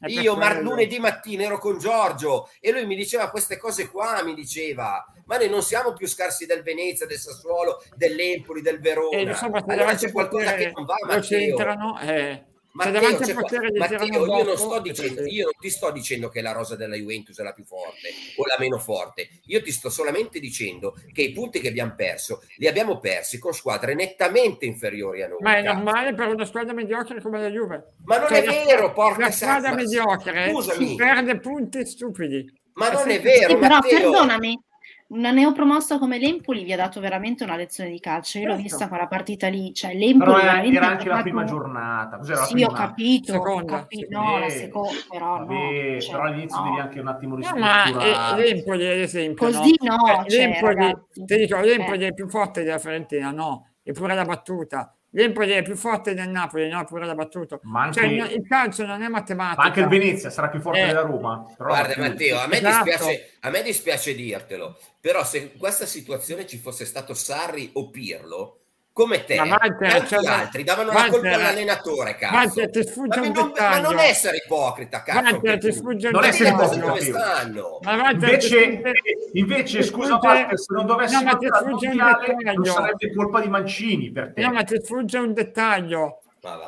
Io 0.08 0.36
mar- 0.36 0.60
lunedì 0.60 0.98
mattina 0.98 1.44
ero 1.44 1.58
con 1.58 1.78
Giorgio 1.78 2.50
e 2.60 2.70
lui 2.70 2.86
mi 2.86 2.94
diceva 2.94 3.30
queste 3.30 3.56
cose 3.56 3.90
qua, 3.90 4.22
mi 4.22 4.34
diceva, 4.34 5.04
ma 5.26 5.36
noi 5.36 5.48
non 5.48 5.62
siamo 5.62 5.92
più 5.92 6.06
scarsi 6.08 6.46
del 6.46 6.62
Venezia, 6.62 7.06
del 7.06 7.18
Sassuolo, 7.18 7.82
dell'Empoli, 7.94 8.62
del 8.62 8.80
Verona. 8.80 9.16
E 9.18 9.22
insomma, 9.22 9.62
allora 9.66 9.94
c'è 9.94 10.06
al 10.06 10.12
qualcosa 10.12 10.44
potere 10.50 10.64
che 10.66 10.72
non 10.74 10.84
va, 10.84 10.94
lo 11.00 11.06
Matteo. 11.06 11.22
centrano, 11.22 12.00
eh, 12.00 12.44
Matteo, 12.76 13.08
gli 13.10 13.78
Matteo, 13.78 14.04
io 14.26 14.42
non 14.44 14.56
sto 14.58 14.76
è 14.76 14.80
dicendo, 14.82 15.24
io 15.24 15.44
non 15.44 15.52
ti 15.58 15.70
sto 15.70 15.90
dicendo 15.90 16.28
che 16.28 16.42
la 16.42 16.52
rosa 16.52 16.76
della 16.76 16.94
Juventus 16.94 17.38
è 17.40 17.42
la 17.42 17.54
più 17.54 17.64
forte 17.64 18.10
o 18.36 18.44
la 18.44 18.56
meno 18.58 18.78
forte. 18.78 19.28
Io 19.46 19.62
ti 19.62 19.72
sto 19.72 19.88
solamente 19.88 20.38
dicendo 20.40 20.94
che 21.10 21.22
i 21.22 21.32
punti 21.32 21.58
che 21.60 21.68
abbiamo 21.68 21.94
perso 21.96 22.42
li 22.56 22.68
abbiamo 22.68 22.98
persi 22.98 23.38
con 23.38 23.54
squadre 23.54 23.94
nettamente 23.94 24.66
inferiori 24.66 25.22
a 25.22 25.28
noi. 25.28 25.38
Ma 25.40 25.56
è 25.56 25.62
cazzo. 25.62 25.74
normale 25.74 26.12
per 26.12 26.28
una 26.28 26.44
squadra 26.44 26.74
mediocre 26.74 27.22
come 27.22 27.40
la 27.40 27.48
Juve. 27.48 27.92
Ma 28.04 28.18
non 28.18 28.28
Cioè, 28.28 28.42
è 28.44 28.64
vero, 28.66 28.92
porca 28.92 29.20
La 29.20 29.30
squadra 29.30 29.72
mediocre 29.74 30.50
scusami. 30.50 30.94
perde 30.96 31.38
punti 31.40 31.86
stupidi. 31.86 32.44
Ma 32.74 32.90
È 32.90 32.92
non 32.92 33.08
è 33.08 33.12
sempre- 33.12 33.30
vero, 33.38 33.48
Sì, 33.48 33.56
però 33.56 33.74
Matteo. 33.74 33.98
perdonami, 34.00 34.60
una 35.08 35.30
neopromossa 35.30 35.98
come 35.98 36.18
l'Empoli 36.18 36.64
vi 36.64 36.72
ha 36.72 36.76
dato 36.76 36.98
veramente 37.00 37.44
una 37.44 37.56
lezione 37.56 37.90
di 37.90 38.00
calcio. 38.00 38.38
Io 38.38 38.46
l'ho 38.46 38.52
Certo. 38.54 38.62
vista 38.68 38.88
quella 38.88 39.06
partita 39.06 39.46
lì, 39.48 39.72
cioè 39.72 39.94
l'Empoli 39.94 40.32
Però 40.32 40.38
era, 40.42 40.62
era 40.64 40.88
anche 40.88 41.08
la 41.08 41.22
prima 41.22 41.44
giornata. 41.44 42.16
Cos'era 42.16 42.40
la 42.40 42.46
Sì, 42.46 42.52
prima? 42.54 42.68
ho 42.68 42.72
capito, 42.72 43.30
ho 43.32 43.34
Seconda. 43.36 43.76
capito. 43.78 44.06
no, 44.10 44.38
la 44.38 44.48
seconda, 44.48 44.98
però 45.08 45.38
vabbè, 45.38 45.54
no. 45.94 46.00
cioè, 46.00 46.10
però 46.10 46.22
all'inizio 46.24 46.58
no. 46.58 46.64
devi 46.64 46.80
anche 46.80 47.00
un 47.00 47.06
attimo 47.08 47.36
No, 47.36 47.56
ma 47.56 47.84
eh, 47.84 48.36
l'Empoli, 48.36 48.86
ad 48.86 48.98
esempio, 48.98 49.46
Così 49.46 49.74
no, 49.82 49.96
Eh, 50.24 50.30
cioè, 50.30 50.38
l'Empoli, 50.46 50.74
ragazzi. 50.74 51.24
ti 51.24 51.36
dico, 51.36 51.60
l'Empoli 51.60 52.04
Eh. 52.04 52.08
è 52.08 52.14
più 52.14 52.28
forte 52.28 52.62
della 52.64 52.78
Fiorentina, 52.78 53.30
no, 53.30 53.74
eppure 53.82 54.14
la 54.14 54.24
battuta. 54.24 54.95
L'Empoli 55.16 55.52
è 55.52 55.62
più 55.62 55.76
forte 55.76 56.12
del 56.12 56.28
Napoli, 56.28 56.68
no, 56.68 56.84
pure 56.84 57.06
la 57.06 57.14
battuta. 57.14 57.58
Ma 57.62 57.84
anche- 57.84 58.00
Cioè, 58.00 58.08
il- 58.10 58.32
il 58.32 58.46
calcio 58.46 58.84
non 58.84 59.00
è 59.00 59.08
matematica. 59.08 59.62
Ma 59.62 59.66
anche 59.68 59.80
il 59.80 59.88
Venezia 59.88 60.28
sarà 60.28 60.48
più 60.50 60.60
forte 60.60 60.82
Eh. 60.82 60.86
della 60.88 61.00
Roma? 61.00 61.42
Però 61.56 61.70
Guarda 61.70 61.94
più- 61.94 62.02
Matteo, 62.02 62.38
a 62.38 62.46
me, 62.46 62.58
Esatto. 62.58 62.84
dispiace, 62.84 63.30
a 63.40 63.48
me 63.50 63.62
dispiace 63.62 64.14
dirtelo, 64.14 64.78
però 65.00 65.24
se 65.24 65.38
in 65.38 65.56
questa 65.58 65.86
situazione 65.86 66.46
ci 66.46 66.58
fosse 66.58 66.84
stato 66.84 67.14
Sarri 67.14 67.70
o 67.72 67.88
Pirlo, 67.88 68.65
come 68.96 69.24
te, 69.24 69.34
Ma 69.36 69.44
Walter, 69.60 69.90
tanti 69.92 70.06
cioè, 70.14 70.26
altri 70.26 70.64
davano 70.64 70.90
Walter, 70.90 71.04
la 71.10 71.18
colpa 71.18 71.34
all'allenatore, 71.34 72.14
cazzo. 72.16 72.34
Walter, 72.34 72.70
ti 72.70 72.82
sfugge 72.86 73.20
ma, 73.20 73.26
un 73.26 73.32
non, 73.34 73.52
ma 73.54 73.78
non 73.78 73.98
essere 73.98 74.36
ipocrita, 74.42 75.02
cazzo. 75.02 75.40
Che 75.40 75.58
ti 75.58 75.72
sfugge 75.72 76.06
un 76.06 76.12
Non 76.14 76.24
essere 76.24 76.50
dettaglio. 76.50 76.64
ipocrita, 76.64 76.86
dove 76.86 77.00
Piero. 77.00 77.18
stanno? 77.18 77.78
Ma 77.82 78.10
Invece, 78.10 78.38
sfugge- 78.62 78.92
invece 79.34 79.82
scusa 79.82 80.06
sfugge- 80.14 80.26
Walter, 80.26 80.58
se 80.58 80.74
non 80.74 80.86
dovessimo 80.86 81.20
No, 81.20 81.26
ma 81.26 81.36
ti 81.36 81.44
andare 81.44 81.62
al 81.62 81.68
sfugge 81.68 81.86
un 81.88 81.96
dettaglio. 81.96 82.64
sarebbe 82.72 83.12
colpa 83.14 83.40
di 83.40 83.48
Mancini 83.48 84.10
per 84.10 84.32
te. 84.34 84.40
No, 84.40 84.52
ma 84.52 84.62
ti 84.62 84.80
sfugge 84.82 85.18
un 85.18 85.32
dettaglio. 85.34 86.20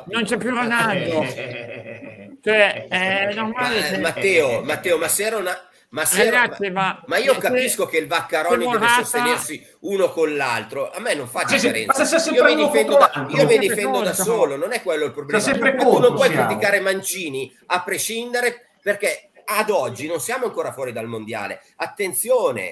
Non 0.05 0.23
c'è 0.23 0.37
più. 0.37 0.49
Ronaldo. 0.51 1.21
Eh, 1.23 2.37
Cioè, 2.43 2.87
è 2.87 3.33
normale 3.33 3.79
Ma, 3.81 3.87
che- 3.87 3.97
Matteo, 3.97 4.61
Matteo, 4.63 4.97
ma 4.97 5.07
se 5.09 5.23
era 5.25 5.37
una... 5.37 5.57
Ma, 5.91 6.05
se 6.05 6.23
era- 6.23 6.41
Ragazzi, 6.41 6.69
ma- 6.69 7.01
ma 7.07 7.17
io 7.17 7.33
se- 7.33 7.39
capisco 7.39 7.87
che 7.87 7.97
il 7.97 8.05
Vaccaroni 8.07 8.63
se 8.63 8.69
deve 8.69 8.77
Morata- 8.79 9.03
sostenersi 9.03 9.67
uno 9.81 10.09
con 10.11 10.35
l'altro, 10.35 10.91
a 10.91 10.99
me 10.99 11.15
non 11.15 11.27
fa 11.27 11.47
se- 11.47 11.55
differenza. 11.55 12.05
se 12.05 12.19
sei 12.19 12.33
io 12.35 12.43
mi 12.43 12.55
difendo, 12.55 12.97
da, 12.97 13.27
io 13.29 13.45
mi 13.47 13.57
difendo 13.57 14.01
da 14.01 14.13
solo, 14.13 14.55
non 14.55 14.71
è 14.71 14.83
quello 14.83 15.05
il 15.05 15.11
problema. 15.11 15.43
Ma 15.43 15.75
tu 15.75 15.99
non 15.99 16.13
puoi 16.13 16.29
siamo. 16.29 16.45
criticare 16.45 16.79
Mancini 16.79 17.51
a 17.67 17.81
prescindere 17.81 18.69
perché 18.83 19.23
ad 19.51 19.71
oggi 19.71 20.05
non 20.05 20.19
siamo 20.19 20.45
ancora 20.45 20.71
fuori 20.71 20.91
dal 20.91 21.07
mondiale. 21.07 21.63
Attenzione, 21.77 22.71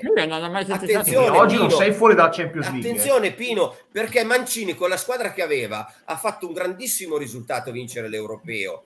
Attenzione, 0.70 1.38
Oggi 1.38 1.58
non 1.58 1.72
sei 1.72 1.92
fuori 1.94 2.14
dalla 2.14 2.30
Champions 2.30 2.68
League. 2.70 2.88
eh. 2.88 2.92
Attenzione 2.92 3.32
Pino, 3.34 3.76
perché 3.92 4.24
Mancini 4.24 4.76
con 4.76 4.90
la 4.90 4.98
squadra 4.98 5.32
che 5.34 5.42
aveva 5.42 5.92
ha 6.06 6.16
fatto 6.18 6.46
un 6.46 6.54
grandissimo 6.54 7.18
risultato 7.18 7.72
vincere 7.72 8.08
l'europeo. 8.10 8.86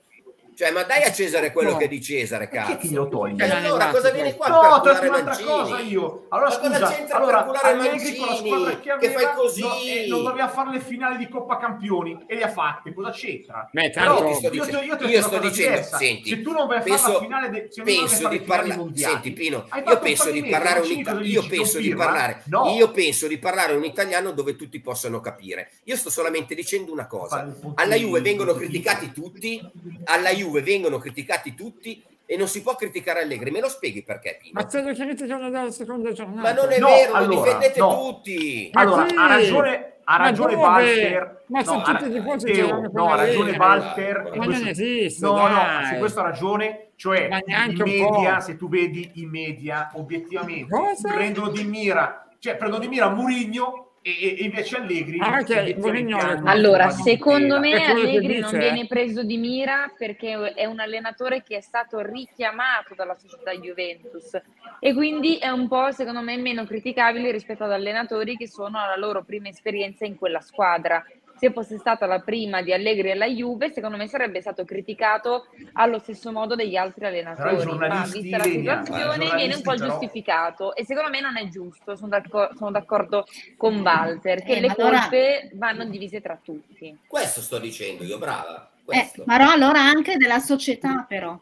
Cioè 0.62 0.70
Cioè, 0.70 0.70
ma 0.70 0.82
dai 0.84 1.02
a 1.02 1.10
Cesare 1.12 1.50
quello 1.50 1.70
No. 1.72 1.76
che 1.76 1.86
è 1.86 1.88
di 1.88 2.00
Cesare, 2.00 2.46
Perché 2.46 2.66
chi 2.66 2.72
cazzo. 2.74 2.86
glielo 2.86 3.08
toglie? 3.08 3.44
E 3.44 3.50
allora 3.50 3.88
cosa 3.88 4.10
vieni 4.10 4.32
qua 4.36 4.46
No, 4.46 4.80
per 4.80 4.98
culare 4.98 5.22
Mancini? 5.24 5.48
cosa 5.48 5.78
io. 5.80 6.26
Allora 6.28 6.48
Ma 6.50 6.56
cosa 6.58 6.72
scusa, 6.76 6.86
c'entra 6.94 7.16
allora 7.16 7.36
per 7.42 7.46
culare 7.46 7.68
Allegri 7.72 8.16
con 8.16 8.26
la 8.26 8.32
Mancini? 8.32 8.48
squadra 8.48 8.70
che 8.76 8.80
Che 8.82 8.90
aveva 8.92 9.20
fai 9.20 9.34
così? 9.34 9.60
no, 9.62 9.74
eh, 9.84 10.06
non 10.08 10.22
doveva 10.22 10.48
fare 10.48 10.70
le 10.70 10.80
finali 10.80 11.16
di 11.16 11.28
Coppa 11.28 11.56
Campioni 11.58 12.24
e 12.28 12.34
le 12.36 12.42
ha 12.44 12.48
fatte, 12.48 12.94
cosa 12.94 13.10
c'entra? 13.10 13.68
Beh, 13.72 13.90
Però 13.90 14.04
tanto- 14.16 14.22
Io 14.22 14.28
ti 14.28 14.34
sto 14.38 14.46
io, 14.46 14.50
dicendo- 14.64 14.78
io 14.78 14.86
io 14.92 14.96
detto 15.08 15.20
sto 15.26 15.36
cosa 15.38 15.48
dicendo, 15.48 15.82
senti, 15.96 16.28
se 16.28 16.42
tu 16.42 16.52
non 16.52 16.66
vai 16.68 16.76
a 16.76 16.80
fare 16.80 16.90
penso- 16.92 17.12
la 17.12 17.18
finale 17.18 17.50
de- 17.50 17.66
se 17.70 17.82
penso 17.82 18.28
di 18.28 18.40
parlare 18.40 18.76
mondiali, 18.76 19.12
senti 19.14 19.30
Pino 19.32 19.66
io 19.84 19.98
penso 19.98 20.30
di 20.30 20.42
parlare 20.44 20.78
un, 20.80 20.86
Mancini 20.86 21.02
cosa 21.04 21.20
io 21.22 21.46
penso 21.48 21.78
di 21.78 21.84
firma? 21.84 22.04
parlare 22.04 22.42
No. 22.46 22.68
io 22.76 22.90
penso 22.92 23.26
di 23.26 23.38
parlare 23.38 23.72
un 23.74 23.84
italiano 23.84 24.30
dove 24.30 24.54
tutti 24.54 24.78
possano 24.80 25.20
capire 25.20 25.70
io 25.84 25.96
sto 25.96 26.08
solamente 26.10 26.54
dicendo 26.54 26.92
una 26.92 27.06
cosa 27.08 27.52
alla 27.74 27.94
Juve 27.96 28.20
vengono 28.20 28.54
criticati 28.54 29.10
tutti 29.12 29.60
alla 30.04 30.30
Juve 30.30 30.51
vengono 30.60 30.98
criticati 30.98 31.54
tutti 31.54 32.02
e 32.26 32.36
non 32.36 32.46
si 32.48 32.62
può 32.62 32.76
criticare 32.76 33.22
Allegri 33.22 33.50
me 33.50 33.60
lo 33.60 33.68
spieghi 33.68 34.02
perché 34.02 34.38
Pino 34.40 34.60
Ma 34.60 34.68
se 34.68 34.82
lo 34.82 34.92
criticano 34.92 35.48
dalla 35.50 35.70
seconda 35.70 36.12
giornata. 36.12 36.40
ma 36.42 36.52
non 36.52 36.70
è 36.72 36.78
No, 36.78 36.86
vero 36.88 37.10
lo 37.12 37.16
allora, 37.16 37.44
difendete 37.44 37.78
no. 37.80 37.94
tutti 38.12 38.70
Ma 38.72 38.80
Allora, 38.80 39.04
chi? 39.06 39.14
ha 39.16 39.26
ragione, 39.26 39.92
ha 40.04 40.18
Ma 40.18 40.24
ragione 40.24 40.52
dove? 40.54 40.62
Walter. 40.66 41.44
Ma 41.46 41.60
no, 41.62 41.82
tutti 41.82 41.90
ha- 41.90 42.06
i 42.06 42.38
Teo, 42.52 42.90
no, 42.92 43.08
ha 43.12 43.16
ragione. 43.16 43.56
Walter. 43.56 44.32
Ma 44.36 44.44
non 44.46 44.66
esiste, 44.66 45.24
No, 45.26 45.36
no, 45.36 45.54
dai. 45.54 45.86
su 45.86 45.94
questo 45.98 46.20
ha 46.20 46.22
ragione. 46.22 46.86
Cioè, 46.96 47.28
Ma 47.28 47.40
un 47.66 47.74
media, 47.84 48.40
se 48.40 48.56
tu 48.56 48.68
vedi 48.68 49.10
in 49.14 49.28
media, 49.28 49.90
obiettivamente, 49.94 50.70
Cosa? 50.70 51.12
prendono 51.12 51.48
di 51.48 51.64
mira, 51.64 52.28
cioè 52.38 52.56
prendono 52.56 52.80
di 52.80 52.88
mira 52.88 53.08
Murigno 53.10 53.91
e, 54.02 54.10
e- 54.20 54.44
invece 54.44 54.76
Allegri. 54.76 55.18
Ah, 55.20 55.44
Mourinho 55.76 56.18
è- 56.18 56.22
hanno 56.22 56.50
Allora, 56.50 56.90
secondo 56.90 57.60
me 57.60 57.84
Allegri 57.84 58.40
non 58.40 58.50
viene 58.50 58.80
eh. 58.80 58.86
preso 58.86 59.22
di 59.22 59.36
mira 59.36 59.92
perché 59.96 60.54
è 60.54 60.64
un 60.66 60.80
allenatore 60.80 61.42
che 61.42 61.56
è 61.56 61.60
stato 61.60 62.00
richiamato 62.00 62.94
dalla 62.96 63.14
società 63.14 63.52
Juventus 63.52 64.40
e 64.80 64.92
quindi 64.92 65.36
è 65.36 65.48
un 65.48 65.68
po', 65.68 65.92
secondo 65.92 66.20
me, 66.20 66.36
meno 66.36 66.66
criticabile 66.66 67.30
rispetto 67.30 67.62
ad 67.62 67.72
allenatori 67.72 68.36
che 68.36 68.48
sono 68.48 68.78
alla 68.78 68.96
loro 68.96 69.22
prima 69.22 69.48
esperienza 69.48 70.04
in 70.04 70.16
quella 70.16 70.40
squadra. 70.40 71.04
Se 71.42 71.50
fosse 71.50 71.76
stata 71.76 72.06
la 72.06 72.20
prima 72.20 72.62
di 72.62 72.72
Allegri 72.72 73.10
alla 73.10 73.26
Juve, 73.26 73.72
secondo 73.72 73.96
me 73.96 74.06
sarebbe 74.06 74.40
stato 74.40 74.64
criticato 74.64 75.46
allo 75.72 75.98
stesso 75.98 76.30
modo 76.30 76.54
degli 76.54 76.76
altri 76.76 77.04
allenatori. 77.06 77.66
Ma 77.78 78.04
vista 78.06 78.36
la 78.36 78.44
Lenia, 78.44 78.84
situazione, 78.84 79.34
viene 79.34 79.54
un 79.56 79.62
po' 79.62 79.72
però- 79.74 79.88
giustificato 79.88 80.76
e 80.76 80.84
secondo 80.84 81.10
me 81.10 81.20
non 81.20 81.36
è 81.36 81.48
giusto. 81.48 81.96
Sono 81.96 82.10
d'accordo, 82.10 82.54
sono 82.56 82.70
d'accordo 82.70 83.26
con 83.56 83.80
Walter 83.80 84.44
che 84.44 84.52
Eh, 84.52 84.60
le 84.60 84.68
allora- 84.68 85.00
colpe 85.00 85.50
vanno 85.54 85.84
divise 85.86 86.20
tra 86.20 86.38
tutti. 86.40 86.96
questo 87.08 87.40
sto 87.40 87.58
dicendo 87.58 88.04
io 88.04 88.18
brava 88.18 88.70
Eh, 88.86 89.10
ma 89.24 89.34
allora 89.50 89.80
anche 89.80 90.16
della 90.16 90.38
società 90.38 91.04
però. 91.08 91.36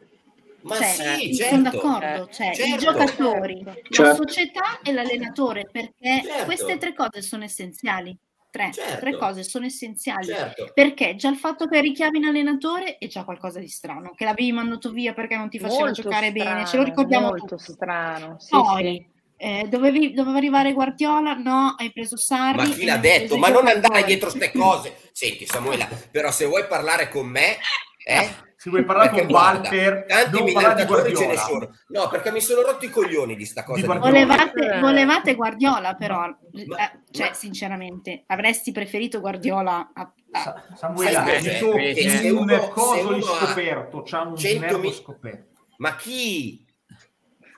ma 0.63 0.77
Cioè, 0.77 0.87
sì 0.87 1.35
sono 1.35 1.63
certo 1.65 1.77
d'accordo, 1.77 2.29
cioè, 2.33 2.55
certo. 2.55 2.63
i 2.75 2.79
giocatori, 2.79 3.63
la 3.65 3.75
Certo. 3.91 4.15
società 4.27 4.81
e 4.83 4.93
l'allenatore, 4.93 5.69
perché 5.71 6.23
Certo. 6.25 6.45
queste 6.47 6.79
tre 6.79 6.95
cose 6.95 7.21
sono 7.21 7.45
essenziali. 7.45 8.17
Tre, 8.51 8.73
Certo. 8.73 8.99
tre 8.99 9.17
cose 9.17 9.45
sono 9.45 9.67
essenziali. 9.67 10.27
certo 10.27 10.73
Perché 10.75 11.15
già 11.15 11.29
il 11.29 11.37
fatto 11.37 11.69
che 11.69 11.81
richiami 11.81 12.19
un 12.19 12.25
allenatore 12.25 12.99
è 12.99 13.07
già 13.07 13.23
qualcosa 13.23 13.61
di 13.61 13.69
strano, 13.69 14.13
che 14.17 14.25
l'avevi 14.25 14.51
mandato 14.51 14.91
via 14.91 15.15
perché 15.15 15.37
non 15.37 15.49
ti 15.49 15.61
faceva 15.61 15.85
Molto 15.85 16.03
giocare 16.03 16.33
bene, 16.33 16.49
ce 16.51 16.59
lo 16.59 16.67
strano, 16.67 16.85
ricordiamo 16.85 17.27
molto 17.29 17.57
tutti. 17.57 17.73
strano. 17.73 18.41
Sì, 18.41 18.51
Poi, 18.51 18.83
sì. 18.83 19.07
eh, 19.37 19.69
dovevi, 19.69 20.13
doveva 20.13 20.39
arrivare 20.39 20.73
Guardiola, 20.73 21.35
no, 21.35 21.75
hai 21.79 21.93
preso 21.93 22.17
Sarri. 22.17 22.57
Ma 22.57 22.65
chi 22.69 22.85
l'ha 22.85 22.97
detto? 22.97 23.37
Ma 23.39 23.51
non 23.51 23.69
andare 23.69 24.03
dietro 24.05 24.31
ste 24.31 24.51
cose. 24.51 24.97
Senti, 25.13 25.47
Samuela, 25.47 25.89
però 26.11 26.33
se 26.33 26.45
vuoi 26.47 26.67
parlare 26.67 27.09
con 27.09 27.27
me, 27.29 27.57
eh? 28.05 28.49
Se 28.61 28.69
vuoi 28.69 28.85
parlare 28.85 29.09
Perché 29.09 29.23
con 29.25 29.33
guarda, 29.33 29.61
Walter, 29.71 30.05
tanti 30.07 30.39
non 30.39 30.53
parlare 30.53 30.75
di 30.75 30.81
ce 30.83 30.87
Guardiola. 30.87 31.35
sono. 31.41 31.71
No, 31.89 32.09
perché 32.11 32.31
mi 32.31 32.43
sono 32.43 32.61
rotto 32.61 32.85
i 32.85 32.91
coglioni 32.91 33.35
di 33.35 33.47
sta 33.47 33.65
cosa. 33.65 33.81
Di. 33.81 33.87
Volevate, 33.99 34.79
volevate 34.81 35.35
Guardiola, 35.35 35.95
però, 35.95 36.19
Ma- 36.19 36.37
eh, 36.77 37.01
cioè, 37.11 37.29
ma- 37.29 37.33
sinceramente, 37.33 38.25
avresti 38.27 38.71
preferito 38.71 39.21
Guardiola 39.21 39.91
a, 39.95 40.13
a- 40.33 40.41
Sa- 40.43 40.63
Samuela, 40.77 41.23
Sai 41.25 41.37
hai 41.37 41.43
che- 41.43 41.51
detto 41.53 41.71
che 41.73 41.95
se 42.11 42.29
un 42.29 42.69
coso 42.71 43.23
scoperto, 43.23 44.03
c'ha 44.03 44.21
un 44.21 44.37
100 44.37 44.61
nervo 44.61 44.79
mi- 44.81 44.93
scoperto. 44.93 45.61
Ma 45.79 45.97
chi? 45.97 46.63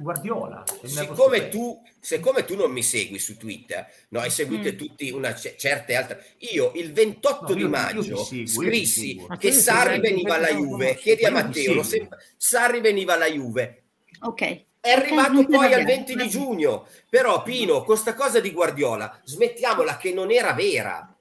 Guardiola. 0.03 0.64
Siccome 0.84 1.48
tu, 1.48 1.80
siccome 2.00 2.44
tu 2.44 2.57
non 2.57 2.70
mi 2.70 2.82
segui 2.82 3.18
su 3.18 3.36
Twitter, 3.36 3.86
no, 4.09 4.20
hai 4.20 4.30
seguite 4.30 4.72
Mm. 4.72 4.76
tutti 4.76 5.11
una 5.11 5.34
ce- 5.34 5.55
certe 5.57 5.94
altre. 5.94 6.34
Io 6.53 6.72
il 6.74 6.92
28 6.92 7.42
No, 7.44 7.48
io- 7.50 7.55
di 7.55 7.61
io 7.62 7.68
maggio 7.68 8.24
seguo, 8.24 8.40
io 8.40 8.46
scrissi 8.46 9.26
che 9.38 9.53
Sarri 9.53 10.00
veniva 10.00 10.34
alla 10.34 10.50
Juve. 10.53 10.94
Chiedi 10.96 11.24
a 11.24 11.30
Matteo, 11.30 11.82
sempre- 11.82 12.18
Sarri 12.36 12.80
veniva 12.80 13.14
alla 13.14 13.26
Juve. 13.30 13.82
Ok. 14.22 14.64
È 14.80 14.90
arrivato 14.90 15.44
poi 15.46 15.72
al 15.72 15.84
bene. 15.84 15.84
20 15.84 16.16
di 16.16 16.28
giugno. 16.28 16.88
Però, 17.09 17.42
Pino, 17.42 17.84
con 17.84 17.96
sta 17.96 18.14
cosa 18.14 18.40
di 18.40 18.50
Guardiola, 18.50 19.20
smettiamola 19.24 19.96
che 19.96 20.12
non 20.12 20.30
era 20.32 20.53
vera. 20.55 21.16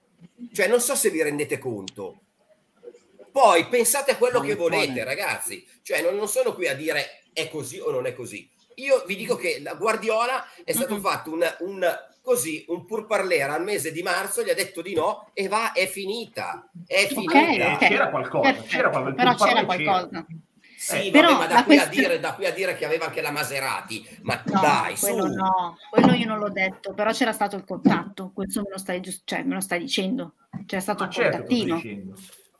Cioè, 0.51 0.67
non 0.67 0.81
so 0.81 0.95
se 0.95 1.11
vi 1.11 1.21
rendete 1.21 1.59
conto. 1.59 2.21
Poi 3.31 3.67
pensate 3.67 4.11
a 4.11 4.17
quello 4.17 4.39
Non 4.39 4.47
che 4.47 4.55
volete, 4.55 5.03
ragazzi. 5.03 5.65
Cioè, 5.83 6.01
non, 6.01 6.15
non 6.15 6.27
sono 6.27 6.53
qui 6.53 6.67
a 6.67 6.73
dire 6.75 7.21
è 7.33 7.49
così 7.49 7.79
o 7.79 7.89
non 7.91 8.05
è 8.05 8.13
così. 8.13 8.49
Io 8.75 9.03
vi 9.05 9.15
dico 9.15 9.35
che 9.35 9.59
la 9.61 9.73
Guardiola 9.75 10.43
è 10.63 10.71
stato 10.71 10.95
Mhm. 10.95 11.01
fatto 11.01 11.31
un, 11.31 11.55
un 11.59 11.87
così, 12.21 12.63
un 12.67 12.85
purparlera 12.85 13.53
al 13.53 13.63
mese 13.63 13.91
di 13.91 14.01
marzo, 14.03 14.43
gli 14.43 14.49
ha 14.49 14.53
detto 14.53 14.81
di 14.81 14.93
no 14.93 15.29
e 15.33 15.47
va, 15.47 15.71
è 15.73 15.87
finita. 15.87 16.69
È 16.85 17.07
finita. 17.07 17.73
ok. 17.73 17.77
C'era 17.79 18.09
qualcosa, 18.09 18.51
Perfetto. 18.51 18.67
c'era 18.69 18.89
qualcosa, 18.89 19.15
Però 19.15 19.35
c'era 19.35 19.65
qualcosa. 19.65 20.25
Sì, 20.81 20.93
Eh, 20.95 20.97
vabbè, 20.97 21.11
però 21.11 21.37
ma 21.37 21.45
da 21.45 21.63
qui, 21.63 21.77
a 21.77 21.83
questione- 21.83 22.07
dire, 22.07 22.19
da 22.19 22.33
qui 22.33 22.45
a 22.47 22.51
dire 22.53 22.75
che 22.75 22.85
aveva 22.85 23.05
anche 23.05 23.21
la 23.21 23.29
Maserati. 23.29 24.03
Ma 24.23 24.41
No, 24.45 24.61
dai, 24.61 24.97
su. 24.97 25.05
quello 25.05 25.27
no, 25.27 25.77
quello 25.91 26.13
io 26.13 26.25
non 26.25 26.39
l'ho 26.39 26.49
detto, 26.49 26.93
però 26.95 27.11
c'era 27.11 27.31
stato 27.33 27.55
il 27.55 27.63
contatto, 27.65 28.31
questo 28.33 28.61
me 28.63 28.69
lo 28.71 28.77
stai, 28.79 28.99
cioè, 29.23 29.43
me 29.43 29.53
lo 29.53 29.59
stai 29.61 29.77
dicendo, 29.79 30.33
c'era 30.65 30.81
stato 30.81 31.03
Ma 31.03 31.09
il 31.09 31.13
certo, 31.13 31.37
contattino. 31.37 31.77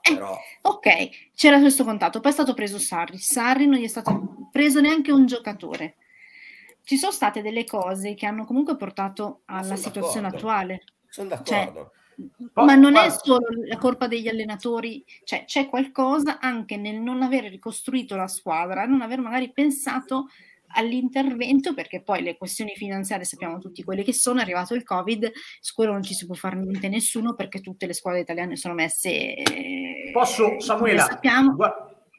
Eh, 0.03 0.13
Però... 0.13 0.35
ok, 0.61 1.09
c'era 1.35 1.59
questo 1.59 1.83
contatto, 1.83 2.19
poi 2.19 2.29
è 2.31 2.33
stato 2.33 2.53
preso 2.53 2.77
Sarri, 2.79 3.17
Sarri 3.17 3.65
non 3.67 3.79
gli 3.79 3.83
è 3.85 3.87
stato 3.87 4.49
preso 4.51 4.81
neanche 4.81 5.11
un 5.11 5.25
giocatore. 5.25 5.95
Ci 6.83 6.97
sono 6.97 7.11
state 7.11 7.41
delle 7.41 7.63
cose 7.65 8.13
che 8.15 8.25
hanno 8.25 8.45
comunque 8.45 8.75
portato 8.75 9.41
alla 9.45 9.75
situazione 9.75 10.29
d'accordo. 10.29 10.35
attuale. 10.37 10.83
Sono 11.07 11.29
Cioè, 11.29 11.65
d'accordo. 11.65 11.91
Poi, 12.53 12.65
ma 12.65 12.75
non 12.75 12.91
è 12.95 13.07
guarda- 13.07 13.17
solo 13.23 13.45
la 13.65 13.77
colpa 13.77 14.07
degli 14.07 14.27
allenatori, 14.27 15.03
cioè 15.23 15.45
c'è 15.45 15.67
qualcosa 15.67 16.39
anche 16.39 16.77
nel 16.77 16.99
non 16.99 17.23
aver 17.23 17.45
ricostruito 17.45 18.15
la 18.15 18.27
squadra, 18.27 18.85
non 18.85 19.01
aver 19.01 19.19
magari 19.21 19.51
pensato 19.51 20.27
all'intervento, 20.73 21.73
perché 21.73 22.01
poi 22.01 22.21
le 22.21 22.37
questioni 22.37 22.75
finanziarie 22.75 23.25
sappiamo 23.25 23.57
tutti 23.57 23.83
quelle 23.83 24.03
che 24.03 24.13
sono, 24.13 24.39
è 24.39 24.43
arrivato 24.43 24.73
il 24.75 24.83
Covid, 24.83 25.31
su 25.59 25.73
quello 25.73 25.93
non 25.93 26.03
ci 26.03 26.13
si 26.13 26.25
può 26.25 26.35
fare 26.35 26.55
niente 26.57 26.89
nessuno 26.89 27.33
perché 27.33 27.59
tutte 27.59 27.87
le 27.87 27.93
squadre 27.93 28.21
italiane 28.21 28.55
sono 28.55 28.73
messe... 28.73 29.09
eh, 29.35 30.09
Posso, 30.13 30.59
Samuela, 30.59 31.03
sappiamo. 31.03 31.55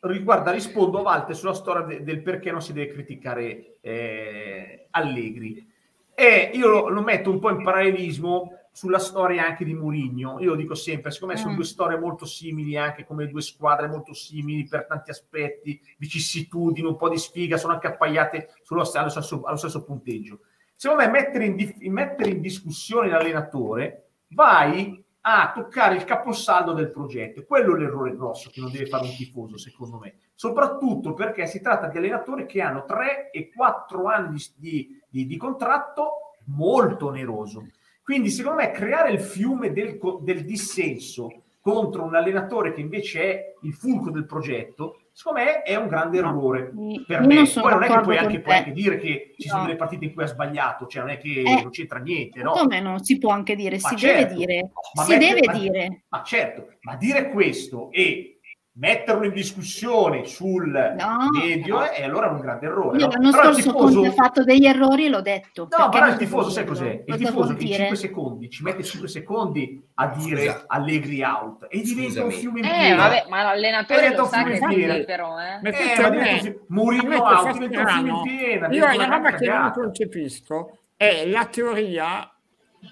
Riguarda, 0.03 0.50
rispondo 0.50 0.98
a 0.98 1.03
Walter 1.03 1.34
sulla 1.36 1.55
storia 1.55 1.82
de- 1.82 2.03
del 2.03 2.22
perché 2.22 2.50
non 2.50 2.62
si 2.62 2.72
deve 2.72 2.92
criticare 2.92 3.76
eh, 3.80 4.86
Allegri. 4.90 5.66
E 6.14 6.50
io 6.55 6.68
lo, 6.68 6.88
lo 6.88 7.03
metto 7.03 7.30
un 7.30 7.38
po' 7.38 7.50
in 7.50 7.62
parallelismo 7.62 8.59
sulla 8.72 8.98
storia 8.98 9.46
anche 9.46 9.64
di 9.64 9.74
Mourinho. 9.74 10.38
Io 10.40 10.50
lo 10.50 10.57
dico 10.57 10.74
sempre, 10.74 11.11
secondo 11.11 11.34
me 11.34 11.40
sono 11.40 11.53
Mm. 11.53 11.57
due 11.57 11.64
storie 11.64 11.98
molto 11.98 12.24
simili, 12.24 12.76
anche 12.76 13.05
come 13.05 13.26
due 13.28 13.42
squadre 13.42 13.86
molto 13.86 14.14
simili 14.14 14.66
per 14.66 14.86
tanti 14.86 15.11
aspetti, 15.11 15.80
vicissitudini, 15.98 16.86
un 16.86 16.96
po' 16.96 17.09
di 17.09 17.18
sfiga, 17.18 17.57
sono 17.57 17.74
anche 17.74 17.86
appaiate 17.88 18.55
sullo, 18.62 18.88
allo, 18.94 19.09
stesso, 19.11 19.42
allo 19.42 19.57
stesso 19.57 19.84
punteggio. 19.84 20.40
Secondo 20.74 21.05
me 21.05 21.11
mettere 21.11 21.44
in, 21.44 21.92
mettere 21.92 22.30
in 22.30 22.40
discussione 22.40 23.09
l'allenatore 23.09 24.09
vai 24.28 25.03
a 25.22 25.52
toccare 25.54 25.94
il 25.94 26.04
caposaldo 26.04 26.72
del 26.72 26.90
progetto. 26.90 27.44
Quello 27.44 27.76
è 27.76 27.78
l'errore 27.78 28.16
grosso 28.16 28.50
che 28.50 28.60
non 28.60 28.70
deve 28.70 28.86
fare 28.86 29.04
un 29.04 29.14
tifoso, 29.14 29.56
secondo 29.56 29.98
me. 29.98 30.14
Soprattutto 30.34 31.14
perché 31.14 31.46
si 31.46 31.60
tratta 31.60 31.86
di 31.86 31.98
allenatori 31.98 32.46
che 32.46 32.60
hanno 32.60 32.84
3 32.84 33.30
e 33.30 33.50
4 33.54 34.06
anni 34.06 34.42
di, 34.56 35.00
di- 35.08 35.26
di 35.26 35.36
contratto 35.36 36.34
molto 36.46 37.06
oneroso. 37.06 37.66
Quindi, 38.02 38.30
secondo 38.30 38.62
me, 38.62 38.72
creare 38.72 39.12
il 39.12 39.20
fiume 39.20 39.72
del, 39.72 39.98
del 40.22 40.44
dissenso 40.44 41.42
contro 41.60 42.02
un 42.02 42.16
allenatore 42.16 42.72
che 42.72 42.80
invece 42.80 43.22
è 43.22 43.54
il 43.62 43.74
fulcro 43.74 44.10
del 44.10 44.26
progetto, 44.26 45.01
secondo 45.12 45.40
me 45.40 45.62
è 45.62 45.74
un 45.76 45.88
grande 45.88 46.20
No, 46.20 46.28
errore 46.30 46.72
io 46.74 47.04
per 47.06 47.20
non 47.20 47.28
me. 47.28 47.46
sono 47.46 47.68
Poi 47.68 47.74
non 47.74 47.82
è 47.84 47.86
che 47.88 48.00
puoi 48.00 48.16
anche, 48.16 48.40
puoi 48.40 48.56
anche 48.56 48.72
dire 48.72 48.98
che 48.98 49.34
ci 49.38 49.48
sono 49.48 49.60
No. 49.60 49.66
delle 49.66 49.78
partite 49.78 50.04
in 50.06 50.14
cui 50.14 50.22
ha 50.22 50.26
sbagliato, 50.26 50.86
cioè 50.86 51.02
non 51.02 51.10
è 51.10 51.18
che 51.18 51.42
Eh, 51.42 51.62
non 51.62 51.70
c'entra 51.70 51.98
niente, 51.98 52.42
no? 52.42 52.52
Come 52.52 52.80
no? 52.80 53.02
Si 53.02 53.18
può 53.18 53.30
anche 53.30 53.54
dire, 53.54 53.78
Ma 53.80 53.88
si 53.88 53.96
certo, 53.96 54.22
deve 54.22 54.34
dire, 54.34 54.70
si 55.04 55.12
mettere- 55.12 55.34
deve 55.34 55.46
ma- 55.46 55.58
dire. 55.58 56.02
Ma 56.08 56.22
certo, 56.22 56.66
ma 56.80 56.96
dire 56.96 57.28
questo 57.30 57.90
e 57.92 58.31
metterlo 58.74 59.24
in 59.26 59.32
discussione 59.32 60.24
sul 60.24 60.70
No, 60.98 61.28
medio 61.38 61.80
no. 61.80 61.90
e 61.90 62.04
allora 62.04 62.28
è 62.28 62.30
un 62.30 62.40
grande 62.40 62.66
errore. 62.66 62.98
Io 62.98 63.06
no? 63.06 63.12
l'anno 63.12 63.30
Però 63.30 63.42
scorso 63.42 63.60
tifoso- 63.60 63.94
Conte 64.00 64.08
ha 64.08 64.12
fatto 64.12 64.44
degli 64.44 64.64
errori 64.64 65.04
e 65.04 65.08
l'ho 65.10 65.20
detto. 65.20 65.68
No, 65.76 65.88
però 65.90 66.06
il 66.08 66.16
tifoso, 66.16 66.48
sai 66.48 66.64
cos'è? 66.64 66.90
Il 66.90 67.02
Lo 67.06 67.16
tifoso 67.16 67.46
che 67.54 67.60
in 67.62 67.66
dire. 67.66 67.74
5 67.76 67.96
secondi 67.96 68.48
ci 68.50 68.62
mette 68.62 68.82
5 68.82 69.08
secondi 69.08 69.82
a 69.94 70.06
dire 70.08 70.40
Scusa. 70.46 70.64
Allegri 70.68 71.22
out 71.22 71.66
e 71.68 71.80
diventa 71.82 72.24
un 72.24 72.30
fiume 72.30 72.58
in 72.60 72.64
Eh, 72.64 72.70
pieno. 72.70 72.96
vabbè, 72.96 73.26
ma 73.28 73.42
l'allenatore 73.42 74.14
lo 74.14 74.22
un 74.22 74.28
sa 74.28 74.36
fiume 74.38 74.50
che 74.50 74.56
è 74.56 74.60
così 74.88 75.04
però, 75.04 75.38
eh. 75.38 75.54
Eh, 75.54 75.70
diventa 75.70 76.10
me- 76.10 76.32
un 76.32 76.38
fi- 76.40 76.42
che 76.48 77.16
out, 77.16 77.52
diventa 77.52 77.80
un 77.80 77.86
fiume 77.88 78.08
in 78.08 78.22
piena, 78.22 78.68
Io 78.68 78.96
la 78.96 79.04
roba 79.06 79.30
che 79.32 79.46
non 79.48 79.70
concepisco 79.72 80.78
è 80.96 81.26
la 81.26 81.44
teoria, 81.44 82.32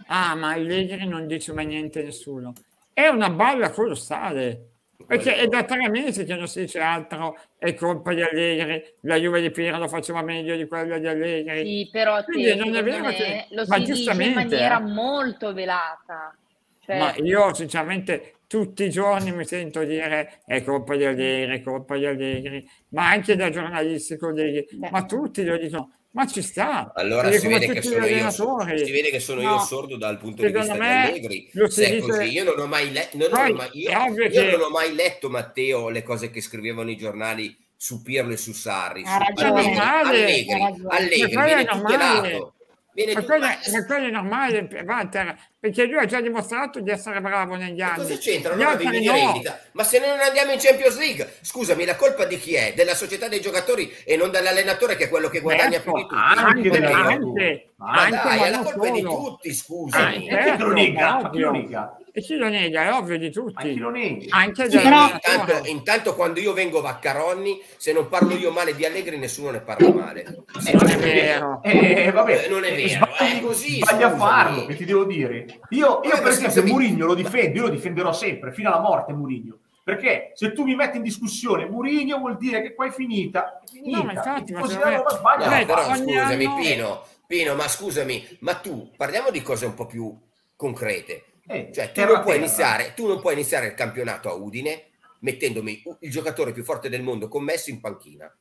ah 0.08 0.34
ma 0.34 0.50
Allegri 0.50 1.06
non 1.06 1.26
dice 1.26 1.52
mai 1.54 1.64
niente 1.66 2.00
a 2.00 2.04
nessuno. 2.04 2.52
È 2.92 3.06
una 3.08 3.30
balla 3.30 3.70
colossale. 3.70 4.66
Perché 5.06 5.36
è 5.36 5.46
da 5.46 5.64
tre 5.64 5.88
mesi 5.88 6.24
che 6.24 6.34
non 6.34 6.46
si 6.46 6.60
dice 6.60 6.78
altro, 6.78 7.36
è 7.58 7.74
colpa 7.74 8.12
di 8.14 8.22
Allegri, 8.22 8.82
la 9.02 9.16
Juve 9.16 9.40
di 9.40 9.50
Pirlo 9.50 9.88
faceva 9.88 10.22
meglio 10.22 10.56
di 10.56 10.66
quella 10.66 10.98
di 10.98 11.06
Allegri. 11.06 11.64
Sì, 11.64 11.88
però 11.90 12.22
Quindi 12.24 12.44
te, 12.44 12.54
non 12.54 12.74
è 12.74 12.82
vero 12.82 13.08
che- 13.08 13.46
lo 13.50 13.64
ma 13.66 13.84
si 13.84 14.02
in 14.04 14.32
maniera 14.32 14.78
eh. 14.78 14.84
molto 14.84 15.52
velata. 15.52 16.36
Cioè, 16.84 16.98
Ma 16.98 17.14
io 17.16 17.52
sinceramente 17.54 18.34
tutti 18.46 18.84
i 18.84 18.90
giorni 18.90 19.32
mi 19.32 19.44
sento 19.44 19.84
dire 19.84 20.40
è 20.44 20.62
colpa 20.64 20.96
di 20.96 21.04
Allegri, 21.04 21.56
è 21.56 21.60
colpa 21.62 21.96
di 21.96 22.06
Allegri, 22.06 22.68
ma 22.88 23.10
anche 23.10 23.36
da 23.36 23.50
giornalisti, 23.50 24.16
colleghi, 24.16 24.66
Beh. 24.76 24.90
ma 24.90 25.04
tutti 25.04 25.44
lo 25.44 25.56
dicono, 25.56 25.92
ma 26.12 26.26
ci 26.26 26.42
sta. 26.42 26.92
Allora 26.94 27.30
si 27.32 27.46
vede, 27.46 27.68
che 27.68 27.82
sono 27.82 28.04
io, 28.06 28.30
si 28.30 28.90
vede 28.90 29.10
che 29.10 29.20
sono 29.20 29.42
No. 29.42 29.50
io 29.52 29.58
sordo 29.60 29.96
dal 29.96 30.18
punto 30.18 30.42
di 30.44 30.52
vista 30.52 30.74
me 30.74 31.10
di 31.12 31.18
Allegri. 31.18 31.50
Se 31.68 31.90
dice- 31.90 32.00
così, 32.00 32.24
io 32.32 32.44
non 32.44 32.58
ho 32.58 32.66
mai, 32.66 32.90
le- 32.92 33.08
non 33.12 33.28
Poi 33.30 33.52
mai- 33.52 33.70
io- 33.74 33.90
io 33.90 34.28
che- 34.28 34.50
non 34.50 34.60
ho 34.62 34.70
mai 34.70 34.94
letto, 34.94 35.28
Matteo, 35.30 35.88
le 35.88 36.02
cose 36.02 36.30
che 36.30 36.40
scrivevano 36.40 36.90
i 36.90 36.96
giornali 36.96 37.56
su 37.76 38.02
Pirlo 38.02 38.32
e 38.32 38.36
su 38.36 38.52
Sarri. 38.52 39.02
Ha 39.06 39.10
su 39.34 39.42
ragione. 39.42 39.78
Allegri, 39.78 39.78
Normale. 39.78 40.18
Allegri. 40.18 40.62
Allegri 40.88 41.32
quello 41.32 41.44
viene 41.46 41.64
tutelato. 41.64 42.54
Viene 42.92 43.12
Ma 43.14 43.20
tu- 43.20 43.26
quello, 43.26 43.46
ma- 43.46 43.58
ma 43.70 43.86
quello 43.86 44.06
è 44.06 44.10
normale, 44.10 44.68
Walter, 44.84 45.38
perché 45.60 45.84
lui 45.84 45.98
ha 45.98 46.06
già 46.06 46.20
dimostrato 46.22 46.80
di 46.80 46.90
essere 46.90 47.20
bravo 47.20 47.54
negli 47.54 47.80
Ma 47.80 47.92
anni. 47.92 47.96
cosa 48.02 48.16
c'entra? 48.16 48.54
Non 48.54 48.66
avevi 48.66 48.98
di 48.98 49.04
no. 49.04 49.12
rendita. 49.12 49.60
Ma 49.72 49.84
se 49.84 49.98
non 50.00 50.18
andiamo 50.18 50.52
in 50.52 50.58
Champions 50.58 50.96
League, 50.98 51.34
scusami, 51.42 51.84
la 51.84 51.96
colpa 51.96 52.24
di 52.24 52.38
chi 52.38 52.54
è? 52.54 52.72
Della 52.74 52.94
società 52.94 53.28
dei 53.28 53.40
giocatori 53.42 53.92
e 54.04 54.16
non 54.16 54.30
dell'allenatore 54.30 54.96
che 54.96 55.04
è 55.04 55.08
quello 55.10 55.28
che 55.28 55.40
guadagna 55.40 55.72
Certo, 55.72 55.82
più 55.82 55.92
di 55.92 56.06
tutti. 56.06 56.38
anche 56.38 56.70
anche, 56.70 56.86
anche, 56.86 57.72
Ma 57.76 57.92
Ma 57.92 58.02
anche, 58.04 58.10
dai, 58.10 58.38
ma 58.38 58.46
è 58.46 58.50
la 58.50 58.56
non 58.56 58.64
colpa 58.64 58.88
di 58.90 59.00
solo. 59.00 59.16
tutti, 59.16 59.50
Ah, 59.50 59.54
scusami. 59.54 60.28
E 60.28 60.38
chi 60.38 60.56
lo 60.56 60.72
Certo, 60.72 60.72
nega? 60.72 61.18
Ma 61.20 61.30
chi 61.30 61.42
ovvio. 61.42 61.44
lo 61.44 61.50
nega? 61.50 61.96
E 62.12 62.20
chi 62.22 62.36
lo 62.36 62.48
nega? 62.48 62.82
È 62.84 62.92
ovvio 62.94 63.18
di 63.18 63.30
Ma 63.52 63.62
tutti. 63.62 63.72
chi 63.72 63.78
lo 63.78 63.90
nega? 63.90 64.26
Anche 64.36 64.68
Sì, 64.68 64.80
però-. 64.80 65.12
Intanto, 65.14 65.60
intanto 65.68 66.14
quando 66.14 66.40
io 66.40 66.52
vengo 66.52 66.80
Vaccaronni, 66.80 67.62
se 67.76 67.92
non 67.92 68.08
parlo 68.08 68.34
io 68.36 68.50
male 68.50 68.74
di 68.74 68.84
Allegri, 68.84 69.18
nessuno 69.18 69.50
ne 69.50 69.60
parla 69.60 69.90
male. 69.90 70.22
Eh, 70.66 70.72
non 70.74 70.88
è 70.90 70.96
vero. 70.98 71.60
Eh, 71.62 72.10
vabbè, 72.12 72.44
Eh, 72.44 72.48
non 72.48 72.64
è 72.64 72.72
eh, 72.72 72.74
vero, 72.76 73.06
sbagli, 73.16 73.38
è 73.38 73.40
così, 73.40 73.76
sbagli 73.76 74.02
a 74.02 74.16
farlo, 74.16 74.66
che 74.66 74.76
ti 74.76 74.84
devo 74.84 75.04
dire. 75.04 75.46
Io, 75.70 76.00
io 76.02 76.22
per 76.22 76.28
esempio. 76.28 76.64
Murigno 76.64 77.06
lo 77.06 77.14
difendo, 77.14 77.56
io 77.58 77.62
lo 77.64 77.70
difenderò 77.70 78.12
sempre, 78.12 78.52
fino 78.52 78.70
alla 78.70 78.80
morte 78.80 79.12
Murigno. 79.12 79.58
Perché 79.82 80.32
se 80.34 80.52
tu 80.52 80.64
mi 80.64 80.74
metti 80.74 80.98
in 80.98 81.02
discussione 81.02 81.66
Murigno 81.66 82.18
vuol 82.18 82.36
dire 82.36 82.62
che 82.62 82.72
poi 82.74 82.88
è 82.88 82.92
finita. 82.92 83.60
È 83.60 83.66
finita. 83.66 83.96
No, 83.98 84.04
ma 84.04 84.12
infatti, 84.12 84.28
ma 84.28 84.42
tifosi 84.44 84.72
secondo 84.72 84.84
me- 84.88 84.96
della 84.96 85.08
Roma 85.08 85.18
sbagliano 85.18 85.44
No, 85.44 85.50
Beh, 85.56 85.62
a 85.62 85.66
però 85.66 85.94
scusami, 85.94 86.44
anno- 86.44 86.56
Pino, 86.56 87.02
Pino, 87.26 87.54
ma 87.54 87.68
scusami, 87.68 88.38
ma 88.40 88.54
tu 88.54 88.90
parliamo 88.96 89.30
di 89.30 89.42
cose 89.42 89.66
un 89.66 89.74
po' 89.74 89.86
più 89.86 90.16
concrete. 90.56 91.24
Eh, 91.46 91.70
Cioè, 91.72 91.90
tu 91.90 92.04
non, 92.04 92.22
iniziare, 92.36 92.92
tu 92.94 93.06
non 93.08 93.20
puoi 93.20 93.32
iniziare 93.34 93.66
il 93.66 93.74
campionato 93.74 94.28
a 94.28 94.34
Udine 94.34 94.84
mettendomi 95.20 95.82
il 96.00 96.10
giocatore 96.10 96.52
più 96.52 96.62
forte 96.64 96.88
del 96.88 97.02
mondo 97.02 97.28
commesso 97.28 97.70
in 97.70 97.80
panchina. 97.80 98.32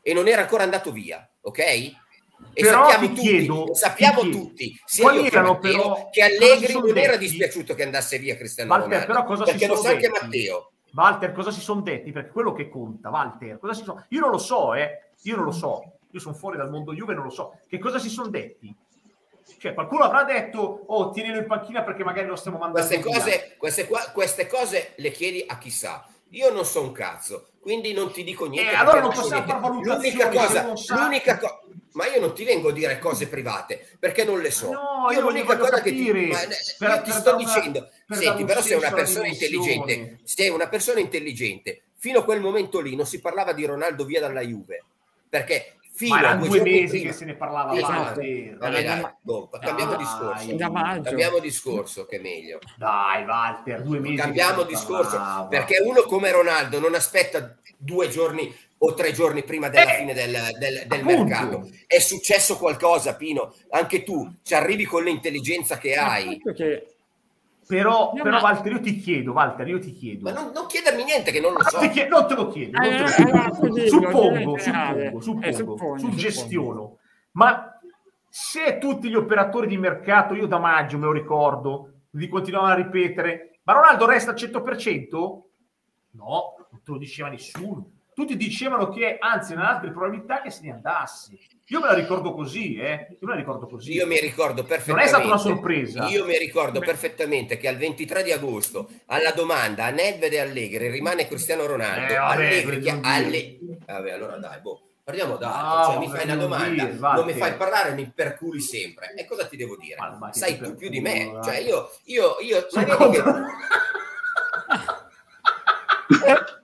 E 0.00 0.12
non 0.14 0.28
era 0.28 0.42
ancora 0.42 0.62
andato 0.62 0.92
via, 0.92 1.28
ok? 1.40 1.60
E 2.54 2.62
Però 2.62 2.88
sappiamo 2.88 3.06
ti 3.06 3.14
tutti, 3.14 3.28
chiedo- 3.28 3.74
sappiamo 3.74 4.20
tutti, 4.28 4.80
sia 4.84 5.12
io 5.12 5.22
che 5.22 5.40
Matteo, 5.40 5.58
però- 5.58 6.08
che 6.10 6.20
cosa 6.20 6.44
Allegri 6.44 6.72
non 6.74 6.98
era 6.98 7.16
dispiaciuto 7.16 7.74
che 7.74 7.82
andasse 7.84 8.18
via 8.18 8.36
Cristiano 8.36 8.70
Walter, 8.70 8.88
Ronaldo. 8.90 9.12
però 9.12 9.24
cosa 9.24 9.44
si 9.46 9.50
perché 9.52 9.66
lo 9.66 9.76
sa 9.76 9.88
anche? 9.90 10.08
Matteo. 10.08 10.70
Walter, 10.94 11.32
cosa 11.32 11.50
si 11.50 11.60
sono 11.60 11.80
detti? 11.80 12.12
Perché 12.12 12.30
quello 12.30 12.52
che 12.52 12.68
conta, 12.68 13.08
Walter, 13.08 13.58
cosa 13.58 13.72
si 13.72 13.82
sono... 13.84 14.04
Io 14.10 14.20
non 14.20 14.30
lo 14.30 14.38
so, 14.38 14.74
eh. 14.74 15.12
Io 15.22 15.36
non 15.36 15.46
lo 15.46 15.50
so. 15.52 15.82
Io 16.10 16.20
sono 16.20 16.34
fuori 16.34 16.58
dal 16.58 16.68
mondo 16.68 16.92
Juve, 16.92 17.14
non 17.14 17.24
lo 17.24 17.30
so. 17.30 17.58
Che 17.66 17.78
cosa 17.78 17.98
si 17.98 18.10
sono 18.10 18.28
detti? 18.28 18.74
Cioè, 19.58 19.72
qualcuno 19.72 20.04
avrà 20.04 20.24
detto, 20.24 20.84
oh, 20.86 21.10
tienilo 21.10 21.38
in 21.38 21.46
panchina 21.46 21.82
perché 21.82 22.04
magari 22.04 22.26
lo 22.26 22.36
stiamo 22.36 22.58
mandando 22.58 22.86
Queste 22.86 23.02
cose, 23.02 23.54
queste, 23.56 23.86
qua- 23.86 24.10
queste 24.12 24.46
cose 24.46 24.92
le 24.96 25.10
chiedi 25.10 25.42
a 25.46 25.56
chissà. 25.56 26.04
Io 26.30 26.50
non 26.52 26.64
so 26.64 26.82
un 26.82 26.92
cazzo, 26.92 27.48
quindi 27.60 27.92
non 27.92 28.10
ti 28.12 28.24
dico 28.24 28.46
niente. 28.46 28.72
Eh, 28.72 28.74
allora 28.74 29.00
non 29.00 29.12
possiamo 29.12 29.46
far 29.46 29.60
valutazioni, 29.60 30.10
L'unica 30.16 30.28
cosa, 30.28 30.72
l'unica 30.96 31.38
co- 31.38 31.60
ma 31.92 32.06
io 32.06 32.20
non 32.20 32.34
ti 32.34 32.44
vengo 32.44 32.68
a 32.68 32.72
dire 32.72 32.98
cose 32.98 33.28
private 33.28 33.86
perché 33.98 34.24
non 34.24 34.40
le 34.40 34.50
so. 34.50 34.70
No, 34.70 35.06
io 35.10 35.18
io 35.18 35.20
l'unica 35.20 35.56
cosa 35.58 35.80
che 35.80 35.92
ti, 35.92 36.06
capire, 36.06 36.26
ma, 36.28 36.38
per- 36.38 36.88
io 36.90 37.02
ti 37.02 37.10
per 37.10 37.20
sto 37.20 37.34
una- 37.34 37.44
dicendo, 37.44 37.88
per 38.06 38.16
senti, 38.18 38.44
però 38.44 38.60
sei 38.62 38.76
una 38.76 38.92
persona 38.92 39.26
intelligente, 39.26 40.18
sei 40.24 40.48
una 40.48 40.68
persona 40.68 41.00
intelligente. 41.00 41.82
Fino 41.96 42.18
a 42.20 42.24
quel 42.24 42.40
momento 42.40 42.80
lì 42.80 42.96
non 42.96 43.06
si 43.06 43.20
parlava 43.20 43.52
di 43.52 43.64
Ronaldo 43.64 44.04
via 44.04 44.20
dalla 44.20 44.40
Juve, 44.40 44.82
perché 45.28 45.76
fino 45.94 46.16
Ma 46.16 46.30
a 46.30 46.36
due, 46.36 46.60
mesi 46.62 46.88
prima- 46.96 47.10
che 47.10 47.16
se 47.16 47.24
ne 47.26 47.34
parlava. 47.34 47.74
Sì, 47.74 47.80
Walter. 47.80 48.56
Vabbè, 48.56 48.84
dai, 48.84 49.06
boh, 49.20 49.48
cambiamo 49.60 49.90
Dai. 49.94 49.98
discorso. 49.98 50.56
Cambiamo 51.02 51.38
discorso, 51.38 52.06
che 52.06 52.16
è 52.16 52.20
meglio. 52.20 52.58
Dai, 52.76 53.24
Walter, 53.24 53.82
due 53.82 54.00
mesi. 54.00 54.16
Cambiamo 54.16 54.62
discorso 54.64 55.16
parlava. 55.16 55.46
perché 55.46 55.80
uno 55.84 56.02
come 56.02 56.30
Ronaldo 56.32 56.80
non 56.80 56.94
aspetta 56.94 57.56
due 57.76 58.08
giorni 58.08 58.52
o 58.84 58.94
tre 58.94 59.12
giorni 59.12 59.44
prima 59.44 59.68
della 59.68 59.92
Eh, 59.94 59.98
fine 59.98 60.12
del, 60.12 60.36
del- 60.58 60.84
del 60.86 61.04
mercato. 61.04 61.68
È 61.86 61.98
successo 62.00 62.56
qualcosa, 62.56 63.14
Pino. 63.14 63.54
Anche 63.70 64.02
tu 64.02 64.28
ci 64.42 64.54
arrivi 64.54 64.84
con 64.84 65.04
l'intelligenza 65.04 65.78
che 65.78 65.94
hai. 65.94 66.40
che 66.54 66.86
Però, 67.64 68.12
però 68.12 68.30
ma- 68.30 68.40
Walter, 68.42 68.72
io 68.72 68.80
ti 68.80 68.96
chiedo, 68.98 69.32
Walter, 69.32 69.68
io 69.68 69.78
ti 69.78 69.92
chiedo. 69.92 70.24
Ma 70.24 70.32
non, 70.32 70.50
non 70.52 70.66
chiedermi 70.66 71.04
niente 71.04 71.30
che 71.30 71.40
non 71.40 71.52
lo 71.52 71.62
so. 71.62 71.78
chiedo- 71.90 72.18
non 72.18 72.26
te 72.26 72.34
lo 72.34 72.48
chiedo, 72.48 72.76
non 72.78 72.90
te 72.90 73.02
lo 73.02 73.08
Eh, 73.08 73.12
chiedo. 73.12 73.38
dillo, 73.38 73.88
suppongo, 73.88 74.58
suppongo, 74.58 75.20
suppongo, 75.52 75.94
Eh, 75.94 75.98
suggestiono. 76.00 76.98
Ma 77.32 77.78
se 78.28 78.78
tutti 78.78 79.08
gli 79.08 79.14
operatori 79.14 79.68
di 79.68 79.78
mercato, 79.78 80.34
io 80.34 80.46
da 80.46 80.58
maggio 80.58 80.98
me 80.98 81.04
lo 81.04 81.12
ricordo, 81.12 81.92
vi 82.10 82.28
continuavano 82.28 82.72
a 82.72 82.76
ripetere, 82.76 83.60
ma 83.62 83.74
Ronaldo 83.74 84.06
resta 84.06 84.32
al 84.32 84.36
100%? 84.36 85.42
No, 86.14 86.56
non 86.70 86.80
te 86.84 86.90
lo 86.90 86.98
diceva 86.98 87.28
nessuno. 87.28 87.90
Tutti 88.14 88.36
dicevano 88.36 88.88
che, 88.90 89.16
anzi, 89.18 89.52
erano 89.52 89.68
altre 89.68 89.90
probabilità 89.90 90.42
che 90.42 90.50
se 90.50 90.60
ne 90.64 90.72
andasse. 90.72 91.38
Io 91.68 91.80
me 91.80 91.86
la 91.86 91.94
ricordo 91.94 92.34
così, 92.34 92.76
eh. 92.76 93.06
Io 93.10 93.16
me 93.26 93.32
la 93.32 93.36
ricordo 93.36 93.66
così. 93.66 93.92
Io 93.92 94.06
mi 94.06 94.20
ricordo 94.20 94.60
non 94.60 94.66
perfettamente. 94.66 95.04
è 95.04 95.08
stata 95.08 95.26
una 95.26 95.38
sorpresa. 95.38 96.08
Io 96.08 96.26
mi 96.26 96.36
ricordo 96.36 96.80
perfettamente 96.80 97.56
che 97.56 97.68
al 97.68 97.76
23 97.76 98.22
di 98.22 98.32
agosto, 98.32 98.90
alla 99.06 99.30
domanda 99.30 99.86
a 99.86 99.90
Nedved 99.90 100.32
e 100.32 100.40
Allegri, 100.40 100.90
rimane 100.90 101.26
Cristiano 101.26 101.64
Ronaldo. 101.64 102.12
Eh, 102.12 102.16
vabbè, 102.16 102.44
Allegri, 102.44 102.90
non 102.90 103.00
dire. 103.00 103.02
alle... 103.02 103.58
Vabbè, 103.86 104.10
allora 104.12 104.36
dai, 104.36 104.60
boh. 104.60 104.82
Parliamo 105.04 105.36
No, 105.38 105.84
cioè, 105.84 105.98
mi 105.98 106.08
fai 106.08 106.24
una 106.24 106.34
non 106.34 106.42
domanda, 106.42 106.84
dire, 106.84 106.98
non 107.00 107.24
mi 107.24 107.32
fai 107.32 107.54
parlare 107.54 107.90
e 107.90 107.94
mi 107.94 108.12
perculi 108.14 108.60
sempre. 108.60 109.14
E 109.16 109.24
cosa 109.24 109.46
ti 109.46 109.56
devo 109.56 109.76
dire? 109.76 109.96
Che 109.96 110.38
Sai 110.38 110.58
tu 110.58 110.76
più 110.76 110.90
di 110.90 111.00
me. 111.00 111.30
dai. 111.32 111.42
Cioè, 111.42 111.56
io, 111.58 111.90
io, 112.04 112.36
io 112.40 112.66
ma 112.74 112.84
vedi 112.84 113.10
che- 113.10 113.22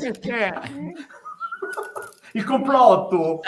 perché 0.00 0.52
Il 2.32 2.44
complotto. 2.44 3.40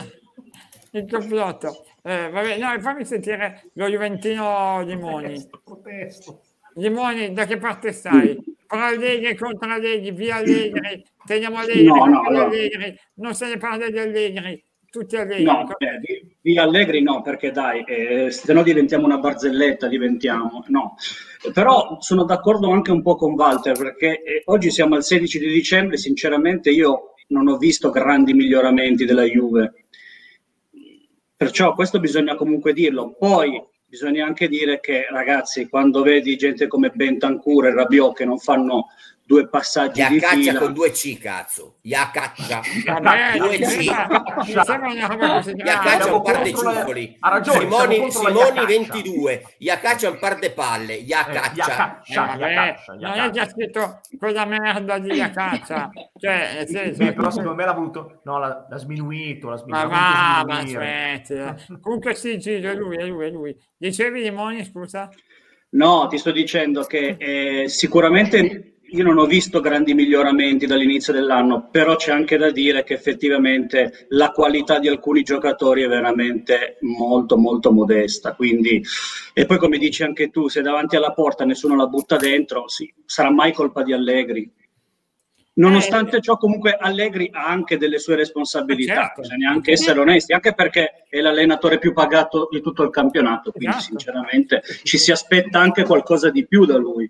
il 0.92 1.10
complotto. 1.10 1.84
Eh, 2.02 2.28
vabbè, 2.30 2.58
no, 2.58 2.78
fammi 2.80 3.04
sentire 3.04 3.70
lo 3.74 3.88
Juventino 3.88 4.82
Limoni. 4.82 5.48
Protesto. 5.64 6.42
Limoni, 6.74 7.32
da 7.32 7.46
che 7.46 7.56
parte 7.56 7.92
stai? 7.92 8.38
Pro 8.66 8.78
Allegri 8.78 9.36
contro 9.36 9.70
Allegri, 9.70 10.10
via 10.10 10.36
Allegri, 10.36 11.04
teniamo 11.24 11.58
Allegri, 11.58 11.84
No, 11.84 12.04
no, 12.04 12.20
via 12.22 12.30
no. 12.30 12.44
Allegri, 12.46 12.98
non 13.14 13.34
se 13.34 13.46
ne 13.48 13.56
parla 13.56 13.88
di 13.88 13.98
Allegri, 13.98 14.64
tutti 14.90 15.16
Allegri. 15.16 15.44
No, 15.44 15.66
eh, 15.78 16.13
di 16.44 16.58
Allegri 16.58 17.00
no, 17.00 17.22
perché 17.22 17.52
dai, 17.52 17.82
eh, 17.84 18.30
se 18.30 18.52
no 18.52 18.62
diventiamo 18.62 19.06
una 19.06 19.16
barzelletta, 19.16 19.88
diventiamo, 19.88 20.62
no. 20.66 20.94
Però 21.54 21.96
sono 22.00 22.24
d'accordo 22.24 22.70
anche 22.70 22.90
un 22.90 23.00
po' 23.00 23.16
con 23.16 23.32
Walter, 23.32 23.74
perché 23.74 24.22
eh, 24.22 24.42
oggi 24.44 24.70
siamo 24.70 24.94
al 24.94 25.04
16 25.04 25.38
di 25.38 25.48
dicembre, 25.48 25.96
sinceramente 25.96 26.68
io 26.68 27.14
non 27.28 27.48
ho 27.48 27.56
visto 27.56 27.88
grandi 27.88 28.34
miglioramenti 28.34 29.06
della 29.06 29.22
Juve. 29.22 29.86
Perciò 31.34 31.72
questo 31.72 31.98
bisogna 31.98 32.34
comunque 32.34 32.74
dirlo. 32.74 33.14
Poi 33.18 33.58
bisogna 33.86 34.26
anche 34.26 34.46
dire 34.46 34.80
che, 34.80 35.06
ragazzi, 35.10 35.66
quando 35.70 36.02
vedi 36.02 36.36
gente 36.36 36.66
come 36.66 36.90
Bentancur 36.90 37.68
e 37.68 37.72
Rabiot 37.72 38.16
che 38.16 38.26
non 38.26 38.36
fanno 38.36 38.88
due 39.26 39.48
passaggi 39.48 40.04
di 40.06 40.14
Iacaccia 40.14 40.36
fila. 40.36 40.58
con 40.58 40.72
due 40.72 40.90
C, 40.90 41.18
cazzo. 41.18 41.78
Iacaccia. 41.82 42.60
Vabbè, 42.84 43.38
Due 43.38 43.58
C. 43.58 43.80
Siamo 44.44 46.16
un 46.16 46.22
par 46.22 46.42
de 46.42 46.50
ciuffoli. 46.54 47.16
ha 47.20 47.28
ragione, 47.30 47.58
Simoni, 47.60 48.10
Simoni 48.10 48.38
Iacaccia. 48.38 48.64
22. 48.66 49.42
Iacaccia 49.58 50.10
un 50.10 50.18
par 50.18 50.38
de 50.38 50.50
palle. 50.50 50.94
Eh, 50.98 51.02
Iacaccia. 51.02 52.02
Eh, 52.04 52.14
vabbè, 52.14 52.50
Iacaccia, 52.52 52.92
non 52.94 53.12
è 53.34 53.38
ha 53.40 53.48
scritto 53.48 54.00
quella 54.18 54.44
merda 54.44 54.98
di 54.98 55.12
Iacaccia. 55.14 55.90
Cioè, 56.18 56.50
nel 56.54 56.68
senso, 56.68 57.02
Sì, 57.04 57.12
però 57.12 57.30
secondo 57.30 57.54
me 57.54 57.64
l'ha 57.64 57.72
voluto 57.72 58.20
no 58.24 58.38
l'ha, 58.38 58.66
l'ha 58.68 58.76
sminuito 58.78 59.48
l'ha 59.48 59.54
Ma 59.54 59.58
sminuito, 59.60 59.88
va, 59.88 59.96
ma 59.96 60.42
voluto 60.44 60.60
sminuire. 60.66 61.12
aspetti. 61.22 61.80
Comunque 61.80 62.14
sì, 62.14 62.38
Gillo, 62.38 62.70
è 62.70 62.74
lui, 62.74 62.96
è 62.96 63.04
lui, 63.06 63.26
è 63.26 63.30
lui. 63.30 63.56
Dicevi 63.76 64.20
Limoni, 64.22 64.64
scusa? 64.64 65.08
No, 65.70 66.06
ti 66.08 66.18
sto 66.18 66.30
dicendo 66.30 66.82
che 66.84 67.16
eh, 67.18 67.68
sicuramente 67.68 68.73
io 68.86 69.02
non 69.02 69.18
ho 69.18 69.26
visto 69.26 69.60
grandi 69.60 69.94
miglioramenti 69.94 70.66
dall'inizio 70.66 71.12
dell'anno, 71.12 71.68
però 71.70 71.96
c'è 71.96 72.12
anche 72.12 72.36
da 72.36 72.50
dire 72.50 72.84
che 72.84 72.94
effettivamente 72.94 74.06
la 74.10 74.30
qualità 74.30 74.78
di 74.78 74.88
alcuni 74.88 75.22
giocatori 75.22 75.82
è 75.82 75.88
veramente 75.88 76.76
molto 76.80 77.36
molto 77.36 77.72
modesta. 77.72 78.34
Quindi, 78.34 78.82
e 79.32 79.46
poi 79.46 79.58
come 79.58 79.78
dici 79.78 80.02
anche 80.02 80.30
tu, 80.30 80.48
se 80.48 80.62
davanti 80.62 80.96
alla 80.96 81.12
porta 81.12 81.44
nessuno 81.44 81.74
la 81.76 81.86
butta 81.86 82.16
dentro, 82.16 82.68
sì, 82.68 82.92
sarà 83.04 83.30
mai 83.30 83.52
colpa 83.52 83.82
di 83.82 83.92
Allegri. 83.92 84.48
Nonostante 85.56 86.20
ciò, 86.20 86.36
comunque 86.36 86.76
Allegri 86.76 87.30
ha 87.32 87.46
anche 87.46 87.76
delle 87.76 87.98
sue 87.98 88.16
responsabilità, 88.16 88.94
Certo. 88.94 89.20
bisogna 89.20 89.50
anche 89.50 89.70
essere 89.72 90.00
onesti, 90.00 90.32
anche 90.32 90.52
perché 90.52 91.04
è 91.08 91.20
l'allenatore 91.20 91.78
più 91.78 91.92
pagato 91.92 92.48
di 92.50 92.60
tutto 92.60 92.82
il 92.82 92.90
campionato, 92.90 93.52
quindi 93.52 93.76
Esatto. 93.76 93.96
sinceramente 93.96 94.62
ci 94.82 94.98
si 94.98 95.12
aspetta 95.12 95.60
anche 95.60 95.84
qualcosa 95.84 96.30
di 96.30 96.44
più 96.46 96.64
da 96.64 96.76
lui. 96.76 97.08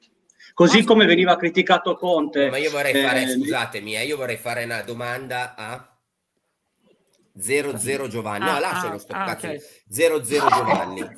Così 0.54 0.78
Ma- 0.78 0.84
come 0.84 1.04
veniva 1.06 1.36
criticato 1.36 1.96
Conte. 1.96 2.48
Ma 2.48 2.56
io 2.58 2.70
vorrei 2.70 2.92
eh, 2.94 3.02
fare, 3.02 3.28
scusatemi, 3.28 3.96
eh, 3.96 4.04
io 4.04 4.16
vorrei 4.16 4.36
fare 4.36 4.62
una 4.64 4.82
domanda 4.82 5.54
a 5.56 5.88
00 7.36 8.06
Giovanni. 8.06 8.44
No, 8.44 8.52
Ah, 8.52 8.60
lascialo 8.60 8.94
ah, 8.94 8.98
sto 8.98 9.12
ah, 9.12 9.24
cazzo. 9.24 9.46
ok. 9.48 9.56
00 9.88 10.20
Giovanni. 10.20 11.10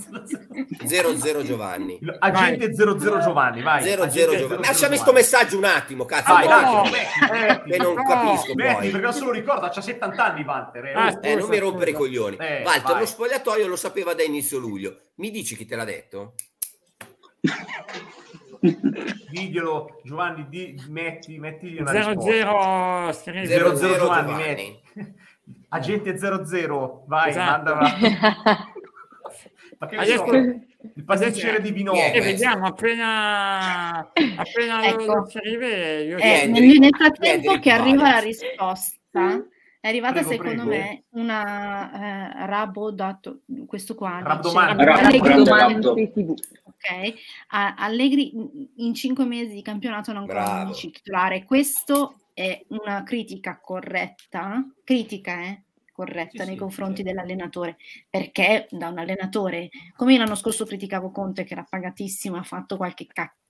00 0.87 1.43
Giovanni. 1.43 1.99
agente 2.21 2.73
00 2.75 2.97
Giovanni 3.21 3.61
vai 3.61 3.83
00 3.83 4.03
Agente 4.05 4.37
Giovanni. 4.39 4.47
00 4.49 4.61
Lasciami 4.63 4.97
sto 4.97 5.13
messaggio 5.13 5.59
un 5.59 5.65
attimo, 5.65 6.07
cazzo. 6.07 6.33
vai 6.33 6.47
attimo, 6.47 6.83
metti, 6.85 7.69
che 7.71 7.77
non 7.77 7.93
No, 7.95 8.03
capisco 8.05 8.55
metti, 8.55 8.73
poi. 8.73 8.91
perché 8.91 9.05
non 9.05 9.13
se 9.13 9.25
lo 9.25 9.31
ricorda 9.33 9.69
c'ha 9.69 9.81
70 9.83 10.25
anni 10.25 10.43
Walter 10.45 10.85
eh. 10.87 10.93
Ah. 10.95 11.19
Eh, 11.21 11.35
non 11.35 11.49
mi 11.51 11.59
rompere 11.59 11.91
i 11.91 11.95
coglioni. 11.95 12.37
Eh, 12.37 12.63
Walter, 12.65 12.93
vai. 12.93 13.01
lo 13.01 13.07
spogliatoio 13.07 13.67
lo 13.67 13.77
sapeva 13.77 14.15
da 14.15 14.23
inizio 14.23 14.57
luglio. 14.59 14.99
Mi 15.17 15.31
dici 15.31 15.55
chi 15.55 15.67
te 15.67 15.77
l'ha 15.77 15.85
detto? 15.85 16.33
diglielo 19.31 20.01
Giovanni 20.05 20.47
di, 20.49 20.81
metti 20.89 21.39
metti 21.39 21.77
una 21.79 21.91
risposta 21.93 22.21
00 22.21 23.13
scrivi. 23.13 23.47
00 23.47 23.75
00 23.77 23.97
Giovanni, 23.97 24.27
Giovanni. 24.33 24.47
metti. 24.95 25.15
agente 25.69 26.17
00 26.19 27.05
vai 27.07 27.31
Esatto. 27.31 27.51
mandala 27.51 27.89
ma 29.79 29.87
che 29.87 29.97
Adesso- 29.97 30.27
so, 30.27 30.35
il 30.95 31.05
pasticcere 31.05 31.61
di 31.61 31.69
Eh, 31.69 31.73
Binotto 31.73 31.99
questo. 31.99 32.21
vediamo 32.23 32.67
appena, 32.67 33.99
appena 34.37 34.85
Ecco. 34.87 35.05
lo 35.05 35.27
scrive 35.29 36.03
io 36.05 36.17
Eh, 36.19 36.47
nel, 36.47 36.79
nel 36.79 36.95
frattempo 36.97 37.59
che 37.59 37.71
arriva 37.71 38.11
la 38.13 38.19
risposta, 38.21 39.45
è 39.87 39.89
arrivata 39.91 40.15
Prego, 40.25 40.29
secondo 40.31 40.65
prego. 40.65 40.85
me 40.85 41.05
una 41.11 42.43
eh, 42.43 42.47
Rabodato, 42.47 43.43
questo 43.67 43.95
qua. 43.95 44.19
Rabdomante. 44.21 44.85
Rabdomante. 44.85 45.89
ok, 46.65 47.15
a- 47.49 47.75
Allegri 47.77 48.33
in 48.77 48.95
cinque 48.95 49.25
mesi 49.25 49.55
di 49.55 49.63
campionato 49.63 50.13
non 50.13 50.23
ancora 50.23 50.43
Bravo. 50.43 50.63
11 50.71 50.91
titolare. 50.91 51.45
Questo 51.45 52.17
è 52.35 52.65
una 52.71 53.05
critica 53.05 53.61
corretta, 53.61 54.67
critica 54.83 55.41
eh, 55.43 55.63
corretta 55.93 56.43
Sì, 56.43 56.47
nei 56.49 56.55
sì, 56.57 56.61
confronti 56.61 56.97
sì. 56.97 57.03
dell'allenatore, 57.05 57.77
perché 58.11 58.67
da 58.71 58.89
un 58.89 58.99
allenatore, 58.99 59.69
come 59.95 60.19
l'anno 60.19 60.35
scorso 60.35 60.67
criticavo 60.67 61.13
Conte 61.13 61.45
che 61.45 61.53
era 61.53 61.65
pagatissimo, 61.69 62.37
ha 62.37 62.43
fatto 62.43 62.77
qualche 62.77 63.07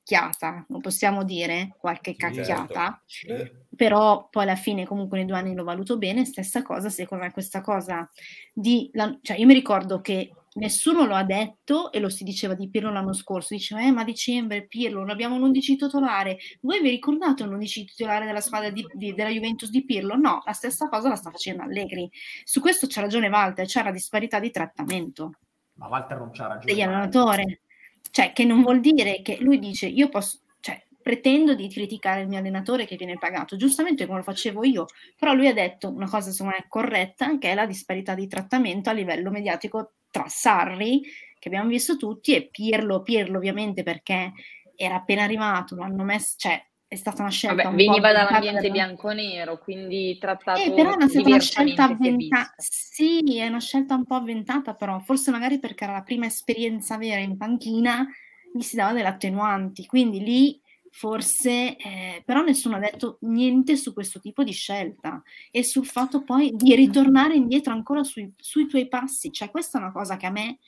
cacchiata, 0.07 0.65
non 0.69 0.81
possiamo 0.81 1.25
dire 1.25 1.75
qualche 1.79 2.15
certo. 2.17 2.37
cacchiata, 2.37 3.03
Eh, 3.27 3.53
però 3.75 4.29
poi 4.31 4.45
alla 4.45 4.55
fine 4.55 4.87
comunque 4.87 5.19
nei 5.19 5.27
due 5.27 5.37
anni 5.37 5.55
lo 5.55 5.65
valuto 5.65 5.99
bene, 5.99 6.25
stessa 6.25 6.63
cosa 6.63 6.89
secondo 6.89 7.25
me 7.25 7.33
questa 7.33 7.61
cosa 7.61 8.09
di, 8.53 8.89
la- 8.93 9.19
cioè 9.21 9.37
io 9.37 9.47
mi 9.47 9.53
ricordo 9.55 10.01
che 10.01 10.33
nessuno 10.55 11.05
lo 11.05 11.15
ha 11.15 11.25
detto 11.25 11.93
e 11.93 11.99
lo 11.99 12.09
si 12.09 12.25
diceva 12.25 12.55
di 12.55 12.71
Pirlo 12.71 12.91
l'anno 12.91 13.13
scorso, 13.13 13.53
diceva 13.53 13.83
eh 13.83 13.91
ma 13.91 14.03
a 14.03 14.05
dicembre 14.05 14.67
Pirlo 14.67 15.01
non 15.01 15.11
abbiamo 15.11 15.35
un 15.35 15.43
11 15.43 15.77
titolare, 15.77 16.39
voi 16.61 16.81
vi 16.81 16.89
ricordate 16.91 17.43
un 17.43 17.53
11 17.55 17.85
titolare 17.85 18.25
della 18.25 18.41
squadra 18.41 18.71
di- 18.71 18.87
di- 18.95 19.13
della 19.13 19.29
Juventus 19.31 19.69
di 19.71 19.85
Pirlo? 19.85 20.15
No, 20.17 20.41
la 20.47 20.53
stessa 20.53 20.89
cosa 20.89 21.09
la 21.09 21.17
sta 21.17 21.31
facendo 21.31 21.63
Allegri, 21.65 22.09
su 22.45 22.61
questo 22.61 22.87
c'ha 22.89 23.01
ragione 23.03 23.29
Walter, 23.29 23.67
c'è 23.67 23.81
una 23.81 23.91
disparità 23.91 24.39
di 24.39 24.51
trattamento 24.51 25.33
ma 25.79 25.89
Walter 25.89 26.17
non 26.17 26.31
c'ha 26.31 26.47
ragione 26.47 26.73
degli 26.73 26.81
allenatori. 26.81 27.61
Cioè, 28.17 28.33
che 28.33 28.47
non 28.47 28.63
vuol 28.63 28.81
dire 28.81 29.21
che 29.21 29.37
lui 29.41 29.59
dice 29.59 29.85
io 29.85 30.09
posso, 30.09 30.41
cioè, 30.61 30.83
pretendo 31.03 31.55
di 31.55 31.69
criticare 31.69 32.23
il 32.23 32.29
mio 32.29 32.39
allenatore 32.39 32.87
che 32.87 32.97
viene 32.97 33.19
pagato, 33.19 33.57
giustamente 33.57 34.07
come 34.07 34.21
lo 34.21 34.25
facevo 34.25 34.65
io, 34.65 34.87
però 35.19 35.35
lui 35.35 35.49
ha 35.49 35.53
detto 35.53 35.91
una 35.93 36.09
cosa 36.09 36.31
secondo 36.31 36.55
me 36.59 36.65
corretta, 36.67 37.37
che 37.37 37.51
è 37.51 37.55
la 37.55 37.67
disparità 37.67 38.15
di 38.15 38.27
trattamento 38.27 38.89
a 38.89 38.95
livello 38.95 39.31
mediatico 39.31 39.97
tra 40.11 40.25
Sarri, 40.29 41.03
che 41.39 41.49
abbiamo 41.49 41.69
visto 41.69 41.99
tutti, 41.99 42.35
e 42.35 42.49
Pirlo, 42.49 43.03
Pirlo 43.03 43.37
ovviamente 43.37 43.83
perché 43.83 44.33
era 44.75 44.95
appena 44.95 45.25
arrivato, 45.25 45.75
lo 45.75 45.83
hanno 45.83 46.03
messo, 46.03 46.37
cioè 46.39 46.59
è 46.89 46.95
stata 46.95 47.23
una 47.23 47.31
scelta 47.31 47.57
Vabbè, 47.57 47.69
un 47.69 47.77
veniva 47.77 48.13
dall'ambiente 48.13 48.69
da- 48.69 48.73
bianco-nero, 48.73 49.59
quindi 49.59 50.17
trattato 50.19 50.61
eh, 50.61 50.73
però 50.73 50.93
è 50.93 50.95
una, 50.95 51.09
stata 51.09 51.29
una 51.29 51.41
scelta 51.41 51.85
avventata. 51.85 52.55
Sì, 52.59 53.39
è 53.39 53.47
una 53.49 53.61
scelta 53.61 53.95
un 53.95 54.05
po' 54.05 54.15
avventata, 54.15 54.75
però 54.75 54.99
forse 55.01 55.33
magari 55.33 55.59
perché 55.59 55.85
era 55.85 55.95
la 55.95 56.03
prima 56.03 56.27
esperienza 56.27 56.97
vera 56.97 57.21
in 57.21 57.37
panchina, 57.37 58.07
gli 58.53 58.63
si 58.63 58.77
dava 58.77 58.93
delle 58.93 59.09
attenuanti. 59.09 59.85
Quindi 59.87 60.21
lì 60.21 60.61
forse, 60.91 61.77
eh, 61.77 62.23
però 62.25 62.43
nessuno 62.43 62.77
ha 62.77 62.81
detto 62.81 63.19
niente 63.23 63.77
su 63.77 63.93
questo 63.93 64.21
tipo 64.21 64.45
di 64.45 64.53
scelta 64.53 65.23
e 65.51 65.65
sul 65.65 65.85
fatto 65.87 66.23
poi 66.23 66.53
di 66.55 66.75
ritornare 66.75 67.35
indietro 67.35 67.73
ancora 67.73 68.05
sui, 68.05 68.33
sui 68.37 68.67
tuoi 68.69 68.87
passi. 68.87 69.33
Cioè, 69.33 69.51
questa 69.51 69.79
è 69.79 69.83
una 69.83 69.93
cosa 69.93 70.17
che 70.17 70.27
a 70.27 70.31
me 70.31 70.59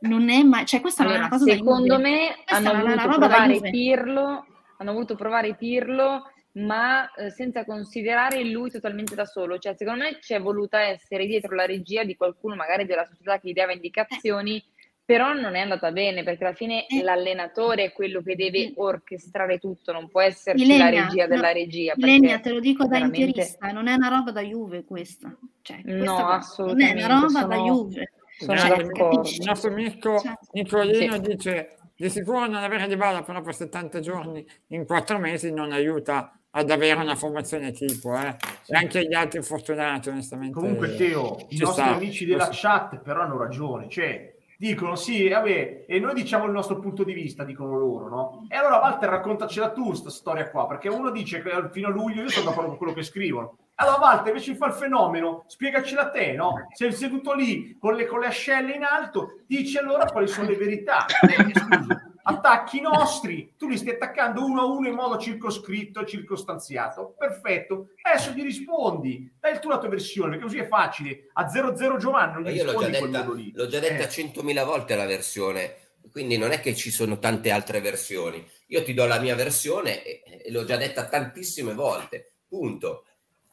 non 0.00 0.28
è 0.30 0.42
mai, 0.44 0.66
cioè, 0.66 0.80
questa 0.80 1.02
non 1.02 1.12
è 1.12 1.16
Allora, 1.16 1.34
una 1.34 1.38
cosa 1.38 1.52
secondo 1.52 1.98
me 1.98 2.28
Questa 2.28 2.54
hanno 2.54 2.72
non 2.72 2.76
è 2.76 2.92
una 2.92 3.06
voluto 3.06 3.12
roba 3.12 3.26
da 3.26 3.44
provare. 3.44 3.70
Pirlo, 3.70 4.46
hanno 4.78 4.92
voluto 4.92 5.14
provare 5.14 5.54
Pirlo, 5.54 6.30
ma 6.52 7.12
eh, 7.14 7.30
senza 7.30 7.64
considerare 7.64 8.44
lui 8.44 8.70
totalmente 8.70 9.14
da 9.14 9.24
solo. 9.24 9.58
Cioè, 9.58 9.74
secondo 9.76 10.04
me 10.04 10.18
c'è 10.20 10.40
voluta 10.40 10.80
essere 10.82 11.26
dietro 11.26 11.54
la 11.54 11.66
regia 11.66 12.04
di 12.04 12.16
qualcuno, 12.16 12.54
magari 12.54 12.86
della 12.86 13.04
società 13.04 13.38
che 13.40 13.48
gli 13.48 13.52
dava 13.52 13.72
indicazioni, 13.72 14.62
però 15.06 15.34
non 15.34 15.54
è 15.54 15.60
andata 15.60 15.90
bene 15.92 16.22
perché 16.22 16.44
alla 16.44 16.54
fine 16.54 16.86
Eh. 16.86 17.02
l'allenatore 17.02 17.84
è 17.84 17.92
quello 17.92 18.22
che 18.22 18.36
deve 18.36 18.58
Il- 18.58 18.72
orchestrare 18.76 19.58
tutto, 19.58 19.92
non 19.92 20.08
può 20.08 20.20
esserci 20.22 20.64
Ilenia, 20.64 20.84
la 20.84 20.90
regia 21.06 21.26
della 21.26 21.48
no, 21.48 21.52
regia. 21.52 21.92
Ilenia, 21.96 22.38
te 22.40 22.50
lo 22.50 22.60
dico 22.60 22.86
da 22.86 22.98
interista, 22.98 23.70
non 23.72 23.86
è 23.88 23.92
una 23.94 24.08
roba 24.08 24.30
da 24.30 24.40
Juve 24.40 24.84
questa. 24.84 25.36
Cioè, 25.60 25.80
No, 25.84 25.96
questa 25.96 26.22
qua 26.24 26.34
assolutamente, 26.36 26.92
Non 26.94 27.02
è 27.02 27.04
una 27.04 27.14
roba 27.20 27.28
sono- 27.28 27.46
da 27.48 27.56
Juve. 27.56 28.12
sono 28.38 28.58
Cioè, 28.58 28.68
d'accordo. 28.82 29.28
Il 29.28 29.42
nostro 29.44 29.70
amico 29.70 30.18
Cioè, 30.20 30.32
Nicolino 30.52 31.12
sì. 31.14 31.20
dice 31.20 31.76
di 31.96 32.10
sicuro 32.10 32.40
non 32.40 32.56
avere 32.56 32.86
di 32.86 32.96
balla 32.96 33.22
però 33.22 33.40
per 33.40 33.54
70 33.54 34.00
giorni 34.00 34.46
in 34.68 34.84
4 34.86 35.18
mesi 35.18 35.52
non 35.52 35.72
aiuta 35.72 36.38
ad 36.50 36.70
avere 36.70 37.00
una 37.00 37.16
formazione 37.16 37.72
tipo 37.72 38.16
eh. 38.16 38.36
e 38.66 38.76
anche 38.76 39.04
gli 39.06 39.14
altri 39.14 39.38
infortunati 39.38 40.08
onestamente 40.08 40.54
Comunque, 40.54 40.94
Teo, 40.96 41.46
i 41.48 41.58
nostri 41.58 41.82
sta. 41.82 41.94
amici 41.94 42.24
della 42.24 42.46
Questo- 42.46 42.68
chat 42.68 42.98
però 43.00 43.22
hanno 43.22 43.36
ragione, 43.36 43.88
cioè 43.88 44.32
dicono 44.56 44.94
sì, 44.94 45.28
vabbè, 45.28 45.84
e 45.86 45.98
noi 45.98 46.14
diciamo 46.14 46.44
il 46.44 46.52
nostro 46.52 46.78
punto 46.78 47.02
di 47.02 47.12
vista, 47.12 47.42
dicono 47.44 47.76
loro, 47.76 48.08
no? 48.08 48.46
E 48.48 48.56
allora 48.56 48.78
Walter 48.78 49.08
raccontacela 49.08 49.72
tu 49.72 49.88
questa 49.88 50.10
storia 50.10 50.48
qua, 50.48 50.66
perché 50.68 50.88
uno 50.88 51.10
dice 51.10 51.42
che 51.42 51.50
fino 51.72 51.88
a 51.88 51.90
luglio 51.90 52.22
io 52.22 52.28
sono 52.28 52.46
d'accordo 52.46 52.68
con 52.68 52.78
quello 52.78 52.92
che 52.92 53.02
scrivono. 53.02 53.58
Allora 53.76 53.98
Walter 53.98 54.28
invece 54.28 54.54
fa 54.54 54.66
il 54.66 54.72
fenomeno, 54.74 55.44
spiegacela 55.48 56.10
te, 56.10 56.32
no? 56.32 56.68
Sei 56.74 56.92
seduto 56.92 57.32
lì 57.34 57.76
con 57.78 57.94
le, 57.94 58.06
con 58.06 58.20
le 58.20 58.26
ascelle 58.26 58.72
in 58.74 58.84
alto, 58.84 59.40
dici 59.46 59.76
allora 59.76 60.04
quali 60.06 60.28
sono 60.28 60.48
le 60.48 60.56
verità. 60.56 61.06
Eh, 61.06 61.52
scusa, 61.52 62.12
attacchi 62.26 62.80
nostri, 62.80 63.54
tu 63.58 63.68
li 63.68 63.76
stai 63.76 63.94
attaccando 63.94 64.44
uno 64.44 64.60
a 64.60 64.64
uno 64.66 64.86
in 64.88 64.94
modo 64.94 65.18
circoscritto 65.18 66.00
e 66.00 66.06
circostanziato. 66.06 67.14
Perfetto. 67.18 67.88
Adesso 68.00 68.30
gli 68.30 68.42
rispondi, 68.42 69.30
dai 69.40 69.58
tu 69.58 69.68
la 69.68 69.78
tua 69.78 69.88
versione, 69.88 70.30
perché 70.30 70.44
così 70.44 70.58
è 70.58 70.68
facile. 70.68 71.30
A 71.32 71.48
00 71.48 71.96
Giovanni 71.98 72.32
non 72.34 72.42
Ma 72.42 72.50
gli 72.50 72.56
io 72.56 72.64
l'ho 72.64 72.78
già 72.80 72.88
detta, 72.88 73.32
lì. 73.32 73.52
l'ho 73.54 73.66
già 73.66 73.78
detta 73.80 74.04
Eh. 74.04 74.08
100.000 74.08 74.64
volte 74.64 74.94
la 74.94 75.06
versione, 75.06 75.74
quindi 76.12 76.38
non 76.38 76.52
è 76.52 76.60
che 76.60 76.74
ci 76.76 76.90
sono 76.92 77.18
tante 77.18 77.50
altre 77.50 77.80
versioni. 77.80 78.46
Io 78.68 78.84
ti 78.84 78.94
do 78.94 79.04
la 79.06 79.18
mia 79.18 79.34
versione 79.34 80.02
e 80.04 80.22
l'ho 80.50 80.64
già 80.64 80.76
detta 80.76 81.08
tantissime 81.08 81.74
volte, 81.74 82.34
punto. 82.48 83.06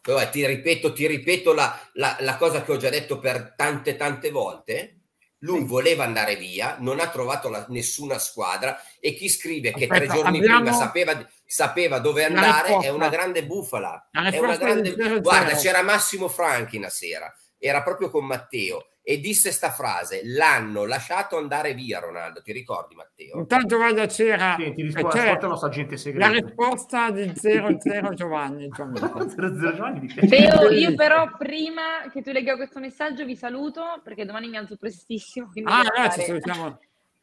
Vai, 0.04 0.30
ti 0.32 0.46
ripeto, 0.46 0.94
ti 0.94 1.06
ripeto 1.06 1.54
la, 1.54 1.80
la- 1.94 2.18
la 2.22 2.36
cosa 2.38 2.64
che 2.64 2.72
ho 2.72 2.78
già 2.78 2.90
detto 2.90 3.20
per 3.20 3.54
tante 3.56 3.96
tante 3.96 4.32
volte. 4.32 4.96
Lui 5.44 5.64
voleva 5.66 6.04
andare 6.04 6.36
via, 6.36 6.76
non 6.80 7.00
ha 7.00 7.10
trovato 7.10 7.50
la- 7.50 7.66
nessuna 7.70 8.20
squadra 8.20 8.80
e 9.00 9.14
chi 9.16 9.28
scrive 9.28 9.72
che 9.74 9.88
tre 9.88 10.06
Aspetta, 10.06 10.14
giorni 10.14 10.38
abbiamo- 10.38 10.62
prima 10.62 10.76
sapeva, 10.76 11.28
sapeva 11.46 11.98
dove 12.00 12.24
andare 12.24 12.78
è 12.80 12.90
una 12.90 13.10
grande 13.10 13.44
bufala. 13.46 14.10
Una 14.12 14.56
grande... 14.58 14.96
del 14.96 15.12
0-0. 15.18 15.22
Guarda, 15.22 15.56
c'era 15.56 15.82
Massimo 15.82 16.28
Franchi 16.28 16.78
una 16.78 16.90
sera, 16.90 17.32
era 17.64 17.84
proprio 17.84 18.10
con 18.10 18.26
Matteo 18.26 18.88
e 19.04 19.20
disse 19.20 19.52
sta 19.52 19.70
frase: 19.70 20.22
l'hanno 20.24 20.86
lasciato 20.86 21.38
andare 21.38 21.74
via 21.76 22.00
Ronaldo. 22.00 22.42
Ti 22.42 22.52
ricordi, 22.52 22.96
Matteo? 22.96 23.38
Intanto 23.38 23.78
guarda 23.78 24.08
c'era 24.08 24.56
eh, 24.56 24.74
c'è 24.74 25.00
ascolta 25.02 25.46
il 25.46 25.48
nostro 25.48 25.68
agente 25.68 26.14
la 26.14 26.30
risposta 26.30 27.12
di 27.12 27.32
00 27.36 28.14
Giovanni. 28.14 28.66
il 28.66 28.74
tuo 28.74 28.86
amico. 28.86 29.30
00 29.30 29.76
Giovanni 29.76 30.00
mi 30.00 30.08
piace. 30.08 30.28
Teo, 30.28 30.70
io 30.72 30.96
però 30.96 31.30
prima 31.38 32.10
che 32.12 32.24
tu 32.24 32.32
legga 32.32 32.56
questo 32.56 32.80
messaggio 32.80 33.26
vi 33.26 33.36
saluto 33.36 34.02
perché 34.04 34.26
domani 34.26 34.50
mi 34.50 34.58
alzo 34.58 34.76
prestissimo. 34.76 35.52
Ah, 35.66 35.80
andare 35.80 36.12
salutiamo. 36.24 36.80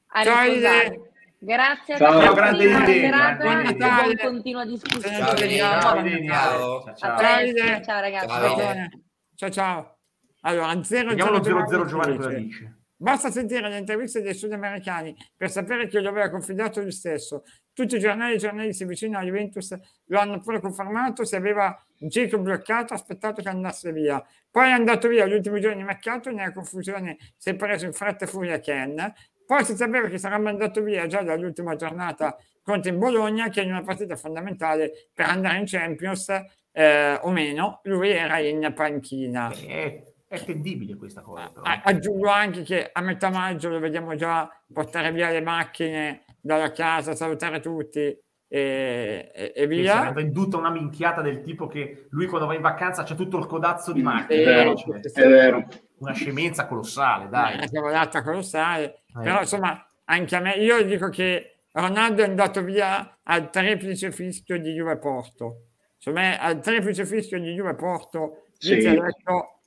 a 0.06 0.22
Ciao. 0.24 1.10
Grazie 1.40 1.94
a 1.94 1.98
Ciao. 1.98 2.34
grande 2.34 2.68
buona 2.68 2.88
Ide, 2.88 3.00
serata 3.00 3.36
grande 3.36 3.68
e 3.68 3.74
Ide. 3.74 3.86
buon 3.86 4.16
continua 4.16 4.64
discussione. 4.64 5.16
Ciao. 5.16 5.36
Ciao, 5.36 6.94
Ciao, 6.94 6.96
ciao. 6.96 7.82
Ciao, 7.82 8.00
ragazzi. 8.00 8.26
Ciao. 8.26 8.88
Ciao 9.36 9.50
ciao. 9.50 9.97
Allora, 10.42 10.82
0 10.82 11.08
Vediamo 11.08 11.30
lo 11.30 11.42
00 11.42 11.84
Giovanni 11.86 12.16
cosa 12.16 12.32
dice. 12.32 12.78
Basta 13.00 13.30
sentire 13.30 13.68
le 13.68 13.78
interviste 13.78 14.22
dei 14.22 14.34
sudamericani 14.34 15.14
per 15.36 15.50
sapere 15.50 15.86
che 15.86 16.00
lo 16.00 16.08
aveva 16.08 16.30
confidato 16.30 16.80
lui 16.80 16.90
stesso. 16.90 17.44
Tutti 17.72 17.94
i 17.94 18.00
giornali 18.00 18.34
e 18.34 18.38
giornalisti 18.38 18.84
vicini 18.84 19.14
alla 19.14 19.24
Juventus 19.24 19.78
lo 20.06 20.18
hanno 20.18 20.40
pure 20.40 20.58
confermato. 20.60 21.24
Si 21.24 21.36
aveva 21.36 21.80
Gico 21.96 22.40
bloccato, 22.40 22.94
aspettato 22.94 23.40
che 23.40 23.48
andasse 23.48 23.92
via. 23.92 24.20
Poi 24.50 24.66
è 24.66 24.72
andato 24.72 25.06
via 25.06 25.26
gli 25.26 25.34
ultimi 25.34 25.60
giorni 25.60 25.78
di 25.78 25.84
mercato, 25.84 26.32
nella 26.32 26.52
confusione 26.52 27.18
si 27.36 27.50
è 27.50 27.54
preso 27.54 27.86
in 27.86 27.92
fretta 27.92 28.24
e 28.24 28.28
furia 28.28 28.58
Ken. 28.58 29.12
Poi 29.46 29.64
si 29.64 29.76
sapeva 29.76 30.08
che 30.08 30.18
sarebbe 30.18 30.48
andato 30.48 30.82
via 30.82 31.06
già 31.06 31.22
dall'ultima 31.22 31.76
giornata 31.76 32.36
contro 32.62 32.90
il 32.90 32.98
Bologna, 32.98 33.48
che 33.48 33.60
in 33.60 33.70
una 33.70 33.82
partita 33.82 34.16
fondamentale 34.16 35.08
per 35.14 35.26
andare 35.26 35.58
in 35.58 35.66
Champions 35.66 36.28
eh, 36.72 37.14
o 37.14 37.30
meno, 37.30 37.80
lui 37.84 38.10
era 38.10 38.38
in 38.40 38.72
panchina. 38.74 39.50
È, 39.50 40.02
è 40.28 40.44
tendibile 40.44 40.96
questa 40.96 41.22
cosa. 41.22 41.50
Però. 41.50 41.64
Aggiungo 41.82 42.28
anche 42.28 42.62
che 42.62 42.90
a 42.92 43.00
metà 43.00 43.30
maggio 43.30 43.70
lo 43.70 43.78
vediamo 43.80 44.14
già 44.14 44.48
portare 44.72 45.10
via 45.10 45.30
le 45.30 45.40
macchine 45.40 46.24
dalla 46.40 46.70
casa, 46.70 47.14
salutare 47.14 47.60
tutti 47.60 47.98
e, 48.00 49.30
e- 49.34 49.52
e 49.54 49.66
via. 49.66 49.94
sarebbe 49.94 50.22
venduta 50.22 50.56
una 50.56 50.70
minchiata 50.70 51.20
del 51.22 51.40
tipo 51.42 51.66
che 51.66 52.06
lui 52.10 52.26
quando 52.26 52.46
va 52.46 52.54
in 52.54 52.60
vacanza 52.62 53.02
c'è 53.02 53.14
tutto 53.14 53.38
il 53.38 53.46
codazzo 53.46 53.92
di 53.92 54.00
È 54.00 54.04
macchine. 54.04 54.44
vero, 54.44 54.74
Cioè, 54.74 55.00
è 55.00 55.28
vero. 55.28 55.66
una 55.98 56.12
scemenza 56.12 56.66
colossale, 56.66 57.24
È 57.24 57.28
dai. 57.28 57.54
una 57.56 57.68
cavolata 57.70 58.22
colossale, 58.22 58.84
Eh. 59.08 59.22
però 59.22 59.40
insomma 59.40 59.82
anche 60.04 60.36
a 60.36 60.40
me, 60.40 60.52
io 60.54 60.82
dico 60.84 61.08
che 61.10 61.60
Ronaldo 61.72 62.22
è 62.22 62.24
andato 62.26 62.62
via 62.62 63.18
al 63.22 63.50
triplice 63.50 64.10
fischio 64.12 64.58
di 64.58 64.72
Juve 64.72 64.96
Porto. 64.98 65.64
Secondo 65.98 66.20
me 66.26 66.38
al 66.38 66.60
triplice 66.60 67.04
fischio 67.04 67.38
di 67.40 67.52
Juve 67.54 67.74
Porto 67.74 68.44
Sì. 68.56 68.76
detto 68.78 69.57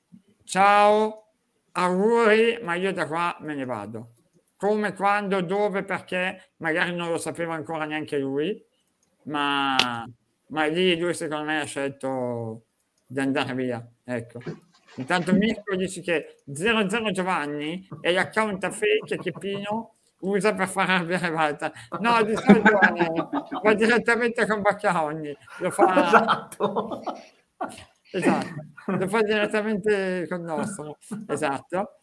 ciao, 0.44 1.28
auguri, 1.74 2.60
ma 2.62 2.76
io 2.76 2.94
da 2.94 3.08
qua 3.08 3.36
me 3.42 3.56
ne 3.56 3.66
vado. 3.66 4.16
Come, 4.56 4.94
quando, 4.94 5.42
dove, 5.42 5.84
perché, 5.84 6.52
magari 6.58 6.96
non 6.96 7.10
lo 7.10 7.18
sapeva 7.18 7.56
ancora 7.56 7.86
neanche 7.86 8.18
lui, 8.18 8.64
ma, 9.24 9.76
ma 10.48 10.66
lì 10.66 10.98
lui 10.98 11.14
secondo 11.14 11.46
me 11.46 11.62
ha 11.62 11.66
scelto 11.66 12.66
di 13.08 13.20
andare 13.20 13.54
via. 13.56 13.86
Ecco. 14.04 14.40
Intanto 14.96 15.34
Mirko 15.34 15.76
dice 15.76 16.02
che 16.02 16.44
00 16.46 17.12
Giovanni 17.12 17.88
è 18.02 18.12
l'account 18.12 18.70
fake 18.70 19.18
che 19.18 19.32
Pino 19.32 19.96
usa 20.20 20.54
per 20.54 20.68
far 20.68 20.90
arrabbiare 20.90 21.30
Walter. 21.30 21.72
No, 22.00 22.22
di 22.24 22.36
solito 22.36 22.78
va 23.64 23.74
direttamente 23.74 24.46
con 24.46 24.62
Baccaogni, 24.62 25.36
lo 25.60 25.72
fa, 25.72 26.06
Esatto. 26.06 27.02
Esatto, 28.12 28.48
lo 28.86 29.08
fa 29.08 29.22
direttamente 29.22 30.26
con 30.30 30.40
il 30.40 30.46
nostro, 30.46 30.98
esatto. 31.28 31.96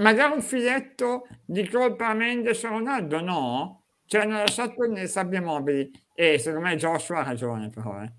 Magari 0.00 0.32
un 0.34 0.42
filetto 0.42 1.26
di 1.44 1.68
colpa 1.68 2.08
a 2.08 2.14
Mendes 2.14 2.62
o 2.64 2.68
Ronaldo, 2.68 3.20
no? 3.20 3.82
Ci 4.06 4.16
hanno 4.16 4.38
lasciato 4.38 4.86
nelle 4.86 5.06
sabbie 5.06 5.40
mobili 5.40 5.90
e 6.14 6.38
secondo 6.38 6.66
me 6.66 6.76
Joshua 6.76 7.18
ha 7.20 7.24
ragione 7.24 7.68
però, 7.68 8.00
eh. 8.02 8.12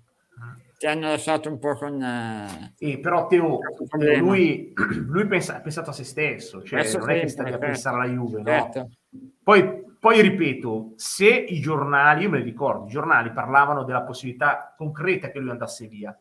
Ci 0.76 0.86
hanno 0.86 1.08
lasciato 1.08 1.48
un 1.48 1.58
po' 1.58 1.74
con... 1.76 2.02
eh, 2.02 2.74
E 2.78 2.98
però 2.98 3.26
Teo, 3.26 3.58
lui, 4.18 4.72
lui 5.06 5.26
pensa- 5.26 5.56
ha 5.56 5.60
pensato 5.60 5.90
a 5.90 5.92
se 5.92 6.04
stesso, 6.04 6.62
cioè 6.62 6.80
Verso 6.80 6.98
non 6.98 7.10
è 7.10 7.20
che 7.20 7.28
sempre, 7.28 7.30
sta 7.30 7.42
lì 7.42 7.48
a 7.48 7.52
certo. 7.52 7.66
pensare 7.66 7.96
alla 7.96 8.12
Juve, 8.12 8.38
no? 8.38 8.44
certo. 8.44 8.90
Poi, 9.42 9.84
poi 9.98 10.20
ripeto, 10.20 10.92
se 10.96 11.28
i 11.28 11.60
giornali, 11.60 12.24
io 12.24 12.30
me 12.30 12.38
li 12.38 12.44
ricordo, 12.44 12.86
i 12.86 12.90
giornali 12.90 13.32
parlavano 13.32 13.84
della 13.84 14.02
possibilità 14.02 14.74
concreta 14.76 15.30
che 15.30 15.38
lui 15.38 15.50
andasse 15.50 15.86
via. 15.86 16.16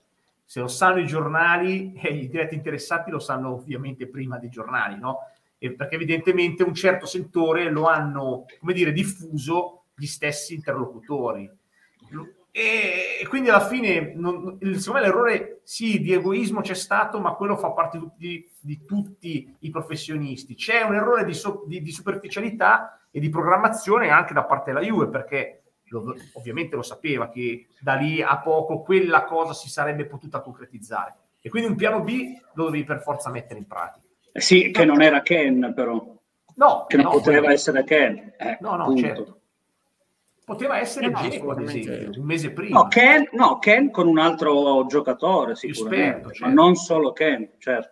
Se 0.53 0.59
lo 0.59 0.67
sanno 0.67 0.99
i 0.99 1.07
giornali, 1.07 1.93
e 1.99 2.13
i 2.13 2.29
diretti 2.29 2.53
interessati 2.53 3.09
lo 3.09 3.17
sanno 3.17 3.53
ovviamente 3.53 4.07
prima 4.07 4.37
dei 4.37 4.49
giornali, 4.49 4.99
no? 4.99 5.21
E 5.57 5.71
perché 5.71 5.95
evidentemente 5.95 6.61
un 6.61 6.75
certo 6.75 7.07
settore 7.07 7.71
lo 7.71 7.87
hanno, 7.87 8.45
come 8.59 8.73
dire, 8.73 8.91
diffuso 8.91 9.85
gli 9.95 10.05
stessi 10.05 10.53
interlocutori. 10.53 11.49
E, 12.51 13.25
quindi 13.29 13.49
alla 13.49 13.65
fine, 13.65 14.13
non, 14.13 14.59
secondo 14.59 14.91
me 14.91 15.01
l'errore 15.01 15.61
sì 15.63 15.99
di 15.99 16.13
egoismo 16.13 16.61
c'è 16.61 16.75
stato, 16.75 17.19
ma 17.19 17.33
quello 17.33 17.57
fa 17.57 17.71
parte 17.71 17.99
di, 18.15 18.47
di 18.59 18.85
tutti 18.85 19.51
i 19.57 19.71
professionisti. 19.71 20.53
C'è 20.53 20.83
un 20.83 20.93
errore 20.93 21.25
di, 21.25 21.33
so- 21.33 21.63
di- 21.65 21.81
di 21.81 21.91
superficialità 21.91 23.07
e 23.09 23.19
di 23.19 23.29
programmazione 23.29 24.11
anche 24.11 24.35
da 24.35 24.43
parte 24.43 24.71
della 24.71 24.85
Juve, 24.85 25.07
perché 25.07 25.62
lo- 26.01 26.15
ovviamente 26.33 26.75
lo 26.75 26.81
sapeva 26.81 27.29
che 27.29 27.67
da 27.79 27.93
lì 27.95 28.21
a 28.21 28.37
poco 28.39 28.81
quella 28.81 29.23
cosa 29.25 29.53
si 29.53 29.69
sarebbe 29.69 30.05
potuta 30.05 30.41
concretizzare. 30.41 31.15
E 31.41 31.49
quindi 31.49 31.69
un 31.69 31.75
piano 31.75 32.01
B 32.01 32.39
lo 32.53 32.65
dovevi 32.65 32.83
per 32.85 33.01
forza 33.01 33.29
mettere 33.29 33.59
in 33.59 33.67
pratica. 33.67 34.05
Eh 34.31 34.39
Sì, 34.41 34.71
che 34.71 34.85
non 34.85 35.01
era 35.01 35.21
Ken, 35.21 35.73
però. 35.75 36.01
No, 36.55 36.85
Che 36.87 36.95
non 36.97 37.05
no, 37.05 37.11
poteva 37.11 37.51
essere 37.51 37.83
Ken. 37.83 38.33
Eh, 38.37 38.57
No, 38.61 38.75
no, 38.75 38.85
punto. 38.85 39.01
certo. 39.01 39.37
Poteva 40.45 40.77
essere 40.77 41.07
No, 41.09 41.21
no, 41.21 41.27
Dzeko, 41.27 41.51
ad 41.51 41.61
esempio, 41.61 42.19
un 42.19 42.25
mese 42.25 42.51
prima. 42.51 42.79
No 42.81 42.87
Ken, 42.89 43.27
no, 43.31 43.59
Ken 43.59 43.89
con 43.91 44.07
un 44.07 44.19
altro 44.19 44.85
giocatore, 44.87 45.55
sicuramente. 45.55 46.05
esperto, 46.05 46.27
Ma 46.27 46.33
certo. 46.33 46.53
non 46.53 46.75
solo 46.75 47.11
Ken, 47.13 47.49
certo. 47.59 47.91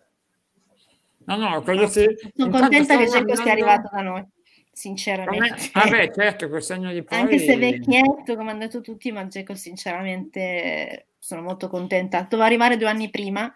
No, 1.25 1.35
no, 1.37 1.61
quello 1.61 1.87
sì. 1.87 2.05
Sono 2.35 2.51
contenta 2.51 2.97
che 2.97 3.05
Dzeko 3.05 3.35
sia 3.35 3.51
arrivato 3.53 3.89
da 3.91 4.01
noi, 4.01 4.25
Sinceramente. 4.71 5.69
Vabbè, 5.73 6.11
certo, 6.11 6.49
col 6.49 6.63
segno 6.63 6.91
di 6.91 7.03
poi... 7.03 7.17
Anche 7.19 7.39
se 7.39 7.57
vecchietto, 7.57 8.35
come 8.35 8.51
hanno 8.51 8.59
detto 8.59 8.81
tutti, 8.81 9.11
ma 9.11 9.23
Dzeko 9.23 9.53
sinceramente 9.53 11.07
sono 11.19 11.41
molto 11.41 11.67
contenta. 11.67 12.21
Doveva 12.21 12.45
arrivare 12.45 12.77
due 12.77 12.87
anni 12.87 13.09
prima, 13.09 13.53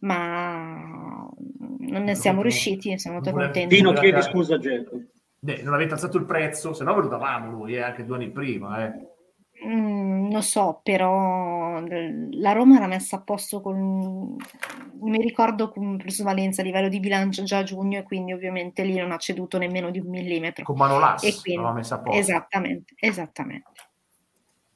ma 0.00 1.28
non 1.80 2.02
ne 2.02 2.14
siamo 2.14 2.42
riusciti 2.42 2.92
e 2.92 2.98
siamo 2.98 3.16
molto 3.16 3.32
contenti. 3.32 3.74
Dino, 3.74 3.92
Voleva 3.92 4.18
chiedi 4.18 4.22
scusa 4.22 4.54
a 4.54 4.58
Geco. 4.58 5.00
Eh, 5.44 5.62
non 5.62 5.74
avete 5.74 5.94
alzato 5.94 6.18
il 6.18 6.24
prezzo, 6.24 6.72
se 6.72 6.84
no 6.84 6.94
ve 6.94 7.02
lo 7.02 7.08
davamo 7.08 7.50
noi 7.50 7.74
eh, 7.74 7.82
anche 7.82 8.04
due 8.04 8.16
anni 8.16 8.30
prima. 8.30 8.86
Eh. 8.86 9.06
Mm, 9.66 10.30
lo 10.30 10.40
so, 10.40 10.80
però 10.84 11.80
la 11.80 12.52
Roma 12.52 12.76
era 12.76 12.86
messa 12.86 13.16
a 13.16 13.20
posto 13.22 13.60
con, 13.60 14.36
mi 15.00 15.18
ricordo 15.20 15.68
con 15.70 15.96
plusvalenza 15.96 16.60
a 16.60 16.64
livello 16.64 16.88
di 16.88 17.00
bilancio 17.00 17.42
già 17.42 17.58
a 17.58 17.62
giugno 17.64 17.98
e 17.98 18.02
quindi 18.04 18.32
ovviamente 18.32 18.84
lì 18.84 18.94
non 18.96 19.10
ha 19.10 19.16
ceduto 19.16 19.58
nemmeno 19.58 19.90
di 19.90 19.98
un 19.98 20.08
millimetro. 20.08 20.64
Con 20.64 20.76
Manolas 20.76 21.24
E 21.24 21.32
quindi- 21.40 21.54
l'aveva 21.60 21.72
messa 21.72 21.96
a 21.96 21.98
posto. 21.98 22.18
Esattamente, 22.20 22.94
esattamente. 23.00 23.70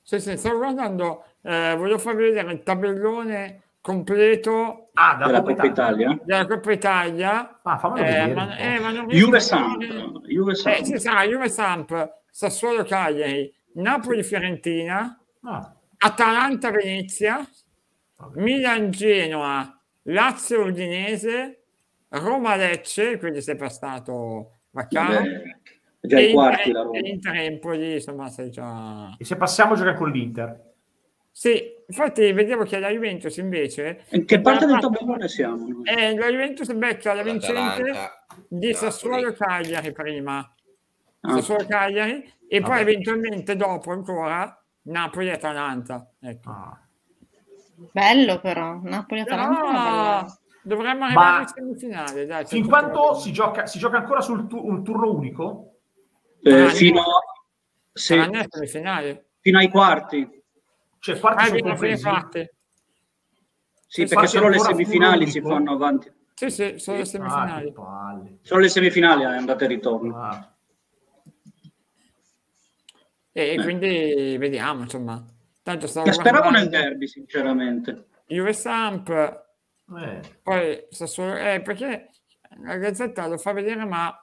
Sì, 0.02 0.18
sì, 0.18 0.36
stavo 0.36 0.58
guardando, 0.58 1.24
eh, 1.42 1.76
voglio 1.76 1.98
farvi 1.98 2.24
vedere 2.24 2.52
il 2.52 2.62
tabellone 2.64 3.60
completo 3.80 4.88
Ah, 4.94 5.14
Della 5.14 5.38
Coppa 5.42 5.50
Coppa 5.54 5.66
Italia. 5.66 6.06
Italia? 6.10 6.24
della 6.24 6.46
Coppa 6.46 6.72
Italia. 6.72 7.60
Ah, 7.62 7.78
fammelo 7.78 8.04
Eh, 8.04 8.10
vedere. 8.10 8.34
ma, 8.34 8.56
eh, 8.56 8.78
ma 8.80 8.90
non 8.90 9.06
Juve 9.06 9.38
Samp. 9.40 9.80
Juve 10.26 10.52
Eh, 10.52 10.56
Samp. 10.56 10.82
sì, 10.82 10.98
sarà 10.98 11.22
Juve 11.24 11.48
Samp, 11.48 12.14
Sassuolo 12.30 12.82
Cagliari, 12.84 13.52
Napoli 13.74 14.22
Fiorentina, 14.22 15.16
Ah, 15.44 15.74
Atalanta 15.98 16.70
Venezia, 16.70 17.44
Milan 18.34 18.90
Genoa, 18.90 19.76
Lazio 20.02 20.64
Udinese, 20.64 21.64
Roma 22.10 22.54
Lecce, 22.56 23.18
quindi 23.18 23.38
è 23.38 23.42
sempre 23.42 23.68
stato 23.68 24.58
Vaccaro. 24.70 25.22
Già 26.00 26.18
i 26.20 26.32
quarti 26.32 26.72
la 26.72 26.82
Roma. 26.82 26.98
e 26.98 27.08
Inter 27.08 27.34
Empoli, 27.36 27.94
insomma, 27.94 28.28
sei 28.28 28.50
già... 28.50 29.14
E 29.18 29.24
se 29.24 29.36
passiamo 29.36 29.72
a 29.72 29.76
giocare 29.76 29.96
con 29.96 30.10
l'Inter? 30.10 30.70
Sì, 31.30 31.62
infatti 31.86 32.30
vedevo 32.32 32.64
che 32.64 32.78
la 32.78 32.90
Juventus 32.90 33.36
invece... 33.38 34.04
In 34.10 34.24
che 34.24 34.40
parte 34.40 34.66
del 34.66 34.78
tabellone 34.80 35.28
siamo? 35.28 35.82
Eh, 35.84 36.16
la 36.16 36.28
Juventus 36.28 36.72
becca 36.74 37.14
la 37.14 37.22
vincente 37.22 37.92
di. 38.48 38.74
Sassuolo 38.74 39.32
Cagliari 39.32 39.92
prima. 39.92 40.38
Ah. 41.20 41.32
Sassuolo 41.34 41.64
Cagliari 41.66 42.30
e 42.52 42.60
poi 42.60 42.68
Vabbè. 42.68 42.80
eventualmente 42.82 43.56
dopo 43.56 43.92
ancora 43.92 44.62
Napoli 44.82 45.30
Atalanta. 45.30 46.06
Ecco. 46.20 46.50
Ah. 46.50 46.78
Bello 47.90 48.40
però, 48.40 48.78
Napoli-Atalanta 48.82 49.60
è 49.60 49.68
una 49.68 49.82
Però, 49.82 49.90
bella- 49.90 50.36
Dovremmo 50.64 50.98
Ma 51.00 51.06
arrivare 51.06 51.42
in 51.42 51.48
semifinale. 51.48 52.26
Dai, 52.26 52.44
Fin 52.46 52.66
problemi. 52.68 53.20
si 53.20 53.32
gioca, 53.32 53.66
si 53.66 53.78
gioca 53.78 53.96
ancora 53.96 54.20
sul 54.20 54.46
tu- 54.46 54.64
un 54.64 54.84
turno 54.84 55.10
unico? 55.12 55.78
Eh, 56.42 56.62
Ah, 56.64 56.68
fino, 56.68 57.00
a- 57.00 57.14
semifinali. 57.92 59.24
fino 59.40 59.58
ai 59.58 59.68
quarti. 59.70 60.42
Cioè, 61.00 61.18
quarti 61.18 61.42
Ah, 61.42 61.46
sono 61.46 61.60
compresi? 61.62 62.02
parti. 62.04 62.50
Sì, 63.86 64.06
perché 64.06 64.26
solo 64.26 64.48
le 64.48 64.58
semifinali 64.58 65.26
si 65.26 65.40
fanno 65.40 65.72
avanti. 65.72 66.12
Sì, 66.34 66.50
sì, 66.50 66.78
sono 66.78 66.98
le 66.98 67.02
Ah, 67.02 67.06
semifinali. 67.06 67.72
palle. 67.72 68.38
Solo 68.42 68.60
le 68.60 68.68
semifinali 68.68 69.22
è 69.22 69.26
andata 69.26 69.64
e 69.64 69.68
ritorno. 69.68 70.16
Ah. 70.16 70.51
E 73.32 73.58
quindi 73.62 74.36
vediamo, 74.38 74.82
insomma. 74.82 75.24
Tanto 75.62 75.86
stavo 75.86 76.06
Io 76.06 76.12
speravo 76.12 76.50
nel 76.50 76.68
derby, 76.68 77.06
sinceramente. 77.06 78.06
Juve 78.26 78.52
Samp, 78.52 79.08
Eh. 79.10 80.20
poi 80.42 80.84
Sassuolo, 80.90 81.36
eh, 81.36 81.60
perché 81.62 82.10
la 82.64 82.76
Gazzetta 82.76 83.26
lo 83.26 83.38
fa 83.38 83.52
vedere, 83.52 83.84
ma 83.84 84.14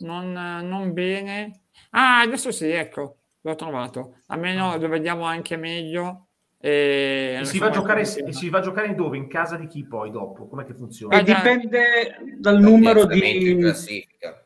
non, 0.00 0.32
non 0.32 0.92
bene. 0.92 1.62
Ah, 1.90 2.20
adesso 2.20 2.50
sì, 2.52 2.68
ecco, 2.70 3.16
l'ho 3.40 3.54
trovato. 3.54 4.18
Almeno 4.26 4.76
lo 4.76 4.88
vediamo 4.88 5.24
anche 5.24 5.56
meglio. 5.56 6.26
E, 6.60 7.38
E 7.40 7.44
si, 7.44 7.58
va 7.58 7.70
giocare, 7.70 8.00
e 8.00 8.32
si 8.32 8.48
va 8.48 8.58
a 8.58 8.62
giocare 8.62 8.88
in 8.88 8.96
dove? 8.96 9.16
In 9.16 9.28
casa 9.28 9.56
di 9.56 9.68
chi 9.68 9.84
poi 9.84 10.10
dopo? 10.10 10.48
Com'è 10.48 10.64
che 10.64 10.74
funziona? 10.74 11.16
E 11.18 11.22
Guarda- 11.22 11.42
dipende 11.50 12.18
dal 12.36 12.58
numero 12.60 13.04
di... 13.06 13.56
classifica. 13.60 14.44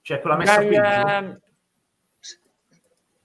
Cioè, 0.00 0.20
con 0.20 0.30
la 0.30 0.36
messa 0.38 0.56
a 0.60 0.64
Dal, 0.64 1.40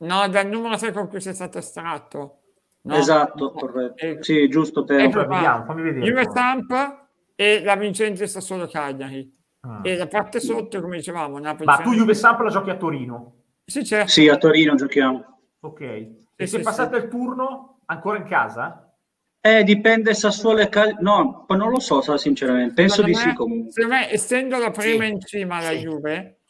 no, 0.05 0.27
dal 0.27 0.47
numero 0.47 0.77
6 0.77 0.91
con 0.91 1.07
cui 1.07 1.21
sei 1.21 1.33
stato 1.33 1.57
estratto. 1.57 2.39
No? 2.81 2.95
Esatto, 2.95 3.51
corretto. 3.51 4.03
Eh, 4.03 4.17
Sì, 4.21 4.47
giusto 4.49 4.83
te. 4.83 5.03
ecco 5.03 5.25
qua. 5.25 5.35
vediamo, 5.35 5.63
fammi 5.65 5.81
vedere. 5.81 6.05
Juve 6.05 6.29
Samp 6.29 7.07
e 7.35 7.61
la 7.63 7.75
vincente 7.75 8.27
Sassuolo 8.27 8.67
Cagliari. 8.67 9.31
Ah. 9.61 9.79
E 9.83 9.95
la 9.95 10.07
parte 10.07 10.39
sotto, 10.41 10.81
come 10.81 10.97
dicevamo, 10.97 11.39
Napoli 11.39 11.65
Ma 11.65 11.77
tu 11.77 11.93
Juve 11.93 12.13
Samp 12.13 12.41
la 12.41 12.49
giochi 12.49 12.69
a 12.69 12.75
Torino? 12.75 13.33
Sì, 13.65 13.85
certo. 13.85 14.09
Sì, 14.09 14.27
a 14.27 14.35
Torino 14.37 14.75
giochiamo. 14.75 15.39
Ok. 15.61 15.81
E 15.81 16.15
Sì, 16.35 16.47
se 16.47 16.57
sì, 16.57 16.61
passate 16.63 16.97
il 16.97 17.07
turno 17.07 17.79
ancora 17.85 18.17
in 18.17 18.25
casa? 18.25 18.93
Eh, 19.39 19.63
dipende 19.63 20.13
Sassuolo 20.13 20.59
e 20.59 20.67
Cagliari. 20.67 20.97
No, 21.01 21.45
non 21.47 21.69
lo 21.69 21.79
so, 21.79 22.01
sinceramente. 22.17 22.73
Penso 22.73 22.95
Secondo 22.95 23.17
di 23.17 23.23
me- 23.23 23.29
sì 23.31 23.35
comunque. 23.37 23.71
Secondo 23.71 23.95
me, 23.95 24.11
essendo 24.11 24.57
la 24.57 24.71
prima 24.71 25.05
Sì. 25.05 25.11
in 25.11 25.19
cima 25.21 25.61
la 25.61 25.71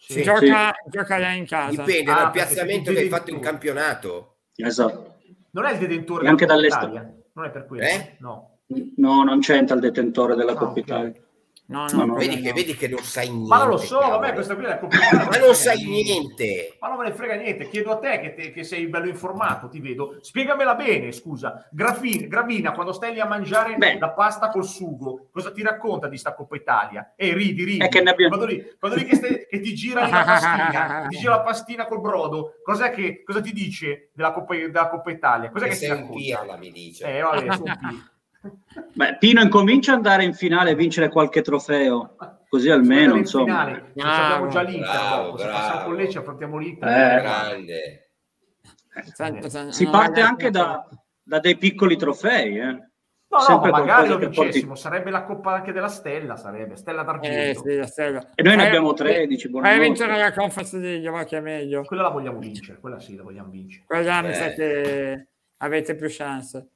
Sì. 0.05 0.21
Juve, 0.21 0.37
Sì. 0.39 0.45
gioca, 0.47 0.73
gioca 0.89 1.17
lei 1.17 1.37
in 1.37 1.45
casa. 1.45 1.83
Dipende 1.83 2.11
Ah, 2.11 2.15
dal 2.15 2.31
piazzamento 2.31 2.91
che 2.91 2.99
hai 2.99 3.09
fatto 3.09 3.31
in 3.31 3.39
campionato. 3.39 4.37
Esatto. 4.55 5.15
Non 5.51 5.65
è 5.65 5.73
il 5.73 5.79
detentore 5.79 6.27
anche 6.27 6.45
della 6.45 6.59
Coppa 6.67 6.77
dall'estero. 6.77 6.91
Italia? 6.91 7.23
Non 7.33 7.45
è 7.45 7.49
per 7.51 7.65
quello? 7.65 7.83
Eh? 7.83 8.15
No. 8.19 8.57
No, 8.97 9.23
non 9.23 9.39
c'entra 9.39 9.75
il 9.75 9.81
detentore 9.81 10.35
della 10.35 10.51
Ah, 10.51 10.55
Coppa 10.55 10.71
ok. 10.71 10.77
Italia. 10.77 11.13
No, 11.65 11.87
No, 11.91 12.05
no, 12.05 12.13
Vedi 12.15 12.41
che, 12.41 12.49
no. 12.49 12.53
vedi 12.55 12.75
che 12.75 12.87
non 12.89 13.01
sai 13.03 13.29
niente. 13.29 13.47
Ma 13.47 13.57
non 13.59 13.69
lo 13.69 13.77
so, 13.77 13.97
cavolo. 13.97 14.19
vabbè, 14.19 14.33
questa 14.33 14.53
qui 14.55 14.65
è 14.65 14.67
la 14.67 14.77
Coppa 14.79 14.95
Italia. 14.97 15.25
Ma 15.29 15.37
non 15.37 15.55
sai 15.55 15.83
niente. 15.85 16.77
Ma 16.79 16.89
non 16.89 16.97
me 16.97 17.05
ne 17.05 17.13
frega 17.13 17.35
niente, 17.35 17.69
chiedo 17.69 17.91
a 17.91 17.97
te 17.99 18.19
che, 18.19 18.33
te- 18.33 18.51
che 18.51 18.63
sei 18.63 18.87
bello 18.87 19.07
informato, 19.07 19.69
ti 19.69 19.79
vedo. 19.79 20.17
Spiegamela 20.19 20.75
bene, 20.75 21.11
scusa. 21.13 21.65
Grafin- 21.71 22.27
Gravina, 22.27 22.73
quando 22.73 22.91
stai 22.91 23.13
lì 23.13 23.19
a 23.21 23.25
mangiare 23.25 23.75
Beh. 23.77 23.97
la 23.97 24.09
pasta 24.09 24.49
col 24.49 24.65
sugo, 24.65 25.29
cosa 25.31 25.51
ti 25.51 25.63
racconta 25.63 26.07
di 26.09 26.17
sta 26.17 26.35
Coppa 26.35 26.55
Italia? 26.57 27.13
E 27.15 27.33
ridi, 27.33 27.63
ridi. 27.63 27.79
È 27.85 27.87
che 27.87 28.01
ne 28.01 28.09
abbiamo- 28.11 28.35
Quando 28.35 28.53
lì, 28.53 28.75
quando 28.77 28.97
lì 28.97 29.05
che, 29.05 29.15
stai- 29.15 29.47
che 29.49 29.59
ti 29.61 29.73
gira 29.73 30.01
la 30.07 30.09
pastina, 30.25 31.05
ti 31.07 31.17
gira 31.17 31.31
la 31.37 31.41
pastina 31.41 31.85
col 31.87 32.01
brodo, 32.01 32.55
cos'è 32.61 32.91
che, 32.91 33.23
cosa 33.23 33.39
ti 33.41 33.53
dice 33.53 34.09
della 34.13 34.33
Coppa, 34.33 34.53
della 34.55 34.89
Coppa 34.89 35.11
Italia? 35.11 35.49
Cos'è 35.49 35.67
che, 35.69 35.73
Che 35.73 35.79
ti 35.79 35.87
racconta? 35.87 36.13
pirla, 36.13 36.57
mi 36.57 36.71
dice. 36.71 37.05
Eh, 37.17 37.21
vabbè, 37.21 37.53
sono 37.55 37.77
pi- 37.79 38.11
Beh, 38.93 39.17
Pino 39.17 39.41
incomincia 39.41 39.91
ad 39.91 39.97
andare 39.97 40.23
in 40.23 40.33
finale 40.33 40.71
e 40.71 40.75
vincere 40.75 41.09
qualche 41.09 41.41
trofeo. 41.41 42.15
Così 42.49 42.69
almeno, 42.69 43.13
in 43.13 43.19
insomma. 43.19 43.45
finale. 43.45 43.83
Se 43.87 43.91
Bravo. 43.93 44.23
abbiamo 44.33 44.47
già 44.49 44.61
l'Inter, 44.61 44.91
Bravo, 44.91 45.23
dopo, 45.25 45.37
se 45.37 45.43
bravo. 45.45 45.57
passiamo 45.59 45.83
con 45.85 45.95
Lecce 45.95 46.17
affrontiamo 46.19 46.57
l'Inter. 46.57 46.89
Eh. 46.89 47.21
Grande. 47.21 48.11
Sento- 49.13 49.71
Si 49.71 49.87
parte 49.87 50.21
anche 50.21 50.49
da, 50.51 50.87
da 51.23 51.39
dei 51.39 51.57
piccoli 51.57 51.95
trofei, 51.97 52.57
eh. 52.59 52.63
No, 53.33 53.39
no, 53.39 53.45
Sempre 53.45 53.71
ma 53.71 53.79
magari 53.79 54.07
lo 54.09 54.17
che 54.17 54.25
porti- 54.25 54.41
vincessimo, 54.41 54.75
sarebbe 54.75 55.09
la 55.09 55.23
coppa 55.23 55.53
anche 55.53 55.71
della 55.71 55.87
Stella, 55.87 56.35
sarebbe 56.37 56.75
Stella 56.75 57.01
Eh, 57.01 57.05
d'Argento. 57.05 57.61
sì, 57.67 57.75
la 57.77 57.87
stella. 57.87 58.29
E 58.35 58.43
noi 58.43 58.51
ne 58.53 58.57
Fai- 58.59 58.67
abbiamo 58.67 58.93
13, 58.93 59.41
Fai 59.41 59.49
buonanotte. 59.51 59.81
vincere 59.81 60.17
la 60.19 60.31
Conference 60.33 60.77
League, 60.77 61.09
va 61.09 61.23
che 61.23 61.37
è 61.37 61.41
meglio. 61.41 61.81
Quella 61.81 62.03
la 62.03 62.09
vogliamo 62.09 62.37
vincere, 62.37 62.77
quella 62.79 62.99
sì, 62.99 63.15
la 63.15 63.23
vogliamo 63.23 63.49
vincere. 63.49 63.85
Quella 63.87 64.21
mi 64.21 64.27
Beh. 64.27 64.33
sa 64.35 64.49
che 64.51 65.27
avete 65.57 65.95
più 65.95 66.05
chance. 66.11 66.67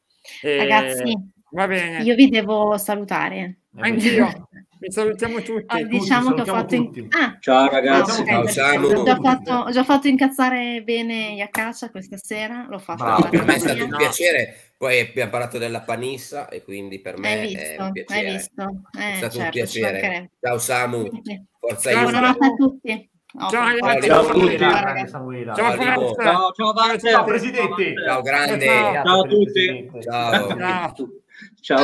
E- 0.41 0.57
Ragazzi, 0.57 1.31
va 1.51 1.67
bene. 1.67 2.03
io 2.03 2.15
vi 2.15 2.29
devo 2.29 2.77
salutare. 2.77 3.37
Eh, 3.77 3.81
Anch'io. 3.81 4.49
Vi 4.79 4.91
salutiamo 4.91 5.41
tutti. 5.41 5.65
Ah, 5.67 5.81
diciamo 5.81 6.33
che 6.33 6.41
ho 6.41 6.45
fatto 6.45 6.75
in... 6.75 6.85
tutti. 6.85 7.07
ah, 7.17 7.35
Ciao 7.39 7.67
ragazzi. 7.67 8.21
ah, 8.29 8.39
ok, 8.41 8.49
Ciao. 8.51 8.85
Ho 8.85 9.03
già, 9.03 9.15
fatto, 9.19 9.51
ho 9.53 9.71
già 9.71 9.83
fatto 9.83 10.07
incazzare 10.07 10.83
bene 10.83 11.33
Iacaccia 11.33 11.89
questa 11.89 12.17
sera, 12.17 12.67
l'ho 12.69 12.77
fatto. 12.77 13.03
No, 13.03 13.27
per 13.29 13.43
me 13.43 13.55
è 13.55 13.59
stato 13.59 13.83
un 13.83 13.95
piacere. 13.97 14.55
Poi 14.77 14.99
abbiamo 14.99 15.31
parlato 15.31 15.57
della 15.57 15.81
panissa 15.81 16.47
e 16.49 16.61
quindi 16.63 16.99
per 16.99 17.17
me 17.17 17.27
Hai 17.27 17.39
è 17.53 17.57
visto, 17.57 17.81
un 17.81 17.85
hai 17.85 17.91
piacere. 17.91 18.31
visto. 18.31 18.81
È 18.91 19.11
Eh, 19.11 19.15
stato 19.15 19.37
un 19.37 19.43
certo, 19.43 19.65
ci 19.65 19.79
piacere. 19.79 20.29
Ciao 20.39 20.57
Samu, 20.59 21.09
forza 21.59 21.91
Ciao. 21.91 22.01
Buonanotte 22.03 22.45
a 22.45 22.53
tutti. 22.53 23.09
Oh, 23.39 23.49
Ciao, 23.49 23.63
ragazzi. 23.65 24.07
Ciao 24.07 24.19
a 24.19 24.23
Samuela, 25.07 25.53
tutti. 25.53 25.61
Ciao, 25.61 25.75
Ciao. 25.75 26.13
Ciao, 26.13 26.53
ciao. 26.53 26.97
Ciao 26.99 27.23
Presidente. 27.23 27.93
Ciao 28.05 28.21
grande. 28.21 28.65
Ciao. 28.65 29.03
Ciao 29.03 29.19
a 29.21 29.27
tutti. 29.27 29.89
Ciao. 30.01 30.47
Ciao. 30.57 30.93
Ciao. 31.61 31.83